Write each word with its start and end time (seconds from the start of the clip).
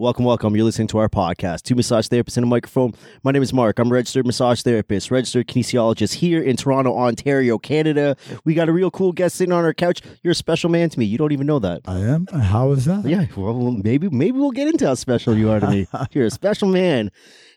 Welcome, 0.00 0.24
welcome. 0.24 0.54
You're 0.54 0.64
listening 0.64 0.86
to 0.88 0.98
our 0.98 1.08
podcast, 1.08 1.62
Two 1.62 1.74
Massage 1.74 2.06
Therapists 2.06 2.36
in 2.36 2.44
a 2.44 2.46
Microphone. 2.46 2.92
My 3.24 3.32
name 3.32 3.42
is 3.42 3.52
Mark. 3.52 3.80
I'm 3.80 3.88
a 3.88 3.94
registered 3.94 4.26
massage 4.26 4.62
therapist, 4.62 5.10
registered 5.10 5.48
kinesiologist 5.48 6.14
here 6.14 6.40
in 6.40 6.56
Toronto, 6.56 6.96
Ontario, 6.96 7.58
Canada. 7.58 8.16
We 8.44 8.54
got 8.54 8.68
a 8.68 8.72
real 8.72 8.92
cool 8.92 9.10
guest 9.10 9.34
sitting 9.34 9.52
on 9.52 9.64
our 9.64 9.74
couch. 9.74 10.00
You're 10.22 10.30
a 10.30 10.36
special 10.36 10.70
man 10.70 10.88
to 10.90 11.00
me. 11.00 11.04
You 11.04 11.18
don't 11.18 11.32
even 11.32 11.48
know 11.48 11.58
that. 11.58 11.80
I 11.86 11.98
am. 11.98 12.28
How 12.28 12.70
is 12.70 12.84
that? 12.84 13.06
Yeah, 13.06 13.26
well, 13.36 13.72
maybe 13.72 14.08
maybe 14.08 14.38
we'll 14.38 14.52
get 14.52 14.68
into 14.68 14.86
how 14.86 14.94
special 14.94 15.36
you 15.36 15.50
are 15.50 15.58
to 15.58 15.68
me. 15.68 15.88
You're 16.12 16.26
a 16.26 16.30
special 16.30 16.68
man. 16.68 17.10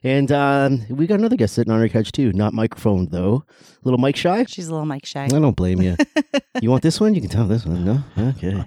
And 0.03 0.31
um, 0.31 0.83
we 0.89 1.05
got 1.05 1.19
another 1.19 1.35
guest 1.35 1.53
sitting 1.53 1.71
on 1.71 1.79
our 1.79 1.87
couch 1.89 2.11
too. 2.11 2.33
Not 2.33 2.55
microphone 2.55 3.05
though. 3.09 3.45
Little 3.83 3.99
Mike 3.99 4.15
shy. 4.15 4.45
She's 4.45 4.67
a 4.67 4.71
little 4.71 4.87
Mike 4.87 5.05
shy. 5.05 5.25
I 5.25 5.27
don't 5.27 5.55
blame 5.55 5.79
you. 5.79 5.95
you 6.61 6.71
want 6.71 6.81
this 6.81 6.99
one? 6.99 7.13
You 7.13 7.21
can 7.21 7.29
tell 7.29 7.45
this 7.45 7.67
one. 7.67 7.85
No, 7.85 8.03
okay. 8.17 8.65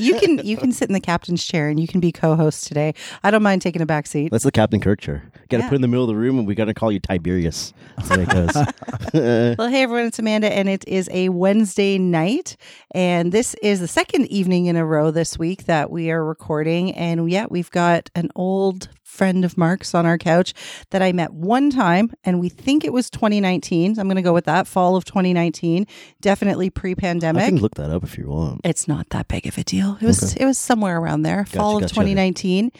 You 0.00 0.18
can 0.18 0.38
you 0.44 0.56
can 0.56 0.72
sit 0.72 0.88
in 0.88 0.92
the 0.94 1.00
captain's 1.00 1.44
chair 1.44 1.68
and 1.68 1.78
you 1.80 1.86
can 1.86 2.00
be 2.00 2.12
co-host 2.12 2.66
today. 2.66 2.94
I 3.22 3.30
don't 3.30 3.42
mind 3.42 3.62
taking 3.62 3.82
a 3.82 3.86
back 3.86 4.06
seat. 4.06 4.30
That's 4.30 4.44
the 4.44 4.52
Captain 4.52 4.80
Kirk 4.80 5.00
chair. 5.00 5.24
Got 5.48 5.58
to 5.58 5.62
Yeah. 5.64 5.68
put 5.68 5.74
in 5.76 5.82
the 5.82 5.88
middle 5.88 6.04
of 6.04 6.08
the 6.08 6.16
room, 6.16 6.38
and 6.38 6.46
we 6.46 6.54
got 6.54 6.66
to 6.66 6.74
call 6.74 6.90
you 6.92 7.00
Tiberius. 7.00 7.72
That's 7.98 8.10
it 8.10 8.28
goes. 8.28 8.54
Well, 9.58 9.68
hey 9.68 9.82
everyone, 9.82 10.06
it's 10.06 10.18
Amanda, 10.18 10.50
and 10.52 10.68
it 10.68 10.86
is 10.88 11.08
a 11.12 11.28
Wednesday 11.28 11.98
night, 11.98 12.56
and 12.92 13.30
this 13.32 13.54
is 13.62 13.80
the 13.80 13.88
second 13.88 14.26
evening 14.26 14.66
in 14.66 14.76
a 14.76 14.86
row 14.86 15.10
this 15.10 15.38
week 15.38 15.64
that 15.64 15.90
we 15.90 16.10
are 16.10 16.24
recording, 16.24 16.92
and 16.92 17.30
yeah, 17.30 17.46
we've 17.50 17.70
got 17.70 18.08
an 18.14 18.30
old 18.34 18.88
friend 19.12 19.44
of 19.44 19.58
Mark's 19.58 19.94
on 19.94 20.06
our 20.06 20.16
couch 20.16 20.54
that 20.90 21.02
I 21.02 21.12
met 21.12 21.32
one 21.32 21.70
time, 21.70 22.10
and 22.24 22.40
we 22.40 22.48
think 22.48 22.84
it 22.84 22.92
was 22.92 23.10
2019. 23.10 23.98
I'm 23.98 24.06
going 24.06 24.16
to 24.16 24.22
go 24.22 24.32
with 24.32 24.46
that, 24.46 24.66
fall 24.66 24.96
of 24.96 25.04
2019, 25.04 25.86
definitely 26.20 26.70
pre-pandemic. 26.70 27.42
I 27.42 27.48
can 27.48 27.58
look 27.58 27.74
that 27.74 27.90
up 27.90 28.02
if 28.02 28.16
you 28.16 28.28
want. 28.28 28.62
It's 28.64 28.88
not 28.88 29.10
that 29.10 29.28
big 29.28 29.46
of 29.46 29.58
a 29.58 29.64
deal. 29.64 29.98
It 30.00 30.06
was 30.06 30.34
it 30.34 30.44
was 30.44 30.58
somewhere 30.58 30.98
around 30.98 31.22
there, 31.22 31.44
fall 31.44 31.76
of 31.76 31.82
gotcha. 31.82 31.94
2019. 31.94 32.72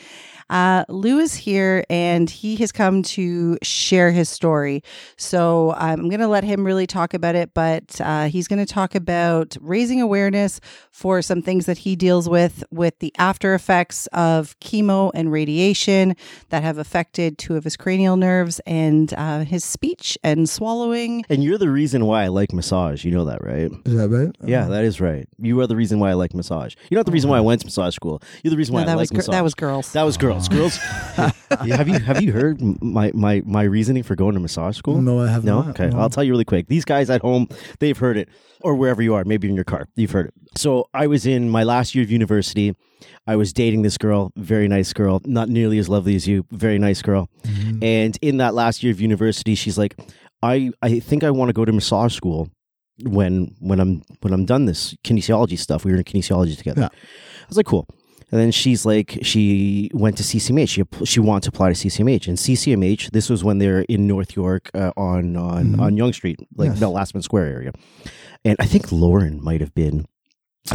Uh, 0.53 0.85
Lou 0.91 1.19
is 1.19 1.35
here 1.35 1.83
and 1.89 2.29
he 2.29 2.57
has 2.57 2.71
come 2.73 3.03
to 3.03 3.57
share 3.63 4.11
his 4.13 4.29
story. 4.29 4.83
So 5.17 5.73
I'm 5.79 6.09
going 6.11 6.21
to 6.21 6.29
let 6.29 6.45
him 6.45 6.63
really 6.65 6.87
talk 6.87 7.15
about 7.15 7.35
it, 7.35 7.55
but 7.55 7.99
uh, 8.03 8.27
he's 8.29 8.47
going 8.49 8.65
to 8.65 8.71
talk 8.71 8.95
about 8.95 9.57
raising 9.63 10.03
awareness 10.03 10.61
for 10.91 11.23
some 11.23 11.41
things 11.41 11.65
that 11.65 11.79
he 11.79 11.97
deals 11.97 12.29
with 12.29 12.63
with 12.71 12.99
the 12.99 13.15
after 13.19 13.55
effects 13.55 14.07
of 14.09 14.59
chemo 14.61 15.11
and 15.15 15.33
radiation 15.33 16.15
that 16.51 16.63
have 16.63 16.77
affected 16.77 17.39
two 17.39 17.57
of 17.57 17.65
his 17.65 17.77
cranial 17.77 18.17
nerves 18.19 18.61
and 18.67 19.15
uh, 19.15 19.41
his 19.45 19.65
speech 19.65 20.19
and 20.23 20.51
swallowing. 20.51 21.25
And 21.31 21.43
you're 21.43 21.57
the 21.57 21.71
reason 21.71 22.05
why 22.05 22.25
I 22.25 22.29
like 22.29 22.53
massage. 22.53 23.07
You 23.07 23.11
know 23.13 23.25
that, 23.25 23.43
right? 23.43 23.71
Is 23.87 23.95
that 23.97 24.11
right? 24.11 24.37
Yeah, 24.45 24.67
that 24.67 24.85
is 24.85 25.01
right. 25.01 25.27
You 25.39 25.59
are 25.61 25.67
the 25.67 25.77
reason 25.77 25.99
why 25.99 26.11
I 26.11 26.15
like 26.15 26.35
massage. 26.35 26.75
You're 26.91 26.99
not 26.99 27.07
the 27.07 27.13
reason 27.13 27.31
why 27.31 27.39
I 27.39 27.41
went 27.41 27.63
to 27.63 27.67
massage 27.67 27.95
school. 27.95 28.21
You're 28.43 28.51
the 28.51 28.59
reason 28.59 28.75
why 28.75 28.83
No, 28.83 28.87
that 28.89 28.93
I 28.93 28.97
was 28.97 29.11
like 29.11 29.15
gir- 29.17 29.19
massage. 29.21 29.33
that 29.33 29.45
was 29.45 29.55
girls. 29.55 29.93
That 29.93 30.03
was 30.03 30.19
girls. 30.19 30.42
Girls. 30.49 30.79
Yeah, 31.67 31.77
have 31.77 31.87
you 31.87 31.99
have 31.99 32.23
you 32.23 32.33
heard 32.33 32.63
my, 32.83 33.11
my 33.15 33.43
my 33.45 33.63
reasoning 33.65 34.03
for 34.03 34.17
going 34.17 34.33
to 34.35 34.41
massage 34.41 34.75
school? 34.79 35.03
No, 35.03 35.21
I 35.21 35.29
have 35.29 35.45
No. 35.45 35.61
not. 35.61 35.69
Okay, 35.79 35.91
No. 35.91 35.99
I'll 36.01 36.09
tell 36.09 36.25
you 36.25 36.33
really 36.33 36.47
quick. 36.47 36.67
These 36.69 36.87
guys 36.87 37.11
at 37.11 37.21
home, 37.21 37.47
they've 37.79 37.97
heard 37.99 38.17
it, 38.17 38.31
or 38.63 38.75
wherever 38.75 39.03
you 39.03 39.13
are, 39.15 39.23
maybe 39.25 39.49
in 39.51 39.55
your 39.55 39.65
car, 39.65 39.87
you've 39.95 40.13
heard 40.13 40.29
it. 40.29 40.35
So 40.59 40.89
I 40.95 41.07
was 41.07 41.27
in 41.27 41.51
my 41.51 41.63
last 41.63 41.95
year 41.95 42.03
of 42.05 42.11
university. 42.11 42.75
I 43.27 43.37
was 43.37 43.53
dating 43.53 43.83
this 43.83 43.99
girl, 43.99 44.33
very 44.37 44.67
nice 44.67 44.95
girl, 44.95 45.21
not 45.27 45.51
nearly 45.51 45.77
as 45.79 45.91
lovely 45.91 46.15
as 46.17 46.27
you, 46.27 46.47
very 46.53 46.79
nice 46.79 47.03
girl. 47.03 47.29
Mm-hmm. 47.45 47.85
And 47.85 48.19
in 48.23 48.39
that 48.39 48.55
last 48.55 48.83
year 48.83 48.91
of 48.93 49.01
university, 49.01 49.55
she's 49.55 49.77
like, 49.77 49.95
I 50.43 50.71
I 50.81 51.01
think 51.01 51.23
I 51.23 51.31
want 51.31 51.51
to 51.51 51.53
go 51.53 51.67
to 51.67 51.73
massage 51.73 52.15
school 52.17 52.49
when 53.05 53.55
when 53.61 53.79
I'm 53.79 54.03
when 54.23 54.33
I'm 54.33 54.47
done 54.47 54.65
this 54.65 54.95
kinesiology 55.05 55.59
stuff. 55.59 55.85
We 55.85 55.93
were 55.93 55.99
in 55.99 56.05
kinesiology 56.05 56.57
together. 56.57 56.81
Yeah. 56.83 56.89
I 56.89 57.47
was 57.49 57.59
like, 57.59 57.67
cool. 57.67 57.87
And 58.33 58.41
then 58.41 58.51
she's 58.51 58.87
like, 58.87 59.19
she 59.23 59.91
went 59.93 60.17
to 60.17 60.23
CCMH. 60.23 60.69
She 60.69 61.05
she 61.05 61.21
wanted 61.21 61.43
to 61.45 61.49
apply 61.51 61.73
to 61.73 61.75
CCMH, 61.75 62.27
and 62.29 62.39
CCMH. 62.39 63.11
This 63.11 63.29
was 63.29 63.45
when 63.45 63.59
they're 63.59 63.83
in 63.83 64.07
North 64.07 64.35
York 64.35 64.71
uh, 64.75 64.91
on 64.97 65.37
on 65.37 65.79
on 65.79 65.97
Yonge 65.99 66.15
Street, 66.17 66.41
like 66.57 66.71
Yes. 66.71 66.81
the 66.81 66.87
Lastman 66.87 67.23
Square 67.23 67.47
area. 67.47 67.73
And 68.45 68.57
I 68.59 68.65
think 68.67 68.91
Lauren 68.91 69.39
might 69.45 69.61
have 69.61 69.75
been 69.75 70.07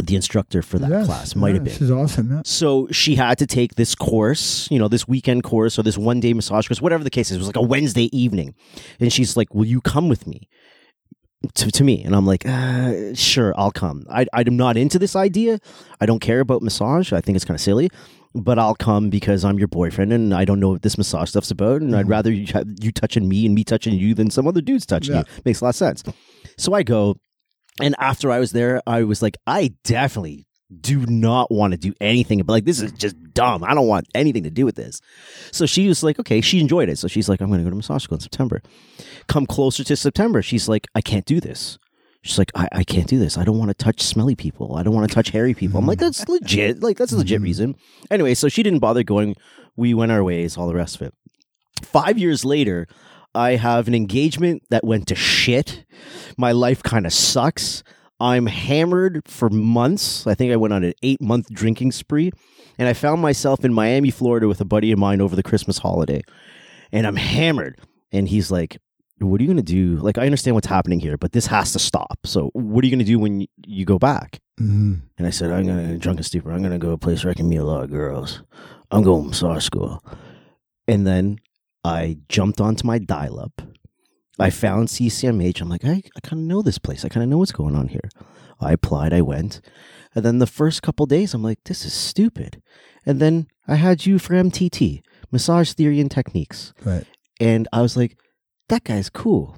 the 0.02 0.14
instructor 0.16 0.60
for 0.62 0.78
that 0.78 0.90
Yes, 0.90 1.06
class. 1.06 1.34
Might 1.34 1.54
have 1.54 1.66
yeah, 1.66 1.70
been. 1.72 1.78
She's 1.78 1.90
awesome. 1.90 2.30
Yeah. 2.30 2.42
So 2.44 2.88
she 2.92 3.14
had 3.16 3.38
to 3.38 3.46
take 3.46 3.74
this 3.74 3.94
course, 3.94 4.68
you 4.70 4.78
know, 4.78 4.86
this 4.86 5.08
weekend 5.08 5.42
course 5.44 5.78
or 5.78 5.82
this 5.82 5.98
one 5.98 6.20
day 6.20 6.32
massage 6.34 6.68
course, 6.68 6.80
whatever 6.80 7.02
the 7.02 7.10
case 7.10 7.30
is. 7.30 7.36
It 7.36 7.40
was 7.40 7.46
like 7.48 7.56
a 7.56 7.62
Wednesday 7.62 8.14
evening. 8.16 8.54
And 9.00 9.12
she's 9.12 9.36
like, 9.36 9.52
Will 9.54 9.64
you 9.66 9.80
come 9.80 10.08
with 10.08 10.26
me? 10.26 10.48
To, 11.54 11.70
to 11.70 11.84
me. 11.84 12.02
And 12.02 12.16
I'm 12.16 12.26
like, 12.26 12.44
uh, 12.46 13.14
Sure, 13.14 13.54
I'll 13.56 13.70
come. 13.70 14.04
I, 14.10 14.26
I'm 14.32 14.56
not 14.56 14.76
into 14.76 14.98
this 14.98 15.14
idea. 15.14 15.60
I 16.00 16.06
don't 16.06 16.18
care 16.18 16.40
about 16.40 16.62
massage. 16.62 17.12
I 17.12 17.20
think 17.20 17.36
it's 17.36 17.44
kind 17.44 17.54
of 17.54 17.60
silly. 17.60 17.90
But 18.34 18.58
I'll 18.58 18.74
come 18.74 19.08
because 19.08 19.44
I'm 19.44 19.56
your 19.58 19.68
boyfriend 19.68 20.12
and 20.12 20.34
I 20.34 20.44
don't 20.44 20.58
know 20.60 20.70
what 20.70 20.82
this 20.82 20.98
massage 20.98 21.30
stuff's 21.30 21.50
about. 21.52 21.80
And 21.80 21.94
I'd 21.96 22.08
rather 22.08 22.32
you, 22.32 22.52
have, 22.52 22.66
you 22.80 22.90
touching 22.92 23.28
me 23.28 23.46
and 23.46 23.54
me 23.54 23.62
touching 23.64 23.94
you 23.94 24.14
than 24.14 24.30
some 24.30 24.46
other 24.48 24.60
dudes 24.60 24.84
touching 24.84 25.14
Yeah. 25.14 25.20
you. 25.36 25.42
Makes 25.44 25.60
a 25.60 25.64
lot 25.64 25.70
of 25.70 25.76
sense. 25.76 26.02
So 26.58 26.74
I 26.74 26.82
go. 26.82 27.16
And 27.80 27.94
after 28.00 28.30
I 28.32 28.40
was 28.40 28.50
there, 28.50 28.82
I 28.86 29.04
was 29.04 29.22
like, 29.22 29.36
I 29.46 29.74
definitely 29.84 30.46
do 30.80 31.06
not 31.06 31.50
want 31.52 31.72
to 31.72 31.78
do 31.78 31.94
anything. 32.00 32.38
But 32.40 32.52
like, 32.52 32.64
this 32.64 32.80
is 32.80 32.90
just 32.92 33.14
dumb. 33.38 33.62
I 33.62 33.72
don't 33.72 33.86
want 33.86 34.08
anything 34.16 34.42
to 34.42 34.50
do 34.50 34.64
with 34.64 34.74
this. 34.74 35.00
So 35.52 35.64
she 35.64 35.86
was 35.86 36.02
like, 36.02 36.18
okay, 36.18 36.40
she 36.40 36.58
enjoyed 36.58 36.88
it. 36.88 36.98
So 36.98 37.06
she's 37.06 37.28
like, 37.28 37.40
I'm 37.40 37.46
going 37.46 37.60
to 37.60 37.64
go 37.64 37.70
to 37.70 37.76
massage 37.76 38.02
school 38.02 38.16
in 38.16 38.20
September. 38.20 38.60
Come 39.28 39.46
closer 39.46 39.84
to 39.84 39.94
September. 39.94 40.42
She's 40.42 40.68
like, 40.68 40.88
I 40.96 41.00
can't 41.00 41.24
do 41.24 41.38
this. 41.38 41.78
She's 42.22 42.36
like, 42.36 42.50
I, 42.56 42.68
I 42.72 42.82
can't 42.82 43.06
do 43.06 43.16
this. 43.16 43.38
I 43.38 43.44
don't 43.44 43.56
want 43.56 43.68
to 43.68 43.74
touch 43.74 44.02
smelly 44.02 44.34
people. 44.34 44.74
I 44.74 44.82
don't 44.82 44.92
want 44.92 45.08
to 45.08 45.14
touch 45.14 45.30
hairy 45.30 45.54
people. 45.54 45.78
I'm 45.78 45.86
like, 45.86 46.00
that's 46.00 46.28
legit. 46.28 46.82
Like, 46.82 46.96
that's 46.96 47.12
a 47.12 47.16
legit 47.16 47.36
mm-hmm. 47.36 47.44
reason. 47.44 47.76
Anyway, 48.10 48.34
so 48.34 48.48
she 48.48 48.64
didn't 48.64 48.80
bother 48.80 49.04
going. 49.04 49.36
We 49.76 49.94
went 49.94 50.10
our 50.10 50.24
ways, 50.24 50.58
all 50.58 50.66
the 50.66 50.74
rest 50.74 50.96
of 50.96 51.02
it. 51.02 51.14
Five 51.80 52.18
years 52.18 52.44
later, 52.44 52.88
I 53.36 53.52
have 53.52 53.86
an 53.86 53.94
engagement 53.94 54.64
that 54.70 54.82
went 54.82 55.06
to 55.08 55.14
shit. 55.14 55.84
My 56.36 56.50
life 56.50 56.82
kind 56.82 57.06
of 57.06 57.12
sucks. 57.12 57.84
I'm 58.18 58.46
hammered 58.46 59.22
for 59.28 59.48
months. 59.48 60.26
I 60.26 60.34
think 60.34 60.52
I 60.52 60.56
went 60.56 60.74
on 60.74 60.82
an 60.82 60.94
eight 61.04 61.20
month 61.20 61.52
drinking 61.52 61.92
spree. 61.92 62.32
And 62.78 62.88
I 62.88 62.92
found 62.92 63.20
myself 63.20 63.64
in 63.64 63.74
Miami, 63.74 64.10
Florida 64.10 64.48
with 64.48 64.60
a 64.60 64.64
buddy 64.64 64.92
of 64.92 64.98
mine 64.98 65.20
over 65.20 65.34
the 65.36 65.42
Christmas 65.42 65.78
holiday. 65.78 66.22
And 66.92 67.06
I'm 67.06 67.16
hammered. 67.16 67.80
And 68.12 68.28
he's 68.28 68.50
like, 68.50 68.78
What 69.18 69.40
are 69.40 69.44
you 69.44 69.48
going 69.48 69.56
to 69.56 69.62
do? 69.62 69.96
Like, 69.96 70.16
I 70.16 70.24
understand 70.24 70.54
what's 70.54 70.68
happening 70.68 71.00
here, 71.00 71.16
but 71.16 71.32
this 71.32 71.46
has 71.46 71.72
to 71.72 71.78
stop. 71.78 72.18
So, 72.24 72.50
what 72.54 72.82
are 72.82 72.86
you 72.86 72.90
going 72.92 73.04
to 73.04 73.12
do 73.12 73.18
when 73.18 73.46
you 73.66 73.84
go 73.84 73.98
back? 73.98 74.40
hmm 74.56 74.94
And 75.18 75.26
I 75.26 75.30
said, 75.30 75.50
I'm 75.50 75.66
going 75.66 75.88
to, 75.88 75.98
drunk 75.98 76.18
and 76.18 76.26
stupid, 76.26 76.50
I'm 76.52 76.60
going 76.60 76.72
to 76.72 76.78
go 76.78 76.92
a 76.92 76.98
place 76.98 77.24
where 77.24 77.30
I 77.32 77.34
can 77.34 77.48
meet 77.48 77.56
a 77.56 77.64
lot 77.64 77.84
of 77.84 77.90
girls. 77.90 78.42
I'm 78.90 79.02
going 79.02 79.22
to 79.24 79.28
massage 79.28 79.64
school. 79.64 80.02
And 80.86 81.06
then 81.06 81.38
I 81.84 82.18
jumped 82.28 82.60
onto 82.60 82.86
my 82.86 82.98
dial 82.98 83.38
up. 83.38 83.60
I 84.38 84.50
found 84.50 84.88
CCMH. 84.88 85.60
I'm 85.60 85.68
like, 85.68 85.84
I, 85.84 86.02
I 86.16 86.20
kind 86.22 86.40
of 86.40 86.46
know 86.46 86.62
this 86.62 86.78
place. 86.78 87.04
I 87.04 87.08
kind 87.08 87.24
of 87.24 87.28
know 87.28 87.38
what's 87.38 87.52
going 87.52 87.74
on 87.74 87.88
here. 87.88 88.08
I 88.60 88.72
applied, 88.72 89.12
I 89.12 89.20
went. 89.20 89.60
And 90.14 90.24
then 90.24 90.38
the 90.38 90.46
first 90.46 90.82
couple 90.82 91.06
days, 91.06 91.34
I'm 91.34 91.42
like, 91.42 91.58
this 91.64 91.84
is 91.84 91.92
stupid. 91.92 92.62
And 93.06 93.20
then 93.20 93.46
I 93.66 93.76
had 93.76 94.06
you 94.06 94.18
for 94.18 94.34
MTT, 94.34 95.02
Massage 95.30 95.72
Theory 95.72 96.00
and 96.00 96.10
Techniques. 96.10 96.72
Right. 96.84 97.04
And 97.40 97.68
I 97.72 97.82
was 97.82 97.96
like, 97.96 98.18
that 98.68 98.84
guy's 98.84 99.10
cool. 99.10 99.56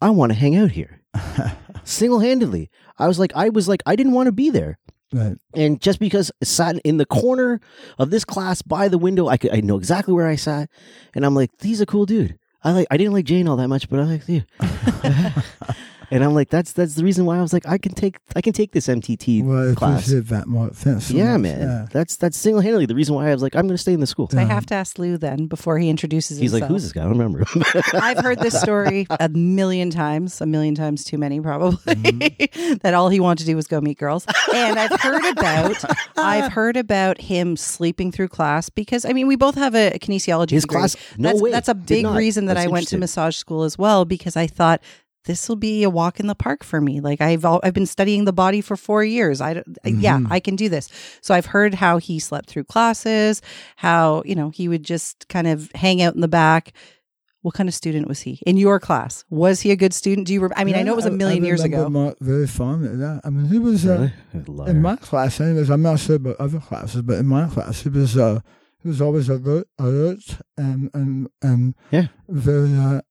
I 0.00 0.10
want 0.10 0.32
to 0.32 0.38
hang 0.38 0.56
out 0.56 0.72
here. 0.72 1.02
Single 1.84 2.20
handedly. 2.20 2.70
I 2.98 3.06
was 3.06 3.18
like, 3.18 3.32
I 3.34 3.48
was 3.48 3.68
like, 3.68 3.82
I 3.86 3.96
didn't 3.96 4.12
want 4.12 4.26
to 4.26 4.32
be 4.32 4.50
there. 4.50 4.78
Right. 5.12 5.36
And 5.54 5.80
just 5.80 6.00
because 6.00 6.30
I 6.42 6.44
sat 6.44 6.78
in 6.84 6.96
the 6.96 7.06
corner 7.06 7.60
of 7.98 8.10
this 8.10 8.24
class 8.24 8.60
by 8.62 8.88
the 8.88 8.98
window, 8.98 9.28
I 9.28 9.36
could 9.36 9.54
I 9.54 9.60
know 9.60 9.76
exactly 9.76 10.12
where 10.12 10.26
I 10.26 10.34
sat, 10.34 10.68
and 11.14 11.24
I'm 11.24 11.34
like, 11.34 11.50
"He's 11.62 11.80
a 11.80 11.86
cool 11.86 12.06
dude." 12.06 12.36
I 12.64 12.72
like 12.72 12.88
I 12.90 12.96
didn't 12.96 13.12
like 13.12 13.24
Jane 13.24 13.46
all 13.46 13.56
that 13.56 13.68
much, 13.68 13.88
but 13.88 14.00
I 14.00 14.02
like 14.02 14.28
you. 14.28 14.42
and 16.10 16.22
I'm 16.24 16.34
like, 16.34 16.50
that's 16.50 16.72
that's 16.72 16.94
the 16.94 17.04
reason 17.04 17.24
why 17.26 17.38
I 17.38 17.42
was 17.42 17.52
like, 17.52 17.66
I 17.66 17.78
can 17.78 17.92
take 17.92 18.16
I 18.34 18.40
can 18.40 18.52
take 18.52 18.72
this 18.72 18.86
MTT 18.86 19.44
Well, 19.44 19.74
class. 19.74 20.06
appreciate 20.06 20.28
that 20.28 20.46
more. 20.46 20.70
Thanks. 20.70 21.10
yeah, 21.10 21.32
much. 21.32 21.40
man. 21.42 21.60
Yeah. 21.60 21.86
That's 21.92 22.16
that's 22.16 22.36
single 22.36 22.60
handedly 22.60 22.86
the 22.86 22.94
reason 22.94 23.14
why 23.14 23.28
I 23.28 23.32
was 23.32 23.42
like, 23.42 23.54
I'm 23.56 23.62
going 23.66 23.76
to 23.76 23.78
stay 23.78 23.92
in 23.92 24.00
the 24.00 24.06
school. 24.06 24.28
I 24.36 24.44
have 24.44 24.66
to 24.66 24.74
ask 24.74 24.98
Lou 24.98 25.16
then 25.16 25.46
before 25.46 25.78
he 25.78 25.88
introduces 25.88 26.38
He's 26.38 26.52
like, 26.52 26.64
who's 26.64 26.82
this 26.82 26.92
guy? 26.92 27.02
I 27.02 27.04
don't 27.04 27.18
remember. 27.18 27.44
I've 27.94 28.18
heard 28.18 28.38
this 28.40 28.60
story 28.60 29.06
a 29.20 29.28
million 29.28 29.90
times, 29.90 30.40
a 30.40 30.46
million 30.46 30.74
times 30.74 31.04
too 31.04 31.18
many 31.18 31.40
probably. 31.40 31.76
that 32.82 32.92
all 32.94 33.08
he 33.08 33.20
wanted 33.20 33.40
to 33.40 33.46
do 33.46 33.56
was 33.56 33.66
go 33.66 33.80
meet 33.80 33.98
girls. 33.98 34.26
And 34.54 34.78
I've 34.78 35.00
heard 35.00 35.24
about 35.24 35.84
I've 36.16 36.52
heard 36.52 36.76
about 36.76 37.20
him 37.20 37.56
sleeping 37.56 38.12
through 38.12 38.28
class 38.28 38.68
because 38.70 39.04
I 39.04 39.12
mean 39.12 39.26
we 39.26 39.36
both 39.36 39.54
have 39.56 39.74
a, 39.74 39.98
kinesiology 39.98 40.50
His 40.50 40.62
degree. 40.64 40.78
class- 40.80 40.96
no 41.18 41.30
that's, 41.30 41.42
way, 41.42 41.50
that's 41.50 41.68
a 41.68 41.74
big 41.74 42.06
reason 42.06 42.46
that 42.46 42.54
That's 42.54 42.66
I 42.66 42.70
went 42.70 42.88
to 42.88 42.98
massage 42.98 43.36
school 43.36 43.62
as 43.64 43.76
well 43.78 44.04
because 44.04 44.36
I 44.36 44.46
thought 44.46 44.82
this 45.26 45.48
will 45.48 45.56
be 45.56 45.82
a 45.84 45.90
walk 45.90 46.18
in 46.18 46.26
the 46.26 46.34
park 46.34 46.64
for 46.64 46.80
me. 46.80 47.00
Like 47.00 47.20
I've 47.20 47.44
al- 47.44 47.60
I've 47.62 47.74
been 47.74 47.86
studying 47.86 48.24
the 48.24 48.32
body 48.32 48.60
for 48.60 48.76
4 48.76 49.04
years. 49.04 49.40
I 49.40 49.54
don't- 49.54 49.78
yeah, 49.84 50.16
Mm-hmm. 50.18 50.32
I 50.32 50.40
can 50.40 50.56
do 50.56 50.68
this. 50.68 50.88
So 51.20 51.34
I've 51.34 51.46
heard 51.46 51.74
how 51.74 51.98
he 51.98 52.18
slept 52.18 52.48
through 52.48 52.64
classes, 52.64 53.42
how, 53.76 54.22
you 54.24 54.34
know, 54.34 54.50
he 54.50 54.68
would 54.68 54.82
just 54.84 55.28
kind 55.28 55.46
of 55.46 55.70
hang 55.74 56.00
out 56.02 56.14
in 56.14 56.20
the 56.22 56.28
back. 56.28 56.72
What 57.42 57.54
kind 57.54 57.68
of 57.68 57.74
student 57.74 58.08
was 58.08 58.22
he 58.22 58.40
in 58.44 58.56
your 58.56 58.80
class? 58.80 59.24
Was 59.30 59.60
he 59.60 59.70
a 59.70 59.76
good 59.76 59.94
student? 59.94 60.26
Do 60.26 60.32
you? 60.34 60.40
Re- 60.40 60.50
I 60.56 60.64
mean, 60.64 60.74
I 60.74 60.82
know 60.82 60.94
it 60.94 60.96
was 60.96 61.06
a 61.06 61.12
million 61.12 61.44
years 61.44 61.62
ago. 61.62 61.88
Mark 61.88 62.16
very 62.20 62.46
fondly. 62.48 62.98
Yeah. 62.98 63.20
I 63.22 63.30
mean, 63.30 63.46
he 63.46 63.60
was 63.60 63.86
uh, 63.86 64.10
Liar. 64.48 64.70
in 64.70 64.82
my 64.82 64.96
class. 64.96 65.40
Anyways, 65.40 65.70
I'm 65.70 65.82
not 65.82 66.00
sure 66.00 66.16
about 66.16 66.40
other 66.40 66.58
classes, 66.58 67.02
but 67.02 67.18
in 67.18 67.26
my 67.28 67.46
class, 67.48 67.82
he 67.82 67.88
was 67.88 68.16
uh, 68.16 68.40
he 68.82 68.88
was 68.88 69.00
always 69.00 69.28
alert, 69.28 69.68
alert 69.78 70.38
and 70.56 70.90
and 70.92 71.28
and 71.40 71.74
Yeah. 71.92 72.08
very 72.28 72.72
uh. 72.76 73.02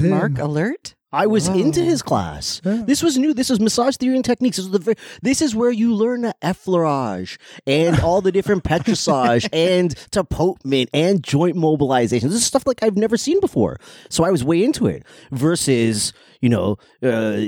Mark 0.00 0.38
alert. 0.38 0.96
I 1.14 1.26
was 1.26 1.48
into 1.48 1.80
his 1.80 2.02
class. 2.02 2.60
Yeah. 2.64 2.82
This 2.86 3.02
was 3.02 3.16
new. 3.16 3.32
This 3.34 3.48
was 3.50 3.60
massage 3.60 3.96
theory 3.96 4.16
and 4.16 4.24
techniques. 4.24 4.56
This, 4.56 4.66
was 4.66 4.72
the, 4.72 4.78
ver- 4.94 5.00
this 5.22 5.40
is 5.40 5.54
where 5.54 5.70
you 5.70 5.94
learn 5.94 6.22
the 6.22 6.34
effleurage 6.42 7.38
and 7.66 8.00
all 8.00 8.20
the 8.20 8.32
different 8.32 8.64
petrissage 8.70 9.48
and 9.52 9.94
tapotement 10.10 10.88
and 10.92 11.22
joint 11.22 11.56
mobilization. 11.56 12.28
This 12.28 12.38
is 12.38 12.46
stuff 12.46 12.66
like 12.66 12.82
I've 12.82 12.96
never 12.96 13.16
seen 13.16 13.40
before. 13.40 13.78
So 14.08 14.24
I 14.24 14.30
was 14.30 14.42
way 14.44 14.62
into 14.64 14.86
it. 14.86 15.04
Versus, 15.30 16.12
you 16.40 16.48
know, 16.48 16.78
uh, 17.02 17.42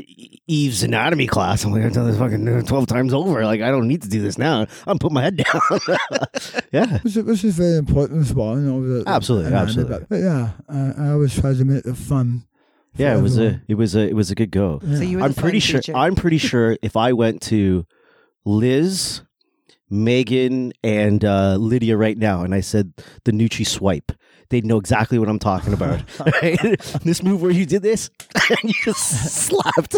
Eve's 0.46 0.82
anatomy 0.82 1.26
class. 1.26 1.64
I'm 1.64 1.72
like, 1.72 1.82
I've 1.82 1.92
done 1.92 2.06
this 2.06 2.18
fucking 2.18 2.66
twelve 2.66 2.86
times 2.86 3.12
over. 3.12 3.44
Like 3.44 3.60
I 3.62 3.70
don't 3.70 3.88
need 3.88 4.02
to 4.02 4.08
do 4.08 4.22
this 4.22 4.38
now. 4.38 4.66
I'm 4.86 4.98
putting 4.98 5.14
my 5.14 5.22
head 5.22 5.36
down. 5.36 5.60
yeah. 6.72 6.98
Which, 6.98 7.16
is- 7.16 7.24
which 7.24 7.44
is 7.44 7.56
very 7.56 7.76
important 7.78 8.20
as 8.22 8.32
well. 8.34 8.54
You 8.56 8.62
know, 8.62 9.02
the, 9.02 9.08
Absolutely, 9.08 9.52
absolutely. 9.52 9.98
But, 9.98 10.08
but 10.08 10.16
yeah, 10.16 10.50
uh, 10.68 10.92
I 10.98 11.08
always 11.10 11.34
try 11.38 11.52
to 11.54 11.64
make 11.64 11.84
it 11.84 11.96
fun. 11.96 12.44
Yeah, 12.96 13.16
it 13.18 13.22
was 13.22 13.38
a 13.38 13.60
it 13.68 13.74
was 13.74 13.94
a 13.94 14.08
it 14.08 14.14
was 14.14 14.30
a 14.30 14.34
good 14.34 14.50
go. 14.50 14.80
So 14.80 15.02
you 15.02 15.18
were 15.18 15.24
I'm 15.24 15.32
the 15.32 15.40
pretty 15.40 15.60
fun 15.60 15.68
sure. 15.68 15.80
teacher. 15.80 15.96
I'm 15.96 16.14
pretty 16.14 16.38
sure 16.38 16.76
if 16.82 16.96
I 16.96 17.12
went 17.12 17.42
to 17.42 17.86
Liz, 18.44 19.22
Megan, 19.90 20.72
and 20.82 21.24
uh, 21.24 21.56
Lydia 21.56 21.96
right 21.96 22.16
now, 22.16 22.42
and 22.42 22.54
I 22.54 22.60
said 22.60 22.92
the 23.24 23.32
Nucci 23.32 23.66
swipe, 23.66 24.12
they'd 24.50 24.64
know 24.64 24.78
exactly 24.78 25.18
what 25.18 25.28
I'm 25.28 25.38
talking 25.38 25.72
about. 25.72 26.02
Right? 26.20 26.58
this 27.02 27.22
move 27.22 27.42
where 27.42 27.50
you 27.50 27.66
did 27.66 27.82
this, 27.82 28.10
and 28.50 28.58
you 28.64 28.74
just 28.84 29.46
slapped. 29.46 29.96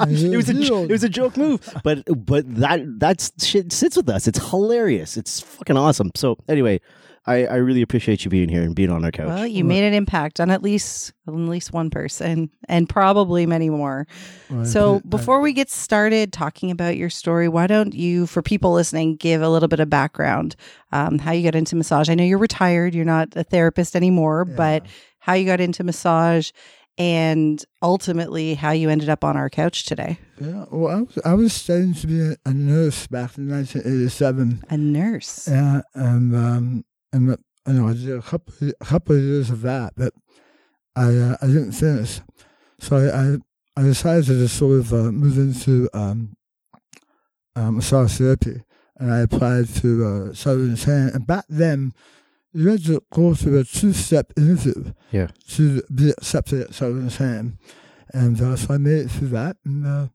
it 0.00 0.36
was 0.36 0.48
a 0.48 0.54
jo- 0.54 0.84
it 0.84 0.90
was 0.90 1.04
a 1.04 1.08
joke 1.08 1.36
move, 1.36 1.60
but 1.84 2.02
but 2.26 2.44
that 2.56 2.80
that 3.00 3.30
shit 3.40 3.72
sits 3.72 3.96
with 3.96 4.08
us. 4.08 4.26
It's 4.26 4.50
hilarious. 4.50 5.16
It's 5.16 5.40
fucking 5.40 5.76
awesome. 5.76 6.10
So 6.14 6.38
anyway. 6.48 6.80
I, 7.26 7.44
I 7.46 7.56
really 7.56 7.82
appreciate 7.82 8.24
you 8.24 8.30
being 8.30 8.48
here 8.48 8.62
and 8.62 8.74
being 8.74 8.90
on 8.90 9.04
our 9.04 9.10
couch. 9.10 9.26
Well, 9.26 9.46
you 9.46 9.64
made 9.64 9.82
an 9.84 9.94
impact 9.94 10.38
on 10.38 10.50
at 10.50 10.62
least 10.62 11.12
at 11.26 11.34
least 11.34 11.72
one 11.72 11.90
person, 11.90 12.50
and 12.68 12.88
probably 12.88 13.46
many 13.46 13.68
more. 13.68 14.06
Well, 14.48 14.64
So 14.64 14.96
I- 14.96 15.08
before 15.08 15.40
we 15.40 15.52
get 15.52 15.68
started 15.70 16.32
talking 16.32 16.70
about 16.70 16.96
your 16.96 17.10
story, 17.10 17.48
why 17.48 17.66
don't 17.66 17.94
you, 17.94 18.26
for 18.26 18.42
people 18.42 18.72
listening, 18.72 19.16
give 19.16 19.42
a 19.42 19.48
little 19.48 19.68
bit 19.68 19.80
of 19.80 19.90
background, 19.90 20.54
um, 20.92 21.18
how 21.18 21.32
you 21.32 21.42
got 21.42 21.56
into 21.56 21.74
massage? 21.74 22.08
I 22.08 22.14
know 22.14 22.22
you're 22.24 22.38
retired, 22.38 22.94
you're 22.94 23.04
not 23.04 23.30
a 23.36 23.42
therapist 23.42 23.96
anymore, 23.96 24.44
but 24.44 24.86
how 25.18 25.32
you 25.34 25.44
got 25.46 25.60
into 25.60 25.82
massage, 25.82 26.52
and 26.98 27.62
ultimately 27.82 28.54
how 28.54 28.70
you 28.70 28.88
ended 28.88 29.08
up 29.08 29.24
on 29.24 29.36
our 29.36 29.50
couch 29.50 29.84
today. 29.84 30.18
Yeah, 30.40 30.64
well, 30.70 30.96
I 30.96 31.00
was, 31.00 31.18
I 31.24 31.34
was 31.34 31.52
studying 31.52 31.94
to 31.94 32.06
be 32.06 32.20
a, 32.20 32.36
a 32.46 32.54
nurse 32.54 33.06
back 33.08 33.36
in 33.36 33.48
1987. 33.48 34.64
A 34.70 34.76
nurse. 34.76 35.48
Yeah, 35.48 35.82
and 35.94 36.34
um, 36.36 36.84
and 37.16 37.36
you 37.66 37.72
know, 37.72 37.88
I 37.88 37.94
did 37.94 38.10
a 38.18 38.22
couple 38.22 38.52
a 38.80 38.84
couple 38.84 39.16
of 39.16 39.22
years 39.22 39.50
of 39.50 39.62
that, 39.62 39.94
but 39.96 40.12
I 40.94 41.08
uh, 41.16 41.36
I 41.42 41.46
didn't 41.46 41.72
finish. 41.72 42.20
So 42.78 42.96
I 42.96 43.06
I, 43.22 43.36
I 43.80 43.82
decided 43.82 44.26
to 44.26 44.38
just 44.38 44.56
sort 44.56 44.78
of 44.80 44.92
uh, 44.92 45.10
move 45.12 45.36
into 45.38 45.88
um, 45.92 46.36
uh, 47.56 47.70
massage 47.72 48.16
therapy, 48.18 48.62
and 48.98 49.12
I 49.12 49.20
applied 49.20 49.68
to 49.82 49.88
uh, 50.04 50.34
Sutherland-Chan. 50.34 51.10
And 51.14 51.26
back 51.26 51.44
then, 51.48 51.92
you 52.52 52.68
had 52.68 52.84
to 52.86 53.02
go 53.12 53.34
through 53.34 53.58
a 53.60 53.64
two-step 53.64 54.32
interview 54.36 54.92
Yeah. 55.10 55.28
to 55.56 55.82
be 55.94 56.10
accepted 56.10 56.60
at 56.62 56.74
Sutherland-Chan, 56.74 57.58
and 58.14 58.40
uh, 58.40 58.56
so 58.56 58.74
I 58.74 58.78
made 58.78 59.06
it 59.06 59.10
through 59.10 59.28
that, 59.28 59.56
and 59.64 59.86
uh, 59.86 60.06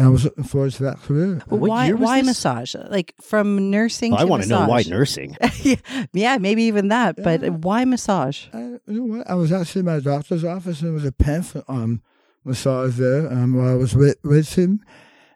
and. 0.00 0.08
I 0.08 0.10
was 0.10 0.24
looking 0.24 0.44
forward 0.44 0.72
to 0.72 0.82
that 0.84 0.98
career. 1.02 1.42
What 1.46 1.60
why 1.60 1.92
why 1.92 2.18
this? 2.18 2.26
massage? 2.26 2.74
Like 2.74 3.14
from 3.22 3.70
nursing 3.70 4.14
I 4.14 4.20
to 4.20 4.26
want 4.26 4.42
to 4.44 4.48
know 4.48 4.66
why 4.66 4.82
nursing. 4.86 5.36
yeah, 5.62 5.76
yeah, 6.12 6.38
maybe 6.38 6.64
even 6.64 6.88
that, 6.88 7.22
but 7.22 7.42
why 7.64 7.84
massage? 7.84 8.46
I, 8.52 8.58
you 8.58 8.80
know 8.86 9.16
what? 9.16 9.30
I 9.30 9.34
was 9.34 9.52
actually 9.52 9.80
in 9.80 9.86
my 9.86 10.00
doctor's 10.00 10.44
office 10.44 10.80
and 10.80 10.88
there 10.88 10.94
was 10.94 11.04
a 11.04 11.12
pamphlet 11.12 11.64
on 11.68 12.02
massage 12.44 12.96
there 12.96 13.30
um, 13.32 13.54
while 13.54 13.68
I 13.68 13.74
was 13.74 13.94
with, 13.94 14.16
with 14.22 14.54
him. 14.54 14.82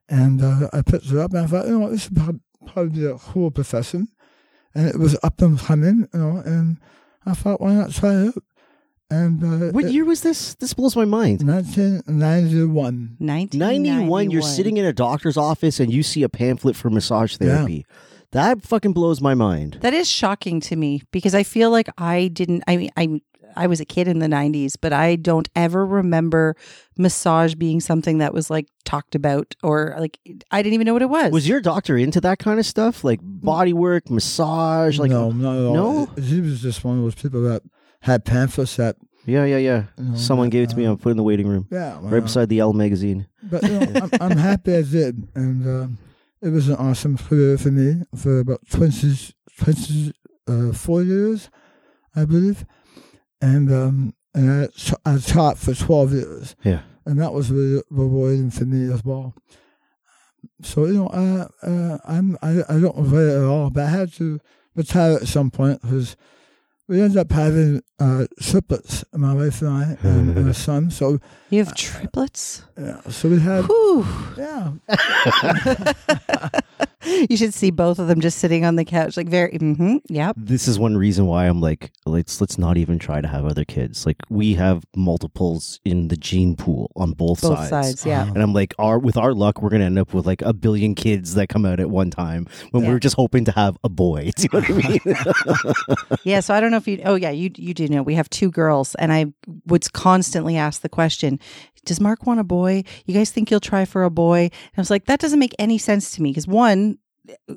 And 0.09 0.43
uh, 0.43 0.69
I 0.73 0.83
picked 0.83 1.07
it 1.07 1.17
up 1.17 1.33
and 1.33 1.41
I 1.41 1.47
thought, 1.47 1.67
you 1.67 1.79
know, 1.79 1.91
this 1.91 2.11
would 2.11 2.23
prob- 2.23 2.41
probably 2.67 3.01
be 3.01 3.07
a 3.07 3.15
cool 3.15 3.51
profession. 3.51 4.09
And 4.75 4.89
it 4.89 4.99
was 4.99 5.17
up 5.23 5.41
and 5.41 5.59
coming, 5.59 6.09
you 6.13 6.19
know, 6.19 6.43
and 6.45 6.79
I 7.25 7.35
thought, 7.35 7.61
why 7.61 7.75
not 7.75 7.93
try 7.93 8.13
it 8.15 8.29
out? 8.29 8.45
And 9.15 9.43
uh, 9.45 9.71
What 9.73 9.91
year 9.93 10.05
was 10.05 10.23
this? 10.23 10.55
This 10.57 10.75
blows 10.75 10.97
my 10.97 11.05
mind. 11.05 11.47
1991. 11.47 13.17
1991. 13.19 14.31
You're 14.31 14.43
sitting 14.43 14.77
in 14.77 14.85
a 14.85 14.93
doctor's 14.93 15.37
office 15.37 15.79
and 15.81 15.93
you 15.93 16.03
see 16.03 16.23
a 16.23 16.29
pamphlet 16.29 16.77
for 16.77 16.91
massage 16.91 17.37
therapy. 17.37 17.87
That 18.33 18.63
fucking 18.63 18.93
blows 18.93 19.21
my 19.21 19.35
mind. 19.35 19.79
That 19.83 19.95
is 19.95 20.11
shocking 20.11 20.61
to 20.63 20.75
me 20.77 21.03
because 21.13 21.35
I 21.35 21.45
feel 21.45 21.71
like 21.71 21.89
I 21.97 22.29
didn't. 22.29 22.65
I 22.67 22.77
mean, 22.77 22.91
I 22.97 23.21
I 23.57 23.69
was 23.69 23.79
a 23.81 23.85
kid 23.85 24.09
in 24.09 24.19
the 24.19 24.27
'90s, 24.27 24.75
but 24.81 24.93
I 24.93 25.15
don't 25.15 25.49
ever 25.55 25.87
remember 25.87 26.57
massage 26.99 27.55
being 27.55 27.81
something 27.81 28.19
that 28.19 28.35
was 28.35 28.51
like 28.51 28.67
talked 28.85 29.15
about 29.15 29.55
or 29.63 29.95
like 30.01 30.19
I 30.51 30.63
didn't 30.63 30.75
even 30.75 30.87
know 30.87 30.95
what 30.95 31.03
it 31.03 31.09
was. 31.11 31.31
Was 31.31 31.49
your 31.49 31.61
doctor 31.61 31.97
into 31.97 32.21
that 32.23 32.41
kind 32.41 32.59
of 32.59 32.67
stuff? 32.67 33.05
Like 33.05 33.21
body 33.23 33.73
work, 33.73 34.11
massage? 34.11 34.99
Like 34.99 35.13
no, 35.13 35.31
not 35.31 35.57
at 35.57 35.65
all. 35.67 35.75
no? 35.75 36.07
He 36.21 36.41
was 36.41 36.61
just 36.61 36.83
one 36.83 36.99
of 36.99 37.05
those 37.05 37.15
people 37.15 37.43
that 37.43 37.63
had 38.01 38.25
pamphlets 38.25 38.77
that, 38.77 38.97
Yeah, 39.27 39.45
yeah, 39.45 39.57
yeah. 39.57 39.85
you 39.99 40.05
know, 40.05 40.17
Someone 40.17 40.51
gave 40.51 40.65
it 40.65 40.71
to 40.71 40.77
me. 40.77 40.87
uh, 40.87 40.91
I'm 40.93 40.99
put 40.99 41.11
in 41.11 41.17
the 41.17 41.23
waiting 41.23 41.47
room. 41.49 41.67
Yeah. 41.71 41.99
Right 42.03 42.21
beside 42.23 42.49
the 42.49 42.59
Elle 42.59 42.73
magazine. 42.75 43.27
But 43.43 43.63
you 43.63 43.69
know, 43.81 44.01
I'm, 44.03 44.11
I'm 44.33 44.37
happy 44.39 44.77
I 44.77 44.83
did, 44.83 45.29
and 45.35 45.67
um, 45.67 45.99
it 46.43 46.49
was 46.51 46.69
an 46.69 46.77
awesome 46.77 47.17
career 47.17 47.57
for 47.59 47.71
me 47.71 48.03
for 48.15 48.41
about 48.41 48.61
20, 48.71 49.15
24 50.47 51.03
years, 51.03 51.51
I 52.15 52.25
believe, 52.25 52.65
and 53.41 53.73
um, 53.73 54.15
and 54.35 54.69
I, 55.05 55.13
I 55.15 55.19
taught 55.19 55.59
for 55.59 55.75
twelve 55.75 56.13
years, 56.13 56.55
Yeah. 56.63 56.81
and 57.07 57.19
that 57.21 57.33
was 57.33 57.51
really 57.51 57.83
rewarding 57.91 58.51
for 58.51 58.65
me 58.65 58.93
as 58.93 59.05
well. 59.05 59.35
So 60.63 60.87
you 60.87 60.95
know, 60.95 61.07
uh, 61.09 61.49
uh, 61.67 61.99
I'm 62.07 62.37
I, 62.43 62.63
I 62.69 62.79
don't 62.81 62.97
regret 62.97 63.25
it 63.27 63.37
at 63.39 63.45
all, 63.45 63.71
but 63.71 63.85
I 63.85 63.91
had 63.91 64.13
to 64.15 64.41
retire 64.75 65.15
at 65.17 65.29
some 65.29 65.51
point 65.51 65.81
because 65.83 66.17
we 66.89 67.01
ended 67.01 67.17
up 67.19 67.33
having 67.33 67.83
uh, 67.99 68.27
triplets, 68.41 69.05
my 69.13 69.33
wife 69.35 69.63
and 69.63 69.71
I, 69.71 69.97
and, 70.03 70.37
and 70.37 70.49
a 70.55 70.55
son. 70.55 70.91
So 70.91 71.19
you 71.51 71.65
have 71.65 71.75
triplets? 71.75 72.63
yeah, 72.79 73.01
so 73.09 73.29
we 73.29 73.41
had 73.41 73.65
Whew. 73.65 74.07
yeah. 74.37 74.73
you 77.05 77.37
should 77.37 77.55
see 77.55 77.71
both 77.71 77.99
of 77.99 78.09
them 78.09 78.21
just 78.21 78.39
sitting 78.39 78.65
on 78.65 78.77
the 78.77 78.85
couch, 78.85 79.17
like 79.17 79.29
very. 79.29 79.53
Mm-hmm, 79.59 79.97
yep. 80.09 80.35
This 80.39 80.67
is 80.69 80.79
one 80.79 80.97
reason 80.97 81.27
why 81.27 81.47
I'm 81.47 81.61
like, 81.61 81.91
let's 82.07 82.41
let's 82.41 82.59
not 82.59 82.77
even 82.77 82.99
try 82.99 83.21
to 83.21 83.29
have 83.29 83.45
other 83.45 83.65
kids. 83.65 84.07
Like 84.07 84.17
we 84.29 84.55
have 84.55 84.85
multiples 84.97 85.81
in 85.85 86.09
the 86.09 86.17
gene 86.17 86.57
pool 86.57 86.91
on 86.97 87.13
both, 87.13 87.43
Both 87.43 87.69
sides, 87.69 88.05
yeah. 88.05 88.27
And 88.27 88.43
I'm 88.43 88.53
like, 88.53 88.75
our 88.79 88.99
with 88.99 89.17
our 89.17 89.33
luck, 89.35 89.63
we're 89.63 89.71
gonna 89.71 89.85
end 89.85 89.99
up 89.99 90.13
with 90.15 90.27
like 90.27 90.43
a 90.43 90.53
billion 90.53 90.95
kids 90.95 91.35
that 91.35 91.49
come 91.49 91.65
out 91.67 91.81
at 91.81 91.91
one 91.91 92.11
time 92.11 92.47
when 92.73 92.83
Yeah. 92.85 92.91
we're 92.91 92.99
just 92.99 93.17
hoping 93.17 93.45
to 93.47 93.53
have 93.53 93.77
a 93.85 93.89
boy. 93.89 94.31
Do 94.37 94.43
you 94.43 94.49
know 94.53 94.61
what 94.61 94.71
I 94.71 94.89
mean? 94.89 96.15
Yeah, 96.25 96.41
so 96.41 96.55
I 96.55 96.61
don't 96.61 96.71
know 96.71 96.77
if 96.79 96.89
you. 96.89 97.01
Oh, 97.05 97.15
yeah, 97.17 97.31
you 97.31 97.51
you 97.57 97.75
do 97.75 97.87
know 97.89 98.03
we 98.03 98.15
have 98.15 98.31
two 98.31 98.51
girls, 98.51 98.95
and 98.97 99.13
I 99.13 99.27
would 99.67 99.91
constantly 99.93 100.57
ask 100.57 100.81
the 100.83 100.89
question: 100.89 101.39
Does 101.85 102.01
Mark 102.01 102.27
want 102.27 102.41
a 102.41 102.45
boy? 102.45 102.85
You 103.05 103.15
guys 103.15 103.31
think 103.31 103.49
he'll 103.51 103.61
try 103.61 103.85
for 103.85 104.05
a 104.05 104.11
boy? 104.11 104.45
And 104.45 104.77
I 104.77 104.81
was 104.81 104.91
like, 104.91 105.05
that 105.07 105.21
doesn't 105.21 105.39
make 105.39 105.55
any 105.59 105.77
sense 105.79 106.13
to 106.13 106.23
me 106.23 106.31
because 106.31 106.47
one, 106.47 106.94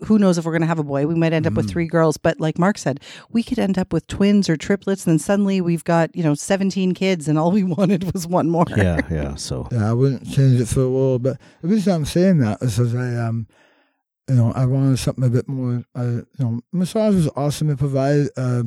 who 0.05 0.17
knows 0.17 0.37
if 0.37 0.45
we're 0.45 0.51
going 0.51 0.61
to 0.61 0.67
have 0.67 0.79
a 0.79 0.83
boy? 0.83 1.05
We 1.07 1.15
might 1.15 1.33
end 1.33 1.45
up 1.45 1.53
with 1.53 1.65
Mhm. 1.67 1.71
three 1.71 1.87
girls, 1.87 2.17
but 2.17 2.39
like 2.39 2.57
Mark 2.57 2.77
said, 2.77 2.99
we 3.31 3.43
could 3.43 3.59
end 3.59 3.77
up 3.77 3.91
with 3.91 4.07
twins 4.07 4.49
or 4.49 4.55
triplets, 4.55 5.05
and 5.05 5.13
then 5.13 5.19
suddenly 5.19 5.59
we've 5.61 5.83
got 5.83 6.15
you 6.15 6.23
know 6.23 6.35
seventeen 6.35 6.93
kids, 6.93 7.27
and 7.27 7.37
all 7.37 7.51
we 7.51 7.63
wanted 7.77 8.13
was 8.13 8.25
one 8.27 8.49
more. 8.49 8.65
yeah, 8.75 9.01
yeah. 9.11 9.35
So 9.35 9.67
Yeah, 9.71 9.89
I 9.89 9.93
wouldn't 9.93 10.25
change 10.29 10.61
it 10.61 10.67
for 10.67 10.79
the 10.81 10.89
world. 10.89 11.23
But 11.23 11.37
the 11.61 11.67
reason 11.67 11.93
I'm 11.93 12.05
saying 12.05 12.37
that 12.39 12.61
is 12.61 12.77
because 12.77 12.95
I, 12.95 13.15
um, 13.15 13.47
you 14.29 14.35
know, 14.35 14.51
I 14.53 14.65
wanted 14.65 14.97
something 14.99 15.23
a 15.25 15.29
bit 15.29 15.47
more. 15.47 15.83
Uh, 15.95 16.03
you 16.03 16.25
know, 16.39 16.61
massage 16.71 17.15
was 17.15 17.29
awesome. 17.35 17.69
It 17.69 17.77
provided 17.79 18.29
uh, 18.37 18.63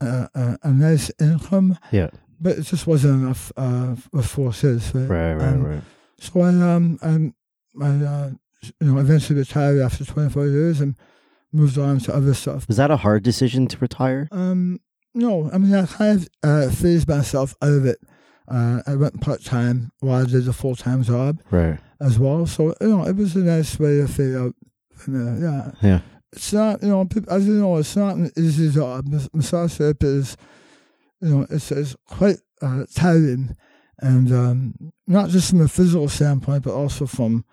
a, 0.00 0.28
a, 0.34 0.58
a 0.64 0.70
nice 0.72 1.10
income, 1.20 1.78
yeah, 1.90 2.10
but 2.40 2.58
it 2.58 2.62
just 2.62 2.86
wasn't 2.86 3.22
enough 3.22 3.50
uh, 3.56 3.96
with 4.12 4.26
four 4.26 4.52
kids. 4.52 4.94
Right? 4.94 5.08
right, 5.08 5.34
right, 5.34 5.48
Um, 5.52 5.62
right. 5.64 5.82
So 6.20 6.40
I, 6.40 6.48
um, 6.48 6.98
I'm, 7.02 7.34
I, 7.82 8.04
uh, 8.04 8.30
you 8.80 8.92
know, 8.92 8.98
eventually 9.00 9.38
retired 9.38 9.80
after 9.80 10.04
24 10.04 10.46
years 10.46 10.80
and 10.80 10.96
moved 11.52 11.78
on 11.78 11.98
to 12.00 12.14
other 12.14 12.34
stuff. 12.34 12.66
Was 12.68 12.76
that 12.78 12.90
a 12.90 12.96
hard 12.96 13.22
decision 13.22 13.66
to 13.68 13.78
retire? 13.78 14.28
Um, 14.32 14.80
no, 15.14 15.50
I 15.52 15.58
mean, 15.58 15.74
I 15.74 15.86
kind 15.86 16.20
of 16.20 16.28
uh, 16.42 16.70
phased 16.70 17.08
myself 17.08 17.54
out 17.62 17.72
of 17.72 17.86
it. 17.86 17.98
Uh, 18.48 18.82
I 18.86 18.94
went 18.96 19.20
part 19.20 19.42
time 19.44 19.90
while 20.00 20.22
I 20.22 20.26
did 20.26 20.46
a 20.48 20.52
full 20.52 20.74
time 20.76 21.02
job 21.02 21.40
Right. 21.50 21.78
as 22.00 22.18
well. 22.18 22.44
So 22.46 22.74
you 22.80 22.88
know, 22.88 23.06
it 23.06 23.16
was 23.16 23.34
a 23.36 23.38
nice 23.38 23.78
way 23.78 23.98
to 23.98 24.08
fade 24.08 24.34
out. 24.36 24.54
Yeah, 25.08 25.70
Yeah. 25.82 26.00
it's 26.32 26.52
not 26.52 26.82
you 26.82 26.88
know, 26.88 27.08
as 27.28 27.46
you 27.46 27.54
know, 27.54 27.76
it's 27.78 27.96
not 27.96 28.16
an 28.16 28.30
easy 28.36 28.70
job. 28.70 29.06
Massage 29.32 29.74
therapy 29.74 30.06
is, 30.06 30.36
you 31.20 31.28
know, 31.28 31.46
it's, 31.50 31.70
it's 31.72 31.96
quite 32.06 32.36
uh, 32.60 32.84
tiring, 32.94 33.56
and 34.00 34.32
um, 34.32 34.74
not 35.06 35.30
just 35.30 35.50
from 35.50 35.60
a 35.62 35.68
physical 35.68 36.08
standpoint, 36.08 36.64
but 36.64 36.74
also 36.74 37.06
from, 37.06 37.44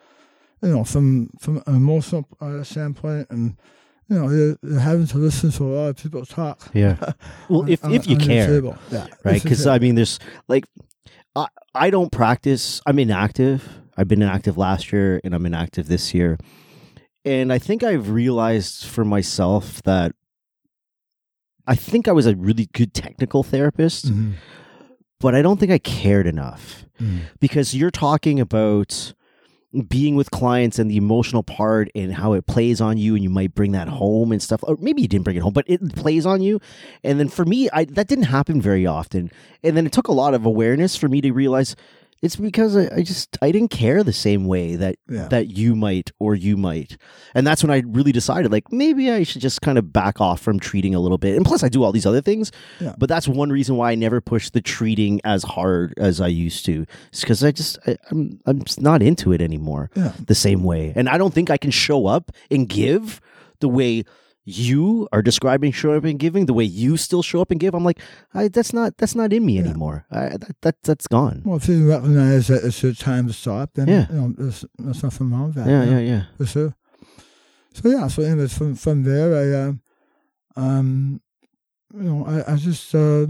you 0.62 0.70
know, 0.70 0.84
from 0.84 1.30
from 1.40 1.58
an 1.66 1.76
emotional 1.76 2.28
uh, 2.40 2.64
standpoint, 2.64 3.28
and 3.30 3.58
you 4.10 4.16
know, 4.20 4.30
you're, 4.30 4.58
you're 4.62 4.80
having 4.80 5.08
to 5.08 5.18
listen 5.18 5.52
to 5.52 5.64
a 5.64 5.72
lot 5.74 5.88
of 5.90 5.98
people 5.98 6.26
talk. 6.26 6.60
Yeah. 6.74 6.98
Well, 7.50 7.68
if 7.70 7.84
on- 7.84 7.94
if 7.94 8.08
you 8.08 8.16
on 8.18 8.22
care, 8.22 8.62
yeah, 8.92 9.08
right? 9.24 9.42
Because. 9.42 9.66
I 9.68 9.80
mean, 9.80 9.96
there's 9.96 10.20
like, 10.48 10.66
I 11.36 11.48
I 11.74 11.90
don't 11.90 12.12
practice. 12.12 12.82
I'm 12.86 13.00
inactive. 13.00 13.68
I've 13.98 14.08
been 14.08 14.22
inactive 14.22 14.58
last 14.58 14.92
year, 14.94 15.20
and 15.24 15.34
I'm 15.36 15.46
inactive 15.46 15.88
this 15.88 16.14
year. 16.14 16.38
And 17.26 17.54
I 17.54 17.60
think 17.60 17.84
I've 17.84 18.10
realized 18.10 18.86
for 18.86 19.06
myself 19.06 19.82
that 19.84 20.14
I 21.68 21.76
think 21.76 22.08
I 22.08 22.12
was 22.12 22.26
a 22.26 22.36
really 22.36 22.68
good 22.74 22.94
technical 22.94 23.44
therapist, 23.44 24.08
Mhm. 24.12 24.34
but 25.20 25.36
I 25.36 25.42
don't 25.42 25.60
think 25.60 25.72
I 25.72 25.78
cared 25.78 26.26
enough 26.26 26.86
Mhm. 27.00 27.20
because 27.40 27.76
you're 27.76 27.92
talking 27.92 28.40
about 28.40 29.14
being 29.88 30.16
with 30.16 30.32
clients 30.32 30.80
and 30.80 30.92
the 30.92 30.98
emotional 30.98 31.44
part 31.44 31.90
and 31.96 32.14
how 32.14 32.34
it 32.34 32.46
plays 32.46 32.82
on 32.82 32.98
you 32.98 33.16
and 33.16 33.24
you 33.24 33.30
might 33.30 33.56
bring 33.56 33.72
that 33.72 33.88
home 33.88 34.32
and 34.32 34.42
stuff. 34.42 34.62
Or 34.64 34.78
maybe 34.80 35.02
you 35.02 35.08
didn't 35.08 35.24
bring 35.24 35.38
it 35.38 35.42
home 35.42 35.54
but 35.54 35.66
it 35.68 35.96
plays 35.96 36.26
on 36.26 36.42
you. 36.42 36.60
And 37.04 37.20
then 37.20 37.30
for 37.30 37.46
me 37.46 37.70
I 37.72 37.86
that 37.86 38.08
didn't 38.08 38.26
happen 38.26 38.62
very 38.62 38.86
often. 38.86 39.32
And 39.64 39.78
then 39.78 39.86
it 39.86 39.92
took 39.92 40.08
a 40.08 40.14
lot 40.14 40.34
of 40.34 40.46
awareness 40.46 40.96
for 40.96 41.08
me 41.08 41.22
to 41.22 41.32
realize 41.32 41.76
it's 42.22 42.36
because 42.36 42.78
I, 42.78 42.88
I 42.98 43.02
just 43.02 43.38
I 43.42 43.52
didn't 43.52 43.72
care 43.72 44.04
the 44.04 44.14
same 44.14 44.46
way 44.46 44.76
that 44.76 44.96
Yeah. 45.10 45.28
that 45.30 45.48
you 45.58 45.76
might 45.76 46.12
or 46.20 46.36
you 46.36 46.56
might 46.58 46.98
and 47.34 47.46
that's 47.48 47.64
when 47.64 47.72
I 47.72 47.82
really 47.88 48.12
decided 48.12 48.52
like 48.52 48.72
maybe 48.72 49.10
I 49.12 49.24
should 49.24 49.42
just 49.42 49.62
kind 49.62 49.78
of 49.78 49.92
back 49.92 50.22
off 50.22 50.40
from 50.40 50.60
treating 50.60 50.94
a 50.94 51.00
little 51.00 51.18
bit 51.18 51.36
and 51.36 51.46
plus 51.46 51.64
I 51.64 51.70
do 51.70 51.84
all 51.84 51.92
these 51.92 52.06
other 52.06 52.22
things 52.22 52.52
Yeah. 52.80 52.94
but 52.98 53.10
that's 53.10 53.28
one 53.28 53.50
reason 53.50 53.76
why 53.76 53.92
I 53.92 53.96
never 53.96 54.22
push 54.22 54.50
the 54.52 54.62
treating 54.62 55.20
as 55.24 55.44
hard 55.44 55.94
as 55.98 56.22
I 56.22 56.28
used 56.28 56.66
to. 56.66 56.86
It's 57.12 57.22
because 57.22 57.44
I 57.44 57.52
just 57.52 57.80
I, 57.88 57.98
I'm 58.12 58.40
I'm 58.46 58.64
just 58.64 58.82
not 58.82 59.02
into 59.02 59.32
it 59.34 59.42
anymore 59.42 59.90
Yeah. 59.96 60.14
the 60.28 60.36
same 60.36 60.64
way, 60.64 60.94
and 60.96 61.10
I 61.10 61.18
don't 61.18 61.34
think 61.34 61.50
I 61.50 61.58
can 61.58 61.72
show 61.72 62.06
up 62.08 62.32
and 62.52 62.70
give 62.70 63.20
the 63.62 63.68
way 63.70 64.04
you 64.44 65.08
are 65.12 65.22
describing 65.22 65.72
showing 65.72 65.98
up 65.98 66.04
and 66.04 66.18
giving. 66.20 66.46
The 66.48 66.54
way 66.54 66.64
you 66.64 66.98
still 66.98 67.22
show 67.22 67.42
up 67.42 67.52
and 67.52 67.60
give, 67.60 67.74
I'm 67.76 67.84
like, 67.84 68.00
I, 68.34 68.48
that's 68.48 68.74
not 68.74 68.98
that's 68.98 69.14
not 69.16 69.32
in 69.34 69.46
me 69.46 69.56
Yeah. 69.60 69.66
anymore. 69.66 70.06
I, 70.12 70.30
that, 70.38 70.56
that 70.62 70.76
that's 70.84 71.08
gone. 71.08 71.42
Well, 71.46 71.58
if 71.58 71.68
you 71.68 71.88
recognize 71.90 72.48
that 72.48 72.64
it's 72.64 72.82
your 72.82 72.94
time 72.94 73.28
to 73.28 73.34
stop, 73.34 73.72
then 73.76 73.88
Yeah. 73.88 74.08
you 74.10 74.16
know, 74.16 74.34
there's, 74.38 74.66
there's 74.80 75.04
nothing 75.04 75.30
wrong 75.32 75.48
with 75.48 75.56
that. 75.56 75.68
Yeah, 75.68 75.84
you 75.84 75.92
know, 75.92 76.00
yeah, 76.00 76.08
yeah. 76.16 76.24
For 76.38 76.46
sure. 76.46 76.76
So 77.74 77.90
yeah, 77.90 78.08
so 78.08 78.24
anyways, 78.24 78.58
from 78.58 78.76
from 78.76 79.04
there, 79.04 79.30
I 79.36 79.64
um, 79.68 79.82
um, 80.56 81.22
you 81.94 82.04
know, 82.04 82.26
I, 82.26 82.54
I 82.54 82.56
just 82.58 82.94
uh, 82.96 83.28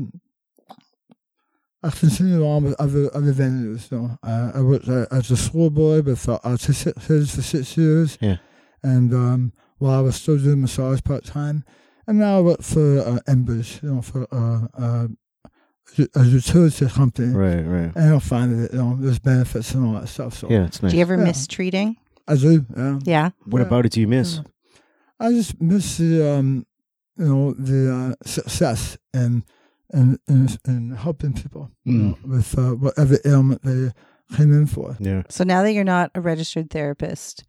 I 1.84 1.90
continued 1.90 2.44
on 2.44 2.64
with 2.64 2.76
other 2.80 3.10
other 3.16 3.34
venues. 3.34 3.92
You 3.92 3.98
know, 3.98 4.18
uh, 4.24 4.52
I 4.56 4.62
worked 4.62 4.88
as 4.88 5.32
a 5.32 5.38
schoolboy 5.38 6.02
with 6.04 6.28
uh, 6.30 6.40
artistic 6.46 6.96
kids 7.02 7.36
for 7.36 7.42
six 7.42 7.76
years. 7.76 8.18
Yeah. 8.22 8.38
And 8.84 9.14
um, 9.14 9.54
while 9.82 9.98
I 10.00 10.02
was 10.02 10.16
still 10.16 10.38
doing 10.38 10.62
massage 10.62 11.02
part 11.04 11.26
time, 11.26 11.64
and 12.08 12.20
now 12.20 12.38
I 12.38 12.42
work 12.42 12.62
for 12.62 13.00
uh, 13.00 13.20
Embers, 13.28 13.80
you 13.82 13.90
know, 13.94 14.02
for 14.02 14.28
uh, 14.32 14.68
uh, 14.78 15.08
a 16.16 16.24
utility 16.24 16.88
company. 16.88 17.34
Right, 17.34 17.62
right. 17.64 17.92
And 17.96 18.14
I 18.16 18.20
find 18.20 18.48
that 18.64 18.72
you 18.74 18.78
know 18.80 18.96
there's 19.00 19.20
benefits 19.20 19.74
and 19.74 19.86
all 19.86 19.94
that 20.00 20.08
stuff. 20.08 20.36
So 20.36 20.50
Yeah, 20.50 20.66
it's 20.66 20.82
nice. 20.82 20.92
Do 20.92 20.98
you 20.98 21.02
ever 21.02 21.18
Yeah. 21.18 21.24
miss 21.26 21.48
treating? 21.48 21.98
I 22.28 22.36
do. 22.36 22.66
Yeah. 22.78 23.00
Yeah. 23.04 23.30
what 23.46 23.60
Yeah. 23.60 23.66
about 23.68 23.86
it? 23.86 23.92
Do 23.94 24.02
you 24.02 24.08
miss? 24.08 24.36
Yeah. 24.38 24.44
I 25.20 25.32
just 25.32 25.60
miss 25.62 25.98
the 25.98 26.32
um, 26.32 26.66
you 27.18 27.26
know, 27.26 27.54
the 27.54 27.94
uh, 27.94 28.14
success 28.26 28.98
and 29.14 29.44
and 29.94 30.20
and, 30.28 30.58
and 30.66 30.98
helping 30.98 31.34
people 31.34 31.72
you 31.84 31.94
Mm. 31.94 32.02
know, 32.02 32.18
with 32.38 32.58
uh, 32.58 32.72
whatever 32.76 33.18
ailment 33.26 33.62
they 33.64 33.92
came 34.38 34.54
in 34.54 34.66
for. 34.68 34.96
Yeah. 35.00 35.24
So 35.30 35.44
now 35.44 35.62
that 35.64 35.74
you're 35.74 35.84
not 35.84 36.12
a 36.16 36.22
registered 36.22 36.70
therapist, 36.70 37.44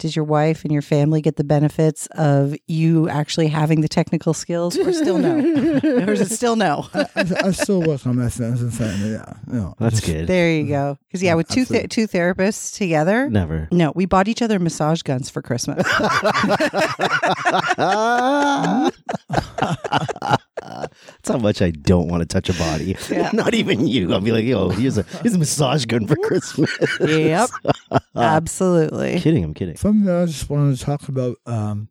did 0.00 0.16
your 0.16 0.24
wife 0.24 0.64
and 0.64 0.72
your 0.72 0.82
family 0.82 1.20
get 1.20 1.36
the 1.36 1.44
benefits 1.44 2.06
of 2.12 2.56
you 2.66 3.08
actually 3.08 3.46
having 3.48 3.80
the 3.82 3.88
technical 3.88 4.34
skills 4.34 4.76
or 4.76 4.92
still 4.92 5.18
no? 5.18 5.38
or 5.84 6.12
is 6.12 6.20
it 6.20 6.30
still 6.30 6.56
no? 6.56 6.88
I, 6.92 7.06
I, 7.14 7.24
I 7.44 7.50
still 7.52 7.80
work 7.82 8.04
on 8.06 8.16
my 8.16 8.28
friends 8.28 8.60
and 8.62 8.74
family. 8.74 9.12
Yeah, 9.12 9.32
you 9.46 9.52
know, 9.54 9.74
That's 9.78 9.96
just- 9.96 10.06
good. 10.06 10.26
There 10.26 10.50
you 10.50 10.66
go. 10.66 10.98
Because 11.06 11.22
yeah, 11.22 11.34
with 11.34 11.48
two 11.48 11.64
th- 11.64 11.88
two 11.90 12.08
therapists 12.08 12.76
together, 12.76 13.30
Never. 13.30 13.68
no, 13.70 13.92
we 13.94 14.06
bought 14.06 14.26
each 14.28 14.42
other 14.42 14.58
massage 14.58 15.02
guns 15.02 15.30
for 15.30 15.42
Christmas. 15.42 15.86
That's 21.30 21.40
how 21.40 21.42
much 21.42 21.62
I 21.62 21.70
don't 21.70 22.08
want 22.08 22.22
to 22.22 22.26
touch 22.26 22.48
a 22.48 22.58
body. 22.58 22.96
Yeah. 23.10 23.30
Not 23.34 23.54
even 23.54 23.86
you. 23.86 24.12
I'll 24.12 24.20
be 24.20 24.32
like, 24.32 24.44
yo, 24.44 24.70
here's 24.70 24.98
a 24.98 25.02
here's 25.22 25.34
a 25.34 25.38
massage 25.38 25.84
gun 25.84 26.06
for 26.06 26.16
Christmas. 26.16 26.70
yep, 27.00 27.50
absolutely. 28.16 29.20
kidding. 29.20 29.44
I'm 29.44 29.54
kidding. 29.54 29.76
From 29.76 30.04
there, 30.04 30.22
I 30.22 30.26
just 30.26 30.50
wanted 30.50 30.76
to 30.78 30.84
talk 30.84 31.08
about 31.08 31.36
um, 31.46 31.88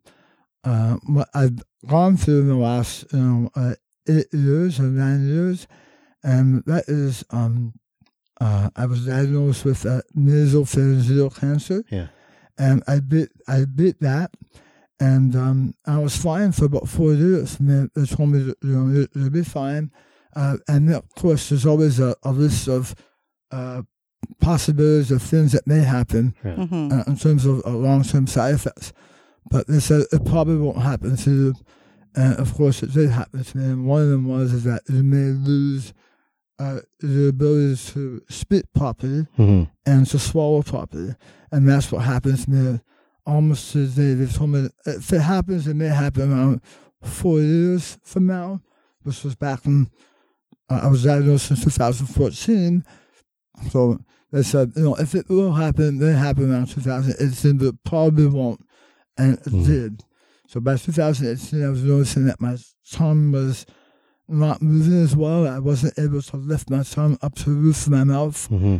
uh, 0.64 0.96
what 1.06 1.28
I've 1.34 1.58
gone 1.86 2.16
through 2.16 2.40
in 2.40 2.48
the 2.48 2.54
last 2.56 3.06
you 3.12 3.18
know 3.18 3.50
uh, 3.54 3.74
eight 4.08 4.26
years 4.32 4.78
or 4.78 4.84
nine 4.84 5.26
years, 5.26 5.66
and 6.22 6.62
that 6.66 6.84
is 6.88 7.24
um, 7.30 7.74
uh, 8.40 8.70
I 8.76 8.86
was 8.86 9.06
diagnosed 9.06 9.64
with 9.64 9.86
uh, 9.86 10.02
nasopharyngeal 10.16 11.38
cancer. 11.38 11.84
Yeah. 11.90 12.08
and 12.58 12.82
I 12.86 13.00
beat 13.00 13.30
I 13.48 13.64
beat 13.64 14.00
that, 14.00 14.32
and 15.00 15.34
um, 15.34 15.74
I 15.86 15.98
was 15.98 16.14
fine 16.16 16.52
for 16.52 16.66
about 16.66 16.88
four 16.88 17.12
years. 17.14 17.58
And 17.58 17.68
they, 17.94 18.00
they 18.00 18.06
told 18.06 18.28
me 18.30 18.38
that, 18.44 18.56
you 18.62 18.70
know 18.76 18.92
you- 18.94 19.08
you'll 19.14 19.30
be 19.30 19.42
fine, 19.44 19.90
uh, 20.36 20.56
and 20.68 20.88
then, 20.88 20.96
of 20.96 21.14
course 21.14 21.48
there's 21.48 21.66
always 21.66 21.98
a, 21.98 22.14
a 22.22 22.30
list 22.32 22.68
of 22.68 22.94
uh, 23.50 23.82
possibilities 24.40 25.10
of 25.10 25.22
things 25.22 25.52
that 25.52 25.66
may 25.66 25.80
happen 25.82 26.34
hmm 26.42 26.88
uh, 26.92 27.02
in 27.06 27.16
terms 27.16 27.44
of 27.46 27.62
uh, 27.66 27.70
long-term 27.70 28.26
side 28.26 28.54
effects. 28.54 28.92
But 29.50 29.66
they 29.66 29.80
said 29.80 30.02
it 30.12 30.24
probably 30.24 30.56
won't 30.56 30.78
happen 30.82 31.16
to 31.16 31.30
you. 31.30 31.54
And 32.14 32.34
of 32.38 32.54
course, 32.54 32.82
it 32.82 32.92
did 32.92 33.10
happen 33.10 33.42
to 33.44 33.56
me. 33.58 33.64
And 33.64 33.86
one 33.86 34.02
of 34.02 34.08
them 34.10 34.26
was 34.28 34.52
is 34.52 34.64
that 34.64 34.82
you 34.88 35.02
may 35.02 35.30
lose 35.32 35.92
uh, 36.58 36.80
the 37.00 37.28
ability 37.28 37.76
to 37.92 38.22
spit 38.28 38.66
properly 38.74 39.26
Mm-hmm. 39.38 39.64
and 39.86 40.06
to 40.06 40.18
swallow 40.18 40.62
properly. 40.62 41.14
And 41.50 41.68
that's 41.68 41.90
what 41.90 42.04
happens 42.04 42.44
to 42.44 42.50
me 42.50 42.80
almost 43.26 43.72
to 43.72 43.86
the 43.86 44.02
day 44.02 44.14
they 44.24 44.32
told 44.32 44.50
me 44.50 44.68
if 44.86 45.12
it 45.12 45.20
happens, 45.20 45.66
it 45.66 45.74
may 45.74 45.86
happen 45.88 46.32
around 46.32 46.60
four 47.02 47.40
years 47.40 47.98
from 48.04 48.26
now, 48.26 48.60
which 49.02 49.22
was 49.24 49.34
back 49.34 49.64
in, 49.66 49.90
uh, 50.68 50.80
I 50.82 50.86
was 50.88 51.04
diagnosed 51.04 51.50
in 51.50 51.56
2014. 51.56 52.84
So 53.70 53.98
they 54.32 54.42
said, 54.42 54.72
you 54.76 54.82
know, 54.82 54.94
if 54.96 55.14
it 55.14 55.28
will 55.28 55.52
happen, 55.52 55.98
then 55.98 56.14
it 56.14 56.18
happen 56.18 56.52
around 56.52 56.66
2018, 56.68 57.58
but 57.58 57.66
it 57.66 57.74
probably 57.84 58.26
won't. 58.26 58.60
And 59.18 59.34
it 59.34 59.44
Mhm. 59.44 59.66
did. 59.66 60.04
So 60.46 60.60
by 60.60 60.76
2018, 60.76 61.64
I 61.64 61.68
was 61.68 61.82
noticing 61.84 62.26
that 62.26 62.40
my 62.40 62.56
tongue 62.90 63.32
was 63.32 63.66
not 64.28 64.62
moving 64.62 65.02
as 65.02 65.14
well. 65.16 65.46
I 65.46 65.58
wasn't 65.58 65.98
able 65.98 66.22
to 66.22 66.36
lift 66.36 66.70
my 66.70 66.82
tongue 66.82 67.18
up 67.22 67.34
to 67.36 67.50
the 67.50 67.56
roof 67.56 67.86
of 67.86 67.92
my 67.92 68.04
mouth 68.04 68.48
Mm-hmm. 68.50 68.76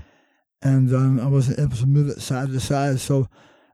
and 0.62 0.94
um, 0.94 1.20
I 1.20 1.26
wasn't 1.26 1.58
able 1.58 1.76
to 1.76 1.86
move 1.86 2.08
it 2.08 2.20
side 2.20 2.48
to 2.52 2.60
side. 2.60 3.00
So 3.00 3.28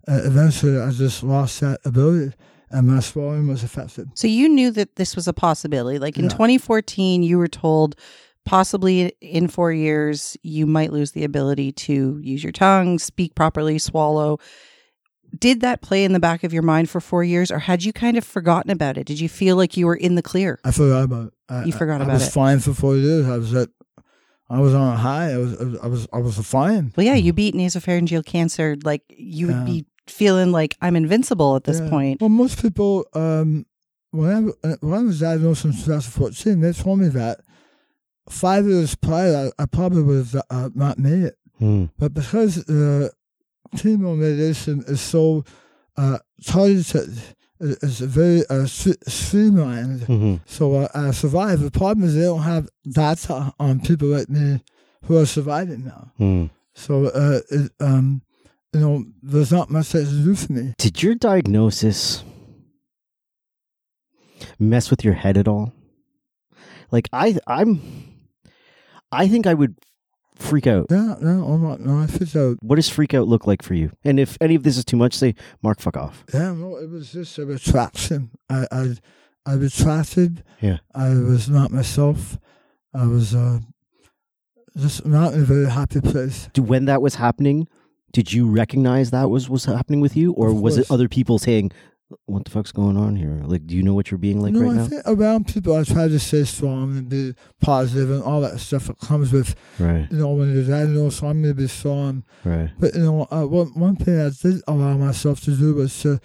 uh, 0.09 0.21
eventually, 0.25 0.79
I 0.81 0.91
just 0.91 1.23
lost 1.23 1.61
that 1.61 1.81
ability, 1.85 2.35
and 2.71 2.87
my 2.89 3.01
swallowing 3.01 3.49
was 3.49 3.63
affected. 3.65 4.09
So 4.15 4.27
you 4.29 4.49
knew 4.49 4.71
that 4.73 4.97
this 4.97 5.17
was 5.17 5.27
a 5.29 5.33
possibility. 5.33 5.99
Like 5.99 6.17
in 6.19 6.25
Yeah. 6.25 6.31
2014, 6.31 7.23
you 7.23 7.39
were 7.39 7.49
told 7.49 7.97
possibly 8.45 9.13
in 9.21 9.49
four 9.49 9.73
years 9.73 10.37
you 10.43 10.67
might 10.67 10.93
lose 10.93 11.11
the 11.13 11.25
ability 11.25 11.73
to 11.73 12.19
use 12.23 12.43
your 12.45 12.53
tongue, 12.53 12.99
speak 12.99 13.35
properly, 13.35 13.79
swallow. 13.79 14.39
Did 15.37 15.61
that 15.61 15.83
play 15.83 16.05
in 16.05 16.13
the 16.13 16.21
back 16.21 16.45
of 16.45 16.53
your 16.53 16.63
mind 16.63 16.89
for 16.89 17.01
four 17.01 17.25
years, 17.25 17.51
or 17.51 17.59
had 17.59 17.83
you 17.85 17.93
kind 17.93 18.17
of 18.17 18.25
forgotten 18.25 18.71
about 18.71 18.97
it? 18.97 19.05
Did 19.07 19.19
you 19.21 19.29
feel 19.29 19.57
like 19.57 19.77
you 19.77 19.87
were 19.87 19.97
in 19.97 20.15
the 20.15 20.23
clear? 20.23 20.61
I 20.65 20.71
forgot 20.71 21.03
about 21.03 21.27
it. 21.27 21.33
I, 21.49 21.65
You 21.65 21.73
forgot 21.73 22.01
I, 22.01 22.05
about 22.05 22.11
I 22.11 22.15
was 22.15 22.29
it. 22.29 22.33
fine 22.33 22.61
for 22.61 22.73
four 22.73 22.97
years. 22.97 23.27
I 23.27 23.37
was 23.37 23.53
at, 23.55 23.69
I 24.49 24.61
was 24.61 24.73
on 24.75 24.93
a 24.95 24.97
high. 24.97 25.33
I 25.33 25.37
was, 25.39 25.79
I 25.83 25.87
was, 25.89 26.09
I 26.13 26.19
was 26.19 26.39
fine. 26.47 26.93
Well, 26.97 27.05
yeah, 27.05 27.17
you 27.17 27.33
beat 27.33 27.55
nasopharyngeal 27.55 28.25
cancer. 28.25 28.77
Like 28.85 29.03
you 29.09 29.49
would 29.49 29.57
Yeah. 29.57 29.65
be 29.65 29.85
feeling 30.09 30.53
like 30.53 30.77
I'm 30.81 30.97
invincible 30.97 31.57
at 31.57 31.65
this 31.65 31.81
Yeah. 31.81 31.91
point. 31.91 32.21
Well, 32.21 32.31
most 32.31 32.61
people, 32.63 33.07
um, 33.15 33.67
when 34.11 34.31
I, 34.65 34.69
uh, 34.69 34.77
when 34.81 35.01
I 35.01 35.03
was 35.05 35.21
diagnosed 35.21 35.65
in 35.65 35.73
2014, 35.73 36.61
they 36.61 36.73
told 36.73 37.01
me 37.01 37.09
that 37.09 37.41
five 38.29 38.67
years 38.67 38.95
prior, 38.95 39.51
I, 39.59 39.63
I 39.63 39.67
probably 39.67 40.03
would 40.03 40.27
have 40.27 40.43
uh, 40.51 40.71
not 40.75 40.99
made 40.99 41.25
it. 41.25 41.37
Mm. 41.61 41.91
But 41.99 42.15
because 42.15 42.65
the 42.65 43.13
uh, 43.13 43.77
chemo 43.77 44.21
radiation 44.21 44.85
is 44.87 45.01
so 45.01 45.45
uh, 45.97 46.19
targeted, 46.45 47.19
it's 47.61 47.99
very 48.01 48.41
uh, 48.51 48.65
stre- 48.67 49.03
streamlined. 49.11 50.01
Mm-hmm. 50.01 50.35
So 50.47 50.75
uh, 50.75 50.89
I 50.95 51.11
survived. 51.13 51.63
The 51.63 51.71
problem 51.71 52.07
is 52.07 52.15
they 52.15 52.23
don't 52.23 52.43
have 52.43 52.69
data 52.91 53.55
on 53.59 53.81
people 53.81 54.09
like 54.09 54.29
me 54.29 54.61
who 55.05 55.17
are 55.19 55.27
surviving 55.27 55.85
now. 55.87 56.13
Mm. 56.21 56.51
So 56.75 57.07
uh, 57.07 57.41
it, 57.51 57.73
um, 57.81 58.21
you 58.73 58.81
know, 58.81 59.05
there's 59.23 59.53
not 59.53 59.71
much 59.71 59.91
that 59.91 60.05
to 60.05 60.25
do 60.25 60.35
for 60.35 60.53
me. 60.53 60.75
Did 60.79 61.03
your 61.03 61.15
diagnosis 61.15 62.25
mess 64.59 64.91
with 64.91 65.05
your 65.05 65.15
head 65.15 65.37
at 65.37 65.49
all? 65.49 65.73
Like 66.91 67.09
I, 67.13 67.39
I'm, 67.47 67.81
I 69.11 69.29
think 69.29 69.47
I 69.47 69.55
would 69.55 69.77
freak 70.35 70.67
out? 70.67 70.87
Yeah, 70.91 71.15
no, 71.21 71.45
I'm 71.45 71.63
not, 71.63 71.81
no, 71.81 71.99
I 72.03 72.07
freaked 72.07 72.37
out. 72.37 72.59
What 72.61 72.77
does 72.77 72.89
freak 72.89 73.15
out 73.15 73.27
look 73.27 73.47
like 73.47 73.63
for 73.63 73.75
you? 73.75 73.91
And 74.05 74.21
if 74.21 74.37
any 74.41 74.55
of 74.55 74.63
this 74.63 74.77
is 74.77 74.85
too 74.85 74.97
much, 74.97 75.15
say, 75.15 75.35
Mark, 75.63 75.81
fuck 75.81 75.97
off. 75.97 76.25
Yeah, 76.33 76.53
no, 76.53 76.77
it 76.77 76.91
was 76.91 77.13
just 77.13 77.39
a 77.39 77.47
retraction. 77.47 78.31
I, 78.51 78.67
I, 78.71 78.95
I 79.47 79.55
retracted. 79.55 80.45
Yeah. 80.61 80.79
I 80.95 81.11
was 81.11 81.49
not 81.49 81.71
myself. 81.71 82.39
I 82.95 83.07
was 83.07 83.35
uh, 83.35 83.61
just 84.77 85.07
not 85.07 85.35
in 85.35 85.43
a 85.43 85.45
very 85.45 85.71
happy 85.71 86.01
place. 86.01 86.49
Do 86.53 86.63
when 86.63 86.85
that 86.87 87.03
was 87.03 87.15
happening, 87.17 87.69
did 88.13 88.33
you 88.33 88.49
recognize 88.49 89.11
that 89.11 89.31
was 89.31 89.49
was 89.51 89.65
happening 89.65 90.01
with 90.01 90.17
you, 90.17 90.33
or 90.33 90.53
was 90.53 90.79
it 90.79 90.91
other 90.91 91.09
people 91.09 91.39
saying, 91.39 91.71
"What 92.27 92.45
the 92.45 92.51
fuck's 92.51 92.73
going 92.73 92.97
on 92.97 93.17
here?" 93.17 93.43
Like, 93.45 93.67
do 93.67 93.77
you 93.77 93.83
know 93.83 93.95
what 93.95 94.11
you're 94.11 94.19
being 94.19 94.41
like 94.41 94.53
no, 94.55 94.61
right 94.61 94.71
I 94.71 94.75
now? 94.75 94.87
think 94.87 95.03
around 95.07 95.49
people, 95.49 95.75
I 95.75 95.85
try 95.85 96.09
to 96.09 96.19
stay 96.19 96.45
strong 96.45 96.97
and 96.97 97.09
be 97.09 97.35
positive 97.61 98.11
and 98.11 98.23
all 98.23 98.41
that 98.43 98.59
stuff 98.61 98.87
that 98.87 98.99
comes 99.01 99.33
with, 99.33 99.55
Right, 99.79 100.07
you 100.11 100.19
know, 100.19 100.33
when 100.35 100.55
you're 100.55 100.65
diagnosed, 100.65 101.19
so 101.19 101.27
I'm 101.27 101.43
going 101.43 101.55
to 101.55 101.61
be 101.63 101.69
strong. 101.69 102.25
right, 102.45 102.71
But, 102.79 102.95
you 102.95 103.01
know, 103.03 103.27
uh, 103.31 103.45
one, 103.47 103.69
one 103.75 103.97
thing 103.97 104.19
I 104.21 104.31
did 104.31 104.63
allow 104.69 104.97
myself 104.97 105.41
to 105.43 105.57
do 105.57 105.75
was 105.75 105.99
to, 106.03 106.21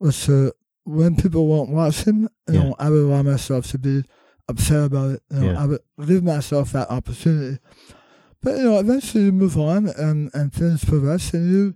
was 0.00 0.26
to, 0.26 0.52
when 0.84 1.14
people 1.16 1.46
weren't 1.46 1.70
watching, 1.70 2.22
you 2.48 2.54
Yeah. 2.54 2.62
know, 2.64 2.74
I 2.78 2.90
would 2.90 3.04
allow 3.04 3.22
myself 3.22 3.66
to 3.68 3.78
be 3.78 4.02
upset 4.48 4.84
about 4.86 5.10
it. 5.12 5.22
You 5.30 5.40
know, 5.40 5.52
Yeah. 5.52 5.62
I 5.62 5.66
would 5.66 5.80
give 6.06 6.24
myself 6.24 6.72
that 6.72 6.90
opportunity. 6.90 7.58
But, 8.42 8.56
you 8.58 8.64
know, 8.64 8.78
eventually 8.78 9.24
you 9.24 9.32
move 9.32 9.58
on 9.58 9.88
and, 9.88 10.30
and 10.34 10.52
things 10.52 10.84
progress 10.84 11.34
and 11.34 11.50
you, 11.52 11.74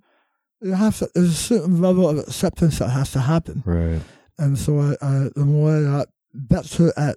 you 0.63 0.73
have 0.73 0.99
to, 0.99 1.09
there's 1.15 1.31
a 1.31 1.35
certain 1.35 1.81
level 1.81 2.09
of 2.09 2.19
acceptance 2.19 2.79
that 2.79 2.89
has 2.89 3.13
to 3.13 3.21
happen. 3.21 3.63
right. 3.67 4.01
And 4.39 4.59
so 4.59 4.81
I, 4.81 4.97
I 5.01 5.29
the 5.37 5.45
more 5.45 5.77
I 5.77 5.83
got 5.83 6.09
better 6.33 6.93
at 6.97 7.17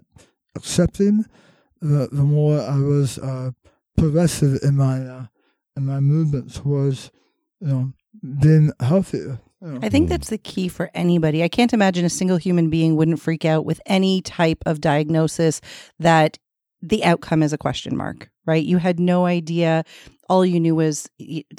accepting, 0.55 1.25
the, 1.81 2.07
the 2.11 2.23
more 2.23 2.59
I 2.61 2.77
was 2.77 3.17
uh, 3.17 3.51
progressive 3.97 4.59
in 4.63 4.75
my 4.77 4.99
uh, 5.01 5.25
in 5.75 5.85
my 5.85 5.99
movement 5.99 6.53
towards 6.53 7.09
you 7.59 7.67
know 7.67 7.93
being 8.39 8.71
healthier. 8.79 9.39
You 9.61 9.67
know. 9.67 9.79
I 9.81 9.89
think 9.89 10.05
Mm. 10.07 10.09
that's 10.09 10.29
the 10.29 10.37
key 10.37 10.67
for 10.67 10.91
anybody. 10.93 11.43
I 11.43 11.47
can't 11.49 11.73
imagine 11.73 12.05
a 12.05 12.09
single 12.09 12.37
human 12.37 12.69
being 12.69 12.95
wouldn't 12.95 13.19
freak 13.19 13.45
out 13.45 13.65
with 13.65 13.81
any 13.87 14.21
type 14.21 14.61
of 14.67 14.79
diagnosis 14.81 15.59
that 15.97 16.37
the 16.81 17.03
outcome 17.03 17.41
is 17.41 17.53
a 17.53 17.57
question 17.57 17.97
mark, 17.97 18.29
right? 18.47 18.63
You 18.63 18.77
had 18.77 18.99
no 18.99 19.25
idea. 19.25 19.83
All 20.29 20.45
you 20.45 20.59
knew 20.59 20.73
was, 20.75 21.07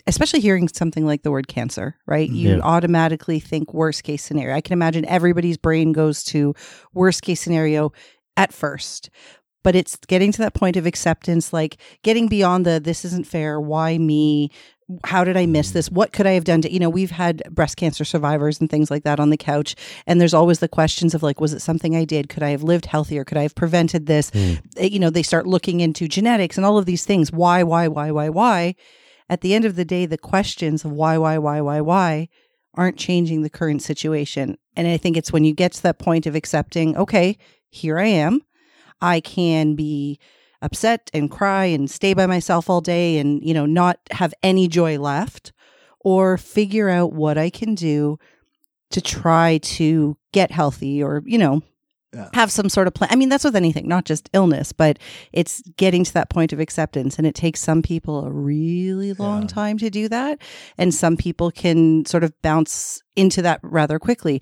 especially 0.07 0.41
hearing 0.41 0.69
something 0.69 1.07
like 1.07 1.23
the 1.23 1.31
word 1.31 1.47
cancer, 1.49 1.97
right? 2.07 2.29
Mm, 2.31 2.35
you 2.37 2.49
Yeah. 2.57 2.61
automatically 2.63 3.39
think 3.39 3.73
worst 3.73 4.03
case 4.03 4.23
scenario. 4.25 4.57
I 4.57 4.61
can 4.61 4.73
imagine 4.73 5.05
everybody's 5.07 5.57
brain 5.57 5.93
goes 5.93 6.25
to 6.25 6.55
worst 6.93 7.23
case 7.23 7.41
scenario 7.41 7.93
at 8.37 8.53
first. 8.53 9.11
But 9.65 9.75
it's 9.75 9.97
getting 10.07 10.33
to 10.33 10.39
that 10.39 10.55
point 10.55 10.77
of 10.77 10.87
acceptance, 10.87 11.53
like 11.53 11.77
getting 12.03 12.29
beyond 12.29 12.65
the 12.65 12.81
this 12.81 13.05
isn't 13.05 13.27
fair, 13.27 13.61
why 13.61 13.99
me? 13.99 14.51
How 15.05 15.23
did 15.23 15.37
I 15.37 15.47
miss 15.47 15.73
this? 15.73 15.91
What 15.91 16.13
could 16.13 16.27
I 16.27 16.33
have 16.33 16.45
done 16.45 16.63
to, 16.63 16.73
you 16.73 16.79
know, 16.79 16.89
we've 16.89 17.11
had 17.11 17.43
breast 17.51 17.77
cancer 17.77 18.05
survivors 18.05 18.61
and 18.61 18.71
things 18.71 18.91
like 18.91 19.05
that 19.05 19.21
on 19.21 19.31
the 19.31 19.37
couch. 19.37 19.75
And 20.07 20.21
there's 20.21 20.35
always 20.35 20.61
the 20.61 20.69
questions 20.69 21.15
of 21.15 21.23
like, 21.23 21.41
was 21.41 21.53
it 21.53 21.61
something 21.61 21.95
I 21.95 22.05
did? 22.05 22.29
Could 22.29 22.43
I 22.43 22.51
have 22.51 22.63
lived 22.63 22.87
healthier? 22.87 23.25
Could 23.25 23.37
I 23.37 23.43
have 23.43 23.55
prevented 23.55 24.07
this? 24.07 24.31
Mm. 24.31 24.61
You 24.91 24.99
know, 24.99 25.11
they 25.11 25.23
start 25.23 25.47
looking 25.47 25.81
into 25.81 26.09
genetics 26.09 26.57
and 26.57 26.65
all 26.65 26.79
of 26.79 26.87
these 26.87 27.05
things. 27.05 27.31
Why, 27.31 27.63
why, 27.63 27.89
why, 27.89 28.11
why, 28.11 28.31
why? 28.31 28.77
At 29.29 29.43
the 29.43 29.55
end 29.55 29.67
of 29.67 29.77
the 29.77 29.85
day, 29.85 30.07
the 30.07 30.17
questions 30.17 30.85
of 30.85 30.93
why, 30.93 31.19
why, 31.19 31.37
why, 31.37 31.61
why, 31.61 31.81
why 31.81 32.29
aren't 32.75 32.97
changing 32.97 33.43
the 33.43 33.51
current 33.51 33.83
situation. 33.83 34.57
And 34.77 34.87
I 34.87 34.97
think 34.97 35.17
it's 35.17 35.33
when 35.33 35.45
you 35.45 35.53
get 35.53 35.73
to 35.73 35.83
that 35.83 35.99
point 35.99 36.27
of 36.27 36.35
accepting, 36.35 36.97
okay, 36.97 37.37
here 37.69 37.99
I 37.99 38.07
am. 38.07 38.41
I 39.01 39.21
can 39.21 39.75
be 39.75 40.19
upset 40.63 41.11
and 41.15 41.31
cry 41.31 41.65
and 41.67 41.91
stay 41.91 42.15
by 42.15 42.27
myself 42.27 42.69
all 42.69 42.81
day 42.81 43.19
and, 43.19 43.43
you 43.43 43.55
know, 43.55 43.67
not 43.67 43.99
have 44.11 44.35
any 44.43 44.69
joy 44.69 44.99
left 44.99 45.53
or 46.01 46.37
figure 46.39 46.89
out 46.89 47.13
what 47.13 47.39
I 47.39 47.51
can 47.51 47.75
do 47.75 48.19
to 48.91 49.01
try 49.01 49.59
to 49.59 50.17
get 50.33 50.51
healthy 50.51 51.03
or, 51.03 51.23
you 51.27 51.39
know, 51.39 51.63
Yeah. 52.15 52.31
have 52.33 52.51
some 52.51 52.71
sort 52.71 52.87
of 52.87 52.95
plan. 52.95 53.11
I 53.13 53.17
mean, 53.17 53.29
that's 53.29 53.45
with 53.45 53.55
anything, 53.55 53.87
not 53.87 54.07
just 54.07 54.31
illness, 54.33 54.73
but 54.73 54.99
it's 55.31 55.61
getting 55.77 56.05
to 56.05 56.15
that 56.15 56.31
point 56.31 56.55
of 56.55 56.59
acceptance. 56.59 57.19
And 57.19 57.27
it 57.27 57.35
takes 57.35 57.61
some 57.61 57.83
people 57.83 58.25
a 58.25 58.31
really 58.33 59.13
long 59.13 59.43
Yeah. 59.43 59.49
time 59.49 59.77
to 59.79 59.91
do 59.91 60.09
that. 60.09 60.39
And 60.79 60.95
some 60.95 61.19
people 61.19 61.51
can 61.51 62.07
sort 62.07 62.25
of 62.25 62.33
bounce 62.41 63.03
into 63.15 63.43
that 63.43 63.61
rather 63.63 63.99
quickly. 63.99 64.41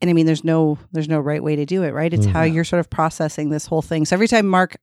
And 0.00 0.08
I 0.08 0.14
mean, 0.14 0.24
there's 0.24 0.44
no, 0.44 0.78
there's 0.92 1.08
no 1.08 1.20
right 1.20 1.42
way 1.42 1.56
to 1.56 1.66
do 1.66 1.82
it, 1.82 1.92
right? 1.92 2.12
It's 2.12 2.26
Mm. 2.26 2.32
how 2.32 2.42
you're 2.42 2.64
sort 2.64 2.80
of 2.80 2.88
processing 2.88 3.50
this 3.50 3.66
whole 3.66 3.82
thing. 3.82 4.06
So 4.06 4.16
every 4.16 4.28
time 4.28 4.46
Mark 4.46 4.76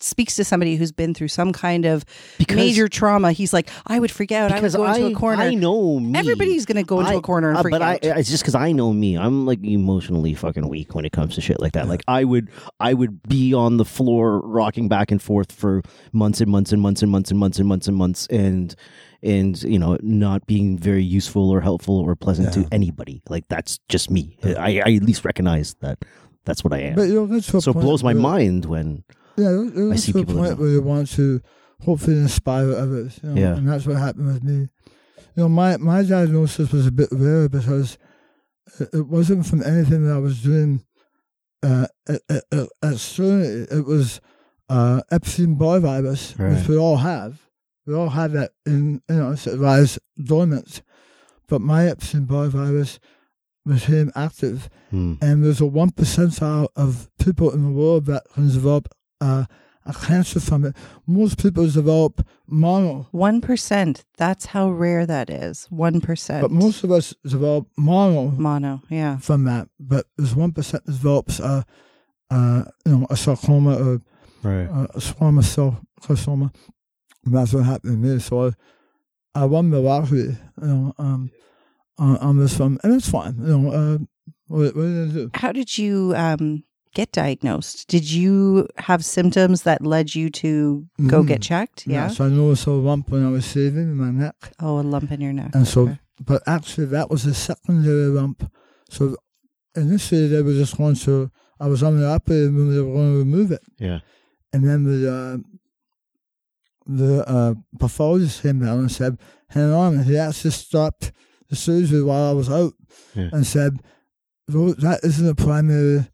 speaks 0.00 0.34
to 0.36 0.44
somebody 0.44 0.76
who's 0.76 0.90
been 0.92 1.14
through 1.14 1.28
some 1.28 1.52
kind 1.52 1.84
of 1.84 2.04
Because 2.36 2.56
major 2.56 2.88
trauma, 2.88 3.32
he's 3.32 3.52
like, 3.52 3.68
I 3.86 3.98
would 4.00 4.10
freak 4.10 4.32
out. 4.32 4.50
I 4.50 4.54
would 4.56 4.60
because 4.60 4.74
go 4.76 4.86
into 4.86 5.06
I, 5.06 5.10
a 5.10 5.14
corner. 5.14 5.42
I 5.42 5.54
know 5.54 6.00
me. 6.00 6.18
Everybody's 6.18 6.66
going 6.66 6.76
to 6.76 6.82
go 6.82 7.00
into 7.00 7.12
I- 7.12 7.16
a 7.16 7.20
corner 7.20 7.50
and 7.50 7.58
Uh, 7.58 7.62
freak 7.62 7.72
but 7.72 7.82
I, 7.82 7.92
out. 7.94 8.18
it's 8.18 8.28
just 8.30 8.42
because 8.42 8.54
I 8.56 8.72
know 8.72 8.92
me. 8.92 9.16
I'm 9.16 9.46
like 9.46 9.62
emotionally 9.64 10.34
fucking 10.34 10.68
weak 10.68 10.94
when 10.94 11.04
it 11.04 11.12
comes 11.12 11.34
to 11.36 11.40
shit 11.40 11.60
like 11.60 11.72
that. 11.72 11.88
Like 11.88 12.02
I 12.08 12.24
would, 12.24 12.48
I 12.80 12.94
would 12.94 13.22
be 13.22 13.54
on 13.54 13.76
the 13.76 13.84
floor 13.84 14.40
rocking 14.40 14.88
back 14.88 15.10
and 15.12 15.22
forth 15.22 15.52
for 15.52 15.82
months 16.12 16.40
and 16.40 16.50
months 16.50 16.72
and 16.72 16.82
months 16.82 17.02
and 17.02 17.10
months 17.10 17.30
and 17.30 17.38
months 17.38 17.58
and 17.58 17.68
months 17.68 17.86
and 17.88 17.96
months 17.96 18.26
and 18.28 18.74
and 19.20 19.60
you 19.64 19.78
know 19.80 19.98
not 20.00 20.46
being 20.46 20.78
very 20.78 21.02
useful 21.02 21.50
or 21.50 21.60
helpful 21.60 21.98
or 21.98 22.14
pleasant 22.14 22.54
Yeah. 22.56 22.62
to 22.64 22.68
anybody. 22.72 23.20
Like 23.28 23.48
that's 23.48 23.78
just 23.88 24.10
me. 24.10 24.38
I, 24.44 24.80
I 24.84 24.92
at 24.94 25.02
least 25.02 25.24
recognize 25.24 25.74
that 25.80 26.04
that's 26.44 26.62
what 26.64 26.72
I 26.72 26.78
am. 26.78 26.94
But 26.94 27.02
you 27.08 27.14
know, 27.14 27.26
that's 27.26 27.48
to 27.48 27.56
a 27.56 27.60
so 27.60 27.70
it 27.72 27.74
blows 27.74 28.02
my 28.04 28.14
mind 28.14 28.64
when 28.64 29.02
Yeah, 29.38 29.50
you 29.50 29.70
know, 29.74 29.92
I 29.92 29.96
see 29.96 30.12
to 30.12 30.18
a 30.18 30.22
people 30.22 30.34
point 30.42 30.58
where 30.58 30.68
you 30.68 30.82
want 30.82 31.08
to 31.12 31.40
hopefully 31.84 32.16
inspire 32.18 32.72
others. 32.72 33.20
You 33.22 33.30
know, 33.30 33.40
Yeah. 33.40 33.56
and 33.56 33.68
that's 33.68 33.86
what 33.86 33.96
happened 33.96 34.26
with 34.26 34.42
me. 34.44 34.68
You 35.36 35.44
know, 35.44 35.48
my 35.48 35.76
my 35.76 36.02
diagnosis 36.02 36.72
was 36.72 36.86
a 36.86 36.92
bit 36.92 37.08
rare 37.12 37.48
because 37.48 37.96
it, 38.80 38.88
it 38.92 39.06
wasn't 39.06 39.46
from 39.46 39.62
anything 39.62 40.04
that 40.06 40.14
I 40.14 40.18
was 40.18 40.42
doing. 40.42 40.82
Uh, 41.62 41.86
at, 42.08 42.20
at, 42.28 42.44
at, 42.52 42.68
it 42.82 43.84
was 43.86 44.20
uh, 44.68 45.00
Epstein 45.10 45.54
Barr 45.56 45.80
virus, 45.80 46.34
Right. 46.38 46.54
which 46.56 46.68
we 46.68 46.76
all 46.76 46.98
have. 46.98 47.40
We 47.86 47.94
all 47.94 48.10
have 48.10 48.32
that 48.32 48.52
in 48.66 49.02
you 49.08 49.16
know, 49.16 49.32
it 49.32 49.46
lies 49.58 49.98
dormant. 50.22 50.82
But 51.48 51.60
my 51.60 51.86
Epstein 51.88 52.26
Barr 52.26 52.46
virus 52.48 52.98
became 53.66 54.10
active 54.14 54.68
Hmm. 54.90 55.14
and 55.20 55.44
there's 55.44 55.60
a 55.60 55.66
one 55.66 55.90
percentile 55.90 56.68
of 56.76 57.10
people 57.18 57.50
in 57.50 57.62
the 57.62 57.70
world 57.72 58.06
that 58.06 58.22
can 58.32 58.48
develop 58.48 58.88
uh, 59.20 59.44
a 59.88 59.92
cancer 59.94 60.38
from 60.38 60.66
it. 60.66 60.76
Most 61.06 61.42
people 61.42 61.66
develop 61.68 62.26
mono, 62.46 63.08
1%. 63.12 64.04
That's 64.16 64.46
how 64.46 64.70
rare 64.70 65.06
that 65.06 65.30
is. 65.30 65.66
1%. 65.72 66.40
but 66.40 66.50
most 66.50 66.84
of 66.84 66.92
us 66.92 67.14
develop 67.24 67.66
mono 67.76 68.30
mono. 68.30 68.82
Yeah. 68.90 69.16
from 69.18 69.44
that. 69.44 69.68
But 69.80 70.06
there's 70.16 70.34
one 70.34 70.50
that 70.50 70.56
percent 70.56 70.84
develops 70.84 71.40
a, 71.40 71.64
uh, 72.30 72.64
you 72.84 72.98
know, 72.98 73.06
a 73.10 73.16
sarcoma 73.16 73.76
or 73.76 74.02
right. 74.42 74.66
uh, 74.66 74.86
a 74.94 74.98
squamous 74.98 75.44
cell 75.44 75.80
carcinoma. 76.02 76.54
And 77.24 77.34
that's 77.34 77.52
what 77.52 77.64
happened 77.64 78.02
to 78.02 78.08
me. 78.08 78.18
So 78.20 78.48
I, 78.48 78.52
I 79.34 79.44
won 79.46 79.70
the 79.70 79.80
lottery, 79.80 80.36
you 80.60 80.66
know, 80.66 80.94
um, 80.98 81.30
on, 81.98 82.16
on 82.18 82.38
this 82.38 82.58
one, 82.58 82.78
and 82.82 82.94
it's 82.94 83.08
fine. 83.10 83.36
You 83.38 83.58
know, 83.58 83.70
uh, 83.72 83.98
what, 84.46 84.76
what 84.76 84.82
are 84.82 84.88
you 84.88 85.06
gonna 85.06 85.12
do? 85.12 85.30
How 85.34 85.52
did 85.52 85.76
you 85.76 86.14
um, 86.16 86.64
get 86.94 87.12
diagnosed? 87.12 87.88
Did 87.88 88.10
you 88.10 88.66
have 88.78 89.04
symptoms 89.04 89.62
that 89.62 89.84
led 89.84 90.14
you 90.14 90.30
to 90.30 90.86
go 91.06 91.22
Mm. 91.22 91.28
get 91.28 91.42
checked? 91.42 91.86
Yeah. 91.86 92.08
So 92.08 92.26
I 92.26 92.28
noticed 92.28 92.66
a 92.66 92.72
lump 92.72 93.10
when 93.10 93.24
I 93.24 93.30
was 93.30 93.46
shaving 93.46 93.82
in 93.92 93.96
my 93.96 94.10
neck. 94.10 94.36
Oh, 94.60 94.80
a 94.80 94.82
lump 94.82 95.10
in 95.12 95.20
your 95.20 95.32
neck. 95.32 95.50
And 95.54 95.66
so, 95.66 95.82
Okay. 95.82 95.98
but 96.24 96.42
actually, 96.46 96.86
that 96.86 97.10
was 97.10 97.24
a 97.26 97.34
secondary 97.34 98.06
lump. 98.06 98.50
So 98.90 99.16
initially, 99.76 100.28
they 100.28 100.42
were 100.42 100.54
just 100.54 100.76
going 100.76 100.96
to, 100.96 101.30
I 101.60 101.66
was 101.68 101.82
on 101.82 101.98
the 102.00 102.06
operating 102.08 102.54
room, 102.56 102.72
they 102.74 102.80
were 102.80 102.92
going 102.92 103.12
to 103.12 103.18
remove 103.18 103.52
it. 103.52 103.62
Yeah. 103.78 104.00
And 104.52 104.64
then 104.66 104.84
the, 104.84 105.12
uh, 105.12 105.36
the 106.86 107.28
uh, 107.28 107.54
pathologist 107.78 108.42
came 108.42 108.60
down 108.60 108.78
and 108.78 108.90
said, 108.92 109.18
hang 109.50 109.72
on. 109.72 110.04
He 110.04 110.16
actually 110.16 110.52
stopped 110.52 111.12
the 111.50 111.56
surgery 111.56 112.02
while 112.02 112.30
I 112.30 112.32
was 112.32 112.50
out 112.50 112.72
Yeah. 113.14 113.28
and 113.32 113.46
said, 113.46 113.78
"Tho- 114.46 114.72
that 114.74 115.00
isn't 115.02 115.28
a 115.28 115.34
primary 115.34 116.06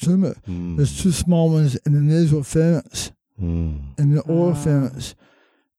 tumor. 0.00 0.34
Hmm. 0.46 0.76
There's 0.76 1.00
two 1.02 1.12
small 1.12 1.50
ones 1.50 1.76
in 1.86 1.92
the 1.92 2.00
nasal 2.00 2.42
pharynx 2.42 3.12
Hmm. 3.38 3.76
in 3.98 4.14
the 4.14 4.20
oral 4.22 4.52
Ah. 4.52 4.62
pharynx. 4.64 5.14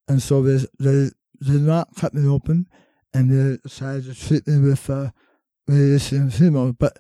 And 0.07 0.21
so 0.21 0.41
they, 0.43 0.57
they 0.79 1.09
did 1.41 1.61
not 1.61 1.95
cut 1.95 2.13
me 2.13 2.27
open 2.27 2.67
and 3.13 3.29
they 3.31 3.57
decided 3.63 4.05
to 4.05 4.13
treat 4.13 4.45
me 4.47 4.59
with 4.69 4.89
uh, 4.89 5.11
radiation 5.67 6.21
and 6.23 6.31
chemo. 6.31 6.75
But 6.77 6.97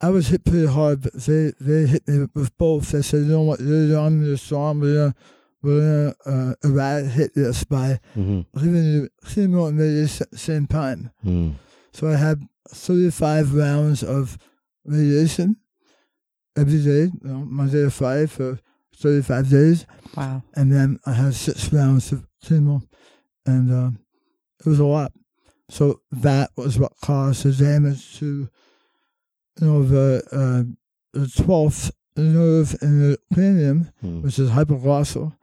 I 0.00 0.10
was 0.10 0.28
hit 0.28 0.44
pretty 0.44 0.66
hard, 0.66 1.02
but 1.02 1.12
they, 1.14 1.52
they 1.60 1.86
hit 1.86 2.06
me 2.08 2.26
with 2.34 2.56
both. 2.56 2.90
They 2.92 3.02
said, 3.02 3.18
you 3.22 3.26
know 3.32 3.42
what, 3.42 3.60
you're 3.60 3.84
young, 3.86 4.22
you're 4.22 4.36
strong, 4.36 4.80
we're 4.80 4.94
going 4.94 5.14
we're 5.62 6.14
gonna 6.24 6.50
uh, 6.50 6.54
eradicate 6.64 7.34
this 7.34 7.64
by 7.64 8.00
Mhm. 8.16 8.46
giving 8.54 8.84
you 8.84 9.08
chemo 9.26 9.68
and 9.68 9.78
radiation 9.78 10.22
at 10.24 10.30
the 10.30 10.38
same 10.38 10.66
time. 10.66 11.10
Hmm. 11.22 11.50
So 11.92 12.08
I 12.08 12.16
had 12.16 12.40
35 12.68 13.52
rounds 13.54 14.02
of 14.02 14.38
radiation 14.86 15.56
every 16.56 16.82
day, 16.82 17.10
you 17.12 17.20
know, 17.22 17.38
Monday 17.46 17.82
to 17.82 17.90
Friday 17.90 18.26
for 18.26 18.58
35 18.96 19.48
days. 19.50 19.86
Wow. 20.16 20.42
And 20.54 20.72
then 20.72 20.98
I 21.06 21.12
had 21.12 21.34
six 21.34 21.72
rounds 21.72 22.12
of 22.12 22.26
chemo, 22.44 22.82
and 23.46 23.72
um, 23.72 23.98
it 24.60 24.66
was 24.68 24.78
a 24.80 24.84
lot. 24.84 25.12
So 25.68 26.00
that 26.10 26.50
was 26.56 26.78
what 26.78 26.92
caused 27.02 27.44
the 27.44 27.52
damage 27.52 28.18
to, 28.18 28.48
you 29.60 29.66
know, 29.66 29.82
the 29.84 30.22
uh, 30.32 31.18
the 31.18 31.28
twelfth 31.28 31.92
nerve 32.16 32.76
in 32.82 33.00
the 33.10 33.18
cranium, 33.32 33.90
Mm. 34.02 34.22
which 34.22 34.38
is 34.38 34.50
hypoglossal, 34.50 35.34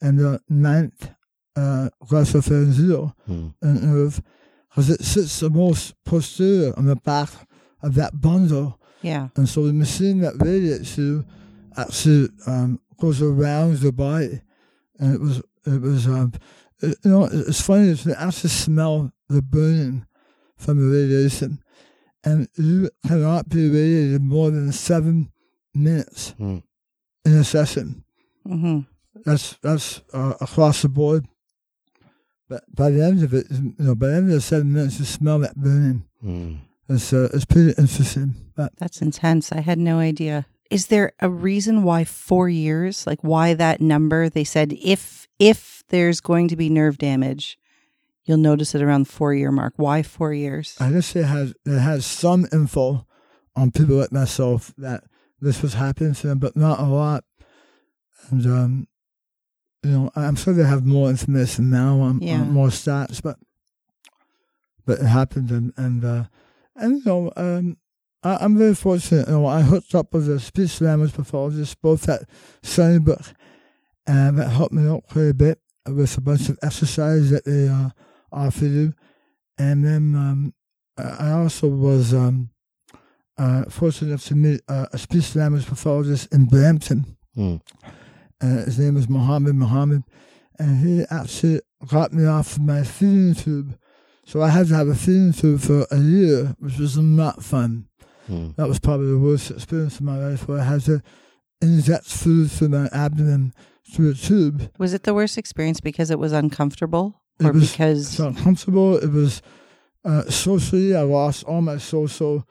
and 0.00 0.18
the 0.18 0.40
ninth 0.48 1.10
uh, 1.56 1.90
glossopharyngeal 2.06 3.12
Mm. 3.28 3.54
nerve, 3.62 4.22
because 4.70 4.90
it 4.90 5.02
sits 5.04 5.40
the 5.40 5.50
most 5.50 5.94
posterior 6.04 6.72
on 6.78 6.86
the 6.86 6.96
back 6.96 7.28
of 7.82 7.94
that 7.94 8.20
bundle. 8.20 8.80
Yeah. 9.04 9.28
And 9.36 9.46
so 9.48 9.66
the 9.66 9.72
machine 9.72 10.20
that 10.24 10.34
radiates 10.40 10.96
you 10.98 11.24
actually 11.76 12.28
um, 12.46 12.80
goes 12.98 13.20
around 13.20 13.78
the 13.78 13.92
body, 13.92 14.40
and 14.98 15.14
it 15.14 15.20
was 15.20 15.38
it 15.66 15.80
was 15.80 16.06
um, 16.06 16.32
it- 16.80 16.98
you 17.04 17.10
know 17.10 17.24
it's 17.30 17.60
funny 17.60 17.88
is 17.88 18.06
you 18.06 18.14
actually 18.14 18.50
smell 18.50 19.12
the 19.28 19.42
burning 19.42 20.06
from 20.56 20.78
the 20.78 20.88
radiation, 20.96 21.58
and 22.24 22.48
you 22.56 22.88
cannot 23.06 23.48
be 23.48 23.68
radiated 23.68 24.22
more 24.22 24.50
than 24.50 24.72
seven 24.72 25.30
minutes 25.74 26.34
Mm. 26.38 26.62
in 27.26 27.32
a 27.34 27.44
session. 27.44 28.04
hmm 28.46 28.80
That's 29.26 29.56
that's 29.62 30.00
uh, 30.12 30.34
across 30.40 30.82
the 30.82 30.88
board. 30.88 31.26
But 32.48 32.62
by 32.74 32.90
the 32.90 33.02
end 33.04 33.22
of 33.22 33.32
it, 33.34 33.46
you 33.50 33.74
know, 33.78 33.94
by 33.94 34.08
the 34.08 34.14
end 34.16 34.28
of 34.28 34.34
the 34.34 34.40
seven 34.40 34.72
minutes, 34.72 34.98
you 34.98 35.04
smell 35.06 35.38
that 35.40 35.56
burning. 35.56 36.04
Mm. 36.22 36.58
It's 36.88 37.12
uh, 37.12 37.28
it's 37.32 37.44
pretty 37.44 37.72
interesting. 37.78 38.34
But 38.56 38.72
That's 38.78 39.00
intense. 39.02 39.52
I 39.52 39.60
had 39.60 39.78
no 39.78 39.98
idea. 39.98 40.46
Is 40.70 40.86
there 40.88 41.12
a 41.20 41.28
reason 41.30 41.82
why 41.82 42.04
four 42.04 42.48
years? 42.48 43.06
Like 43.06 43.20
why 43.22 43.54
that 43.54 43.80
number? 43.80 44.28
They 44.28 44.44
said 44.44 44.72
if 44.82 45.26
if 45.38 45.82
there's 45.88 46.20
going 46.20 46.48
to 46.48 46.56
be 46.56 46.68
nerve 46.68 46.98
damage, 46.98 47.58
you'll 48.24 48.38
notice 48.38 48.74
it 48.74 48.82
around 48.82 49.06
the 49.06 49.12
four 49.12 49.34
year 49.34 49.50
mark. 49.50 49.74
Why 49.76 50.02
four 50.02 50.32
years? 50.34 50.76
I 50.80 50.90
guess 50.90 51.14
it 51.16 51.24
has 51.24 51.54
it 51.64 51.78
has 51.78 52.04
some 52.06 52.46
info 52.52 53.06
on 53.56 53.70
people 53.70 53.96
like 53.96 54.12
myself 54.12 54.72
that 54.78 55.04
this 55.40 55.62
was 55.62 55.74
happening 55.74 56.14
to 56.14 56.26
them, 56.28 56.38
but 56.38 56.56
not 56.56 56.80
a 56.80 56.84
lot. 56.86 57.24
And 58.30 58.44
um, 58.46 58.88
you 59.82 59.90
know, 59.90 60.10
I'm 60.16 60.36
sure 60.36 60.54
they 60.54 60.64
have 60.64 60.84
more 60.86 61.10
information 61.10 61.70
now 61.70 62.00
on, 62.00 62.20
Yeah. 62.20 62.40
on 62.40 62.52
more 62.52 62.68
stats, 62.68 63.22
but 63.22 63.36
but 64.86 64.98
it 65.00 65.06
happened, 65.06 65.50
and 65.50 65.72
and 65.76 66.04
uh, 66.04 66.24
and 66.76 66.98
you 66.98 67.02
know, 67.04 67.32
um, 67.36 67.76
I, 68.22 68.36
I'm 68.40 68.56
very 68.56 68.74
fortunate. 68.74 69.28
You 69.28 69.34
know, 69.34 69.46
I 69.46 69.62
hooked 69.62 69.94
up 69.94 70.12
with 70.12 70.28
a 70.28 70.40
speech 70.40 70.80
language 70.80 71.12
pathologist 71.12 71.80
both 71.80 72.08
at 72.08 72.22
Sunnybrook, 72.62 73.34
and 74.06 74.38
that 74.38 74.50
helped 74.50 74.72
me 74.72 74.88
out 74.88 75.04
quite 75.08 75.28
a 75.28 75.34
bit 75.34 75.58
with 75.86 76.16
a 76.16 76.20
bunch 76.20 76.48
of 76.48 76.58
exercises 76.62 77.30
that 77.30 77.44
they 77.44 77.68
uh, 77.68 77.90
offer 78.32 78.66
you, 78.66 78.94
and 79.58 79.84
then 79.84 80.14
um, 80.14 80.54
I 80.96 81.32
also 81.32 81.68
was 81.68 82.14
um, 82.14 82.50
uh, 83.36 83.64
fortunate 83.64 84.08
enough 84.08 84.24
to 84.26 84.34
meet 84.34 84.60
uh, 84.68 84.86
a 84.92 84.98
speech 84.98 85.34
language 85.34 85.66
pathologist 85.66 86.32
in 86.32 86.46
Brampton. 86.46 87.16
Mm. 87.36 87.60
Uh, 88.40 88.64
his 88.64 88.78
name 88.78 88.96
is 88.96 89.08
Mohammed 89.08 89.54
Mohammed, 89.54 90.02
and 90.58 90.86
he 90.86 91.04
actually 91.10 91.60
got 91.86 92.12
me 92.12 92.26
off 92.26 92.58
my 92.58 92.82
feeding 92.82 93.34
tube. 93.34 93.78
So 94.26 94.40
I 94.42 94.48
had 94.48 94.68
to 94.68 94.74
have 94.74 94.88
a 94.88 94.94
feeding 94.94 95.32
tube 95.32 95.60
for 95.60 95.86
a 95.90 95.98
year, 95.98 96.54
which 96.58 96.78
was 96.78 96.96
not 96.96 97.42
fun. 97.42 97.88
Mm. 98.28 98.56
That 98.56 98.68
was 98.68 98.78
probably 98.80 99.10
the 99.10 99.18
worst 99.18 99.50
experience 99.50 99.96
of 99.96 100.02
my 100.02 100.16
life, 100.16 100.48
where 100.48 100.60
I 100.60 100.64
had 100.64 100.80
to 100.82 101.02
inject 101.60 102.06
food 102.06 102.50
through 102.50 102.70
my 102.70 102.88
abdomen 102.92 103.52
through 103.92 104.10
a 104.12 104.14
tube. 104.14 104.70
Was 104.78 104.94
it 104.94 105.02
the 105.02 105.12
worst 105.14 105.36
experience 105.36 105.80
because 105.80 106.10
it 106.10 106.18
was 106.18 106.32
uncomfortable, 106.32 107.20
It 107.38 107.46
or 107.46 107.52
was- 107.52 107.70
because 107.72 108.08
It's 108.08 108.18
uncomfortable. 108.18 108.96
It 108.96 109.10
was 109.12 109.42
uh, 110.06 110.24
socially, 110.30 110.94
I 110.96 111.00
lost 111.02 111.44
all 111.44 111.60
my 111.62 111.78
social, 111.78 112.46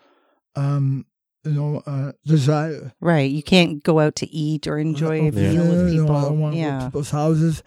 um, 0.55 1.05
you 1.43 1.51
know, 1.51 1.81
uh, 1.85 2.11
desire. 2.25 2.93
right? 3.01 3.29
You 3.29 3.43
can't 3.43 3.83
go 3.83 3.99
out 3.99 4.15
to 4.17 4.29
eat 4.31 4.65
or 4.67 4.77
enjoy 4.77 5.19
a 5.19 5.23
Yeah. 5.25 5.31
meal 5.31 5.67
with 5.69 5.93
You 5.93 5.97
know, 5.97 6.03
people. 6.03 6.15
I 6.15 6.21
don't 6.23 6.39
want 6.39 6.53
to 6.55 6.61
go 6.61 6.63
to 6.67 6.69
yeah. 6.71 6.85
people's 6.85 7.11
houses. 7.11 7.63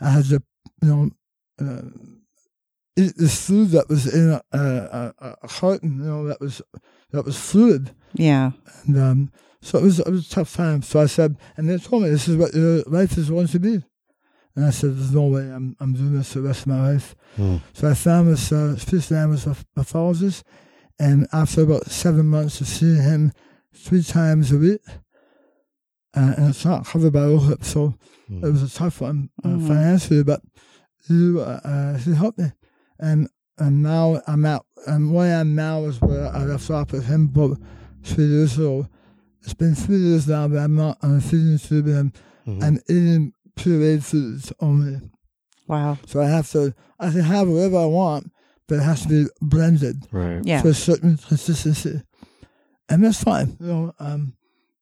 I 0.00 0.10
had 0.10 0.24
to, 0.26 0.42
you 0.82 0.88
know, 0.88 1.10
uh, 1.60 1.82
eat 2.96 3.14
this 3.16 3.46
food 3.46 3.68
that 3.70 3.88
was 3.88 4.06
in 4.12 4.30
a, 4.30 4.42
a, 4.52 4.58
a, 5.18 5.36
a 5.42 5.48
carton, 5.48 5.98
you 5.98 6.04
know, 6.04 6.26
that 6.26 6.40
was 6.40 6.62
that 7.12 7.24
was 7.24 7.36
fluid, 7.38 7.90
Yeah. 8.14 8.52
and 8.86 8.96
um, 8.98 9.32
so 9.60 9.78
it 9.78 9.82
was 9.84 9.98
it 10.00 10.08
was 10.08 10.26
a 10.26 10.30
tough 10.30 10.54
time. 10.54 10.82
So 10.82 11.00
I 11.00 11.06
said, 11.06 11.36
and 11.56 11.68
they 11.68 11.78
told 11.78 12.02
me 12.02 12.10
this 12.10 12.28
is 12.28 12.36
what 12.36 12.54
your 12.54 12.82
life 12.86 13.16
is 13.18 13.30
going 13.30 13.48
to 13.48 13.58
be, 13.60 13.82
and 14.56 14.64
I 14.64 14.70
said, 14.70 14.96
there's 14.96 15.12
no 15.14 15.26
way 15.26 15.42
I'm 15.50 15.76
I'm 15.80 15.92
doing 15.94 16.14
this 16.16 16.32
the 16.34 16.42
rest 16.42 16.62
of 16.62 16.66
my 16.68 16.92
life. 16.92 17.14
Mm. 17.36 17.60
So 17.72 17.88
I 17.90 17.94
found 17.94 18.28
this 18.28 18.52
uh, 18.52 18.76
speech 18.76 19.10
language 19.10 19.44
pathologist, 19.74 20.44
and 20.98 21.26
after 21.32 21.62
about 21.62 21.86
seven 21.90 22.26
months 22.26 22.60
of 22.60 22.66
seeing 22.68 23.02
him 23.02 23.32
three 23.74 24.02
times 24.04 24.52
a 24.52 24.56
week, 24.58 24.80
uh, 26.16 26.34
and 26.36 26.50
it's 26.50 26.64
not 26.64 26.86
covered 26.86 27.12
by 27.12 27.20
OHIP, 27.20 27.64
so 27.64 27.94
it 28.28 28.32
Mm. 28.32 28.52
was 28.52 28.62
a 28.62 28.70
tough 28.78 29.00
one 29.02 29.28
uh, 29.44 29.48
Mhm. 29.48 29.66
financially, 29.68 30.22
but 30.22 30.40
you 31.08 31.40
uh, 31.40 31.60
uh, 31.64 31.98
he 31.98 32.14
helped 32.14 32.38
me, 32.38 32.50
and 32.98 33.28
and 33.58 33.82
now 33.82 34.20
I'm 34.26 34.44
at 34.44 34.62
And 34.86 35.14
where 35.14 35.36
I 35.36 35.40
am 35.40 35.54
now 35.54 35.84
is 35.84 36.00
where 36.00 36.26
I 36.26 36.44
left 36.44 36.68
off 36.70 36.92
with 36.92 37.06
him 37.06 37.28
but 37.28 37.56
three 38.02 38.26
years 38.26 38.58
ago. 38.58 38.86
It's 39.42 39.54
been 39.54 39.74
three 39.74 39.96
years 39.98 40.26
now 40.28 40.46
that 40.48 40.58
I'm 40.58 40.74
not 40.76 40.98
on 41.02 41.16
a 41.16 41.20
feeding 41.22 41.58
tube 41.58 41.86
and 41.86 42.12
Mhm. 42.46 42.62
I'm 42.62 42.78
eating 42.88 43.32
pureed 43.56 44.02
foods 44.02 44.52
only. 44.60 45.00
Wow. 45.66 45.96
So 46.06 46.20
I 46.20 46.26
have 46.26 46.50
to, 46.52 46.74
I 47.00 47.10
can 47.10 47.20
have 47.20 47.48
whatever 47.48 47.78
I 47.78 47.86
want, 47.86 48.30
but 48.68 48.76
it 48.76 48.82
has 48.82 49.02
to 49.02 49.08
be 49.08 49.26
blended 49.40 50.06
right. 50.12 50.42
Yeah. 50.44 50.60
to 50.60 50.68
a 50.68 50.74
certain 50.74 51.16
consistency. 51.16 52.02
And 52.90 53.02
that's 53.04 53.22
fine. 53.22 53.56
You 53.60 53.66
know, 53.66 53.94
um, 53.98 54.34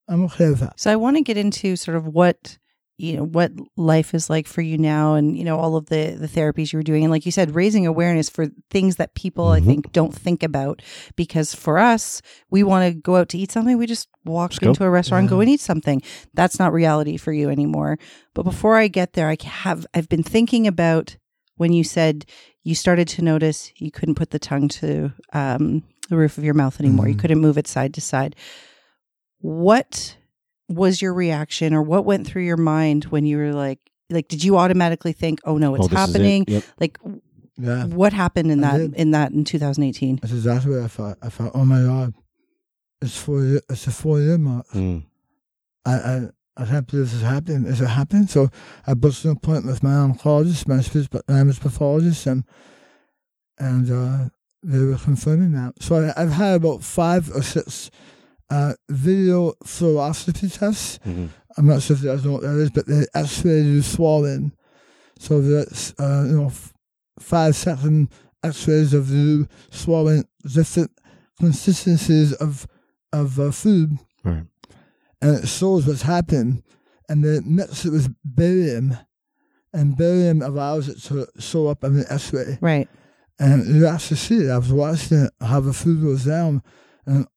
I'm 0.08 0.24
okay 0.24 0.48
with 0.50 0.58
that. 0.60 0.80
So 0.80 0.90
I 0.90 0.96
want 0.96 1.16
to 1.16 1.22
get 1.22 1.36
into 1.36 1.76
sort 1.76 1.96
of 1.96 2.06
what 2.08 2.58
you 3.02 3.16
know 3.16 3.24
what 3.24 3.50
life 3.76 4.14
is 4.14 4.30
like 4.30 4.46
for 4.46 4.62
you 4.62 4.78
now 4.78 5.14
and 5.14 5.36
you 5.36 5.42
know 5.44 5.58
all 5.58 5.74
of 5.74 5.86
the 5.86 6.16
the 6.18 6.28
therapies 6.28 6.72
you 6.72 6.78
were 6.78 6.82
doing 6.84 7.02
and 7.02 7.10
like 7.10 7.26
you 7.26 7.32
said 7.32 7.54
raising 7.54 7.84
awareness 7.86 8.30
for 8.30 8.46
things 8.70 8.94
that 8.96 9.12
people 9.14 9.48
I 9.48 9.60
Mhm. 9.60 9.66
think 9.66 9.92
don't 9.92 10.14
think 10.14 10.42
about 10.44 10.82
because 11.16 11.52
for 11.54 11.78
us 11.78 12.22
we 12.50 12.62
want 12.62 12.86
to 12.88 12.94
go 13.00 13.16
out 13.16 13.28
to 13.30 13.38
eat 13.38 13.50
something 13.50 13.76
we 13.76 13.86
just 13.86 14.08
walk 14.24 14.52
go. 14.60 14.68
into 14.68 14.84
a 14.84 14.90
restaurant 14.90 15.22
and 15.22 15.28
go 15.30 15.40
and 15.40 15.50
eat 15.50 15.58
something 15.60 16.00
that's 16.32 16.58
not 16.60 16.72
reality 16.72 17.16
for 17.16 17.32
you 17.32 17.48
anymore 17.50 17.98
but 18.34 18.44
before 18.44 18.76
I 18.76 18.86
get 18.86 19.14
there 19.14 19.28
I 19.28 19.36
have 19.44 19.84
I've 19.94 20.08
been 20.08 20.22
thinking 20.22 20.66
about 20.68 21.16
when 21.56 21.72
you 21.72 21.82
said 21.82 22.24
you 22.62 22.76
started 22.76 23.08
to 23.08 23.22
notice 23.22 23.72
you 23.76 23.90
couldn't 23.90 24.14
put 24.14 24.30
the 24.30 24.38
tongue 24.38 24.68
to 24.68 25.12
um, 25.32 25.82
the 26.08 26.16
roof 26.16 26.38
of 26.38 26.44
your 26.44 26.54
mouth 26.54 26.78
anymore 26.78 27.08
you 27.08 27.14
Mhm. 27.16 27.18
couldn't 27.18 27.40
move 27.40 27.58
it 27.58 27.66
side 27.66 27.92
to 27.94 28.00
side 28.00 28.36
what 29.40 30.16
was 30.68 31.02
your 31.02 31.12
reaction 31.14 31.74
or 31.74 31.82
what 31.82 32.04
went 32.04 32.26
through 32.26 32.42
your 32.44 32.56
mind 32.56 33.04
when 33.06 33.24
you 33.26 33.36
were 33.36 33.52
like 33.52 33.78
like 34.10 34.28
did 34.28 34.42
you 34.44 34.56
automatically 34.56 35.12
think 35.12 35.40
oh 35.44 35.58
no 35.58 35.74
it's 35.74 35.84
Oh, 35.84 35.88
this 35.88 35.98
is 36.08 36.14
it. 36.14 36.18
happening 36.18 36.44
Yep. 36.48 36.64
like 36.80 36.98
Yeah. 37.58 37.84
what 37.86 38.12
happened 38.12 38.50
in 38.50 38.62
I 38.64 38.70
that 38.72 38.78
did. 38.78 38.94
in 38.94 39.10
that 39.12 39.32
in 39.32 39.44
2018 39.44 40.16
That's 40.22 40.32
exactly 40.32 40.72
what 40.74 40.84
I 40.84 40.88
thought. 40.88 41.18
I 41.22 41.28
thought, 41.28 41.52
oh 41.54 41.64
my 41.64 41.80
God, 41.82 42.14
it's 43.00 43.16
four 43.16 43.42
year, 43.44 43.60
it's 43.68 43.86
a 43.86 43.90
four 43.90 44.20
year 44.20 44.38
mark. 44.38 44.66
Mm. 44.70 45.04
I, 45.84 45.92
I, 45.94 46.20
I 46.56 46.64
can't 46.66 46.86
believe 46.86 47.06
this 47.06 47.14
is 47.14 47.22
happening. 47.22 47.64
Is 47.66 47.80
it 47.80 47.86
happening? 47.88 48.26
So 48.28 48.48
I 48.86 48.94
booked 48.94 49.24
an 49.24 49.32
appointment 49.32 49.66
with 49.74 49.82
my 49.82 49.90
oncologist, 49.90 50.68
my 50.68 50.80
speech 50.80 51.08
language 51.28 51.60
pathologist, 51.60 52.26
and 52.26 52.44
and 53.58 53.90
uh, 53.90 54.28
they 54.62 54.78
were 54.78 54.96
confirming 54.98 55.52
that. 55.52 55.74
So 55.82 55.96
I, 56.16 56.22
I've 56.22 56.32
had 56.32 56.54
about 56.56 56.82
five 56.82 57.30
or 57.34 57.42
six 57.42 57.90
uh, 58.50 58.74
video 58.88 59.52
fluoroscopy 59.64 60.52
tests. 60.58 60.98
Mhm. 61.06 61.28
I'm 61.56 61.66
not 61.66 61.82
sure 61.82 61.96
if 61.96 62.02
you 62.02 62.08
guys 62.10 62.24
know 62.24 62.32
what 62.32 62.42
that 62.42 62.56
is, 62.58 62.70
but 62.70 62.86
they 62.86 63.04
X-ray 63.14 63.60
you 63.62 63.82
swollen. 63.82 64.52
So 65.18 65.40
that's 65.40 65.92
uh, 65.98 66.24
you 66.28 66.36
know 66.36 66.46
f- 66.46 66.72
five 67.20 67.54
second 67.56 68.08
X-rays 68.42 68.92
of 68.94 69.10
you 69.10 69.46
swollen 69.70 70.24
different 70.44 70.90
consistencies 71.38 72.32
of 72.34 72.66
of 73.12 73.38
uh, 73.38 73.50
food 73.50 73.98
Right. 74.24 74.44
and 75.20 75.38
it 75.44 75.48
shows 75.48 75.86
what's 75.86 76.02
happening, 76.02 76.62
and 77.08 77.22
they 77.24 77.40
mix 77.40 77.84
it 77.84 77.90
with 77.92 78.14
barium, 78.24 78.96
and 79.72 79.96
barium 79.96 80.40
allows 80.42 80.88
it 80.88 80.98
to 81.08 81.26
show 81.38 81.66
up 81.68 81.84
on 81.84 81.96
the 81.96 82.10
X-ray, 82.12 82.58
right 82.60 82.88
and 83.38 83.66
you 83.74 83.86
actually 83.86 84.16
see 84.18 84.36
it. 84.44 84.50
I 84.50 84.58
was 84.58 84.72
watching 84.72 85.18
it, 85.24 85.32
how 85.40 85.60
the 85.60 85.72
food 85.72 86.00
goes 86.02 86.24
down, 86.24 86.62
and 87.06 87.26
p- 87.26 87.31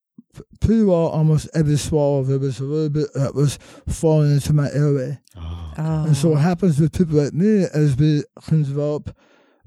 pretty 0.60 0.84
well 0.84 1.08
almost 1.08 1.50
every 1.54 1.78
swallow 1.78 2.24
there 2.24 2.40
was 2.40 2.60
a 2.60 2.64
little 2.64 2.90
bit 2.90 3.14
that 3.14 3.36
was 3.36 3.58
falling 3.88 4.34
into 4.34 4.54
my 4.54 4.70
airway. 4.72 5.20
Oh. 5.38 5.74
oh 5.78 6.04
And 6.06 6.18
so 6.18 6.30
what 6.30 6.42
happens 6.42 6.80
with 6.80 6.98
people 6.98 7.22
like 7.22 7.34
me 7.34 7.66
is 7.74 7.98
we 7.98 8.24
can 8.44 8.64
develop, 8.64 9.16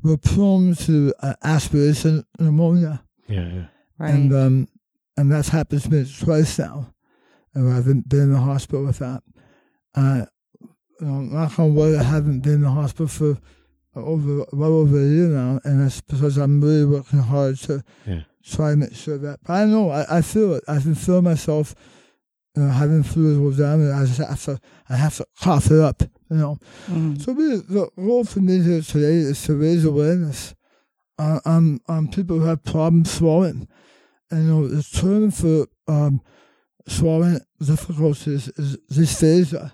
we're 0.02 0.16
prone 0.16 0.74
to 0.74 1.12
uh, 1.20 1.34
aspiration 1.42 2.24
pneumonia. 2.38 3.02
Yeah. 3.28 3.48
Yeah. 3.48 3.64
right 3.98 4.14
And 4.14 4.34
um, 4.34 4.68
and 5.16 5.32
that's 5.32 5.48
happened 5.48 5.82
to 5.82 5.90
me 5.90 6.12
twice 6.20 6.58
now. 6.58 6.94
And 7.54 7.72
I've 7.72 7.84
been, 7.84 8.02
been 8.02 8.20
in 8.20 8.32
the 8.32 8.40
hospital 8.40 8.84
with 8.84 8.98
that. 8.98 9.22
Uh, 9.94 10.26
you 11.00 11.06
know, 11.06 11.20
knock 11.20 11.58
on 11.58 11.74
wood, 11.74 11.98
I 11.98 12.04
haven't 12.04 12.40
been 12.40 12.54
in 12.54 12.60
the 12.62 12.70
hospital 12.70 13.08
for 13.08 13.38
over 13.96 14.44
well 14.52 14.74
over 14.74 14.96
a 14.96 15.06
year 15.06 15.28
now, 15.28 15.60
and 15.64 15.82
that's 15.82 16.00
because 16.00 16.36
I'm 16.36 16.60
really 16.60 16.84
working 16.84 17.18
hard 17.18 17.56
to 17.60 17.82
Yeah. 18.06 18.22
Try 18.44 18.72
I 18.72 18.74
make 18.76 18.94
sure 18.94 19.18
that. 19.18 19.40
But 19.44 19.52
I 19.52 19.64
know 19.66 19.90
I, 19.90 20.18
I 20.18 20.22
feel 20.22 20.54
it. 20.54 20.64
I 20.68 20.80
can 20.80 20.94
feel 20.94 21.22
myself. 21.22 21.74
You 22.56 22.62
know, 22.64 22.70
having 22.70 23.02
fluid 23.04 23.40
with 23.40 23.56
them, 23.56 23.82
and 23.82 23.92
I 23.92 24.04
just 24.04 24.18
have 24.18 24.42
to, 24.46 24.58
I 24.88 24.96
have 24.96 25.16
to 25.18 25.26
cough 25.40 25.70
it 25.70 25.78
up. 25.80 26.02
You 26.30 26.36
know, 26.36 26.58
Mhm. 26.90 27.20
so 27.22 27.32
really, 27.32 27.58
the 27.58 27.88
role 27.96 28.24
for 28.24 28.40
me 28.40 28.60
here 28.62 28.80
today 28.80 29.16
is 29.18 29.42
to 29.44 29.54
raise 29.54 29.84
awareness 29.84 30.54
uh, 31.18 31.38
on 31.44 31.80
on 31.88 32.08
people 32.08 32.38
who 32.40 32.46
have 32.46 32.64
problems 32.64 33.10
swallowing. 33.12 33.68
And 34.30 34.44
you 34.44 34.50
know, 34.50 34.66
the 34.68 34.82
term 34.82 35.30
for 35.30 35.66
um, 35.86 36.20
swallowing 36.88 37.40
difficulties 37.64 38.48
is 38.56 38.76
dysphagia, 38.90 39.72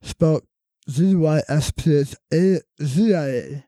spelled 0.00 0.44
Z 0.90 1.14
Y 1.14 1.42
S 1.48 1.70
P 1.72 1.96
H 1.96 2.14
A 2.32 2.60
Z 2.82 3.14
I 3.14 3.28
A. 3.28 3.64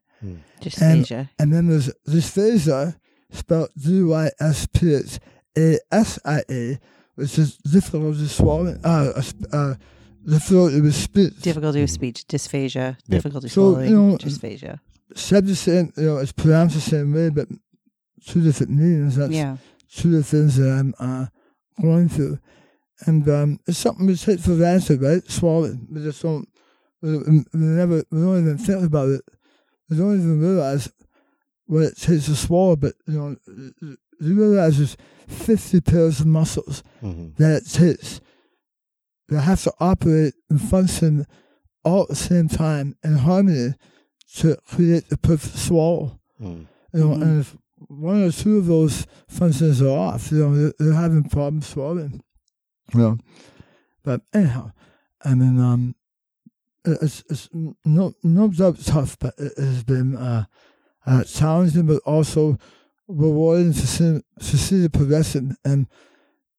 Dysphagia. 0.63 1.29
And 1.39 1.53
then 1.53 1.69
there's 1.69 1.91
dysphasia, 2.07 2.97
spelled 3.35 3.71
D 3.77 4.03
Y 4.03 4.31
S 4.41 4.67
P 4.67 4.95
H 4.95 5.19
A 5.59 5.79
S 5.93 6.19
I 6.25 6.43
A, 6.51 6.79
which 7.17 7.39
is 7.39 7.57
difficulty 7.59 8.27
swallowing, 8.27 8.79
uh, 8.85 9.13
uh, 9.17 9.23
uh, 9.53 9.75
difficulty 10.27 10.81
with 10.81 10.95
speech. 10.95 11.35
difficulty 11.41 11.81
with 11.81 11.91
speech, 11.91 12.27
dysphasia, 12.27 12.97
difficulty 13.09 13.49
So, 13.49 13.55
swallowing, 13.73 13.91
you 13.91 13.97
know, 13.97 14.17
dysphagia. 14.17 14.81
Said 15.15 15.47
the 15.47 15.55
same, 15.55 15.93
you 15.97 16.05
know, 16.05 16.17
it's 16.19 16.33
pronounced 16.33 16.75
the 16.75 16.81
same 16.81 17.13
way, 17.13 17.29
but 17.29 17.47
two 18.27 18.43
different 18.43 18.73
meanings. 18.73 19.17
That's 19.17 19.33
Yeah. 19.33 19.57
two 19.95 20.09
of 20.09 20.15
the 20.15 20.23
things 20.25 20.57
that 20.57 20.71
I'm 20.71 20.95
uh, 20.99 21.27
going 21.81 22.09
through. 22.09 22.39
And 23.07 23.29
um, 23.29 23.61
it's 23.67 23.79
something 23.79 24.07
we 24.07 24.17
take 24.17 24.41
for 24.41 24.57
granted, 24.57 25.03
right? 25.03 25.23
Swallowing. 25.31 25.87
We 25.91 26.03
just 26.03 26.23
don't, 26.23 26.49
we, 27.03 27.19
we 27.19 27.45
never, 27.53 28.03
we 28.11 28.21
don't 28.21 28.41
even 28.41 28.59
think 28.59 28.85
about 28.85 29.11
it. 29.11 29.21
We 29.91 29.97
don't 29.99 30.15
even 30.15 30.41
realize 30.41 30.91
what 31.67 31.83
it 31.83 31.97
takes 31.97 32.27
to 32.27 32.37
swallow, 32.37 32.77
but, 32.77 32.95
you 33.07 33.15
know, 33.19 33.37
you 34.21 34.35
realize 34.35 34.77
there's 34.79 34.97
50 35.29 35.81
pairs 35.81 36.21
of 36.21 36.27
muscles 36.27 36.83
Mhm. 37.03 37.37
that 37.37 37.63
it 37.63 37.69
takes 37.71 38.21
that 39.29 39.41
have 39.41 39.63
to 39.63 39.73
operate 39.81 40.35
and 40.51 40.61
function 40.61 41.27
all 41.85 42.03
at 42.03 42.09
the 42.09 42.15
same 42.17 42.49
time 42.49 42.97
in 43.03 43.17
harmony 43.17 43.75
to 44.37 44.57
create 44.67 45.09
the 45.09 45.17
perfect 45.17 45.57
swallow. 45.57 46.21
Mhm. 46.41 46.67
You 46.93 47.01
know, 47.01 47.09
Mhm. 47.17 47.23
and 47.23 47.41
if 47.41 47.57
one 47.89 48.23
or 48.23 48.31
two 48.31 48.59
of 48.59 48.67
those 48.67 49.07
functions 49.29 49.81
are 49.83 49.89
off, 49.97 50.31
you 50.31 50.39
know, 50.39 50.55
they're, 50.55 50.73
they're 50.79 50.93
having 50.93 51.25
problems 51.25 51.67
swallowing. 51.67 52.23
You 52.93 53.01
know, 53.01 53.19
but 54.03 54.21
anyhow, 54.35 54.73
I 55.25 55.35
mean, 55.35 55.59
um, 55.59 55.95
it's 56.85 57.25
it's 57.31 57.49
no 57.85 58.13
no 58.23 58.49
doubt 58.49 58.79
tough, 58.85 59.19
but 59.19 59.35
it 59.39 59.57
has 59.57 59.83
been 59.85 60.17
uh, 60.17 60.45
uh, 61.07 61.25
challenging, 61.25 61.87
but 61.87 62.03
also 62.05 62.59
rewarding 63.09 63.73
the 63.73 64.89
progression 64.89 65.57
and 65.65 65.87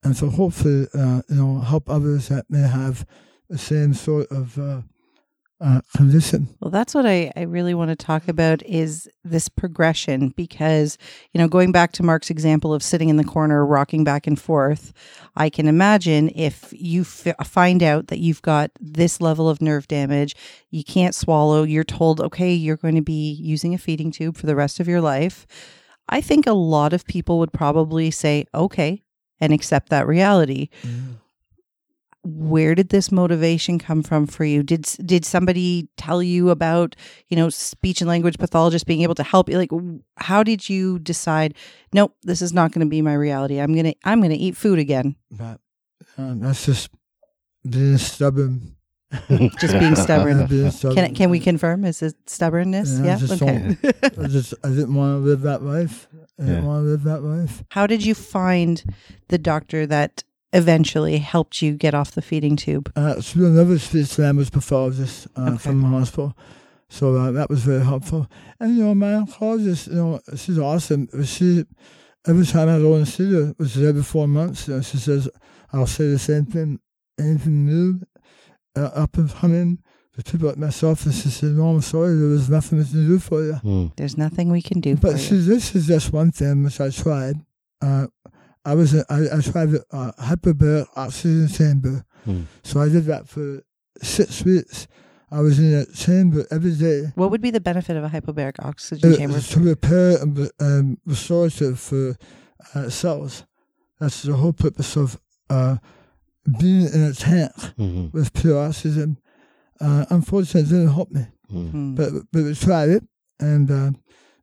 and 0.04 0.16
to 0.16 0.30
hopefully 0.30 0.88
uh, 0.94 1.22
you 1.30 1.36
know 1.36 1.60
help 1.60 1.90
others 1.90 2.30
that 2.30 2.46
may 2.50 2.68
have 2.68 3.06
the 3.50 3.58
same 3.58 3.94
sort 3.94 4.28
of 4.32 4.58
uh. 5.62 5.82
Well, 6.60 6.72
that's 6.72 6.94
what 6.94 7.06
I, 7.06 7.32
I 7.36 7.44
really 7.44 7.74
want 7.74 7.90
to 7.90 7.96
talk 7.96 8.28
about 8.28 8.62
is 8.64 9.08
this 9.24 9.48
progression 9.48 10.30
because, 10.30 10.98
you 11.32 11.40
know, 11.40 11.48
going 11.48 11.72
back 11.72 11.94
to 11.94 12.04
Mark's 12.04 12.30
example 12.30 12.74
of 12.74 12.84
sitting 12.84 13.10
in 13.10 13.16
the 13.16 13.24
corner, 13.24 13.66
rocking 13.66 14.04
back 14.04 14.28
and 14.28 14.40
forth, 14.40 14.92
I 15.36 15.50
can 15.50 15.68
imagine 15.68 16.30
if 16.36 16.74
you 16.76 17.02
f- 17.02 17.48
find 17.48 17.82
out 17.82 18.08
that 18.08 18.20
you've 18.20 18.42
got 18.42 18.72
this 18.82 19.22
level 19.22 19.50
of 19.50 19.62
nerve 19.62 19.88
damage, 19.88 20.36
you 20.72 20.84
can't 20.84 21.16
swallow, 21.16 21.64
you're 21.64 21.84
told, 21.84 22.20
okay, 22.20 22.54
you're 22.54 22.78
going 22.78 22.96
to 22.96 23.02
be 23.02 23.32
using 23.32 23.74
a 23.74 23.78
feeding 23.78 24.12
tube 24.12 24.36
for 24.36 24.48
the 24.48 24.56
rest 24.56 24.80
of 24.80 24.88
your 24.88 25.02
life. 25.02 25.48
I 26.10 26.22
think 26.22 26.46
a 26.46 26.54
lot 26.54 26.94
of 26.94 27.06
people 27.06 27.40
would 27.40 27.54
probably 27.54 28.12
say, 28.12 28.46
okay, 28.54 29.04
and 29.40 29.54
accept 29.54 29.90
that 29.90 30.08
reality 30.08 30.70
where 32.28 32.74
did 32.74 32.90
this 32.90 33.12
motivation 33.12 33.78
come 33.78 34.02
from 34.02 34.26
for 34.26 34.44
you 34.44 34.64
did 34.64 34.82
did 35.06 35.24
somebody 35.24 35.88
tell 35.96 36.24
you 36.24 36.50
about 36.50 36.96
you 37.30 37.38
know 37.38 37.50
speech 37.50 38.02
and 38.02 38.08
language 38.08 38.40
pathologist 38.40 38.88
being 38.88 39.02
able 39.04 39.14
to 39.14 39.22
help 39.24 39.48
you 39.48 39.58
like 39.60 39.70
how 40.18 40.42
did 40.42 40.68
you 40.68 40.98
decide 41.00 41.54
nope 41.94 42.16
this 42.24 42.42
is 42.42 42.52
not 42.52 42.72
going 42.72 42.84
to 42.86 42.90
be 42.90 43.02
my 43.02 43.14
reality 43.14 43.60
i'm 43.60 43.74
going 43.74 43.86
to 43.86 43.94
i'm 44.06 44.20
going 44.22 44.32
to 44.32 44.38
eat 44.38 44.58
food 44.58 44.80
again 44.80 45.16
But 45.30 45.60
um, 46.18 46.40
that's 46.40 46.66
just 46.66 46.90
being 47.70 47.98
stubborn. 47.98 48.76
just 49.60 49.78
being 49.80 49.96
stubborn 49.96 50.48
being 50.48 50.72
stubborn. 50.72 50.96
can 51.06 51.16
can 51.16 51.30
we 51.30 51.40
confirm 51.40 51.86
is 51.86 52.02
it 52.02 52.16
stubbornness 52.26 53.00
Yeah, 53.00 53.06
yeah, 53.06 53.16
I 53.16 53.18
just 53.20 53.42
okay 53.44 53.78
I 54.20 54.28
just 54.28 54.54
I 54.64 54.70
didn't 54.70 54.96
want 54.96 55.22
to 55.22 55.30
live 55.30 55.42
that 55.42 55.62
life. 55.62 56.08
I 56.40 56.44
didn't 56.44 56.62
Yeah. 56.64 56.68
want 56.68 56.84
to 56.86 56.90
live 56.90 57.04
that 57.04 57.22
life. 57.22 57.64
how 57.70 57.86
did 57.88 58.04
you 58.04 58.16
find 58.16 58.84
the 59.30 59.38
doctor 59.38 59.86
that 59.88 60.24
eventually 60.54 61.18
helped 61.18 61.62
you 61.62 61.74
get 61.74 61.94
off 61.94 62.12
the 62.12 62.22
feeding 62.22 62.56
tube 62.56 62.92
Uh, 62.96 63.16
it's 63.18 63.36
another 63.36 63.78
speech 63.80 64.18
language 64.18 64.52
pathologist 64.52 65.28
uh, 65.36 65.42
Okay. 65.50 65.58
from 65.58 65.82
the 65.82 65.88
hospital. 65.88 66.34
So 66.90 67.16
uh, 67.16 67.32
that 67.32 67.50
was 67.50 67.64
very 67.64 67.84
helpful. 67.84 68.28
And, 68.60 68.78
you 68.78 68.84
know, 68.86 68.96
my 68.96 69.14
oncologist, 69.14 69.88
you 69.88 69.96
know, 69.96 70.20
she's 70.36 70.60
awesome. 70.60 71.08
She, 71.26 71.66
every 72.28 72.46
time 72.46 72.70
I 72.70 72.78
go 72.78 72.94
and 72.94 73.08
see 73.08 73.32
her, 73.34 73.54
which 73.58 73.76
is 73.76 73.84
every 73.84 74.04
four 74.04 74.28
months, 74.28 74.68
you 74.68 74.76
know, 74.76 74.82
she 74.82 74.98
says, 74.98 75.28
I'll 75.74 75.88
say 75.88 76.08
the 76.10 76.20
same 76.20 76.46
thing. 76.46 76.80
Anything 77.20 77.66
new, 77.66 78.02
uh, 78.78 78.92
up 79.04 79.18
and 79.18 79.30
coming, 79.30 79.80
the 80.16 80.24
people 80.24 80.48
like 80.50 80.58
myself, 80.58 81.06
and 81.06 81.14
she 81.16 81.30
said, 81.30 81.50
no, 81.52 81.70
I'm 81.70 81.82
sorry, 81.82 82.16
there 82.16 82.28
was 82.30 82.50
nothing 82.50 82.78
we 82.80 82.86
can 82.86 83.08
do 83.08 83.20
for 83.20 83.44
you. 83.44 83.54
Mhm. 83.64 83.96
there's 83.98 84.18
nothing 84.18 84.50
we 84.52 84.62
can 84.62 84.80
do 84.80 84.96
for 84.96 85.02
But 85.02 85.12
you. 85.14 85.18
see, 85.18 85.40
this 85.40 85.76
is 85.76 85.88
just 85.88 86.14
one 86.14 86.32
thing 86.32 86.64
which 86.64 86.80
I 86.80 86.90
tried. 86.92 87.38
Uh, 87.82 88.08
I 88.66 88.74
was 88.74 88.96
I, 88.96 89.20
I 89.38 89.42
tried 89.42 89.70
the 89.72 89.84
uh, 89.92 90.12
hyperbaric 90.20 90.88
oxygen 90.96 91.48
chamber, 91.48 92.06
Hmm. 92.26 92.42
so 92.64 92.82
I 92.82 92.90
did 92.90 93.06
that 93.06 93.28
for 93.30 93.62
six 94.02 94.44
weeks. 94.44 94.88
I 95.32 95.42
was 95.42 95.60
in 95.60 95.72
that 95.72 95.94
chamber 95.94 96.46
every 96.52 96.72
day 96.76 97.12
what 97.16 97.30
would 97.32 97.42
be 97.42 97.52
the 97.52 97.60
benefit 97.60 97.96
of 97.98 98.04
a 98.04 98.10
hyperbaric 98.10 98.56
oxygen 98.64 99.14
uh, 99.14 99.18
chamber 99.18 99.40
to 99.42 99.60
repair 99.60 100.18
and 100.22 100.38
re- 100.38 100.50
um, 100.60 100.98
restorative 101.06 101.80
for 101.80 102.16
uh, 102.74 102.90
cells. 102.90 103.44
That's 104.00 104.24
the 104.24 104.34
whole 104.34 104.54
purpose 104.54 104.96
of 104.96 105.20
uh, 105.50 105.78
being 106.60 106.88
in 106.94 107.04
a 107.04 107.14
tank 107.14 107.52
Mhm. 107.78 108.14
with 108.14 108.34
pure 108.34 108.60
oxygen. 108.68 109.18
Uh, 109.80 110.06
unfortunately, 110.10 110.62
it 110.62 110.72
didn't 110.74 110.94
help 110.94 111.12
me. 111.12 111.26
Mhm. 111.52 111.72
Hmm. 111.72 111.96
but 111.96 112.10
but 112.32 112.44
we 112.44 112.56
tried 112.56 112.90
it, 112.90 113.04
and 113.40 113.70
uh, 113.70 113.92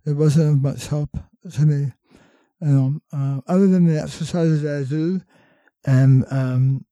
it 0.04 0.14
wasn't 0.16 0.48
of 0.52 0.62
much 0.62 0.87
help 0.88 1.11
to 1.54 1.62
me. 1.66 1.92
You 2.62 2.68
know, 2.68 3.01
uh, 3.12 3.40
other 3.48 3.66
than 3.66 3.87
the 3.87 4.01
exercises 4.01 4.62
that 4.62 4.87
I 4.87 4.88
do, 4.88 5.20
and 5.85 6.25
um, 6.31 6.85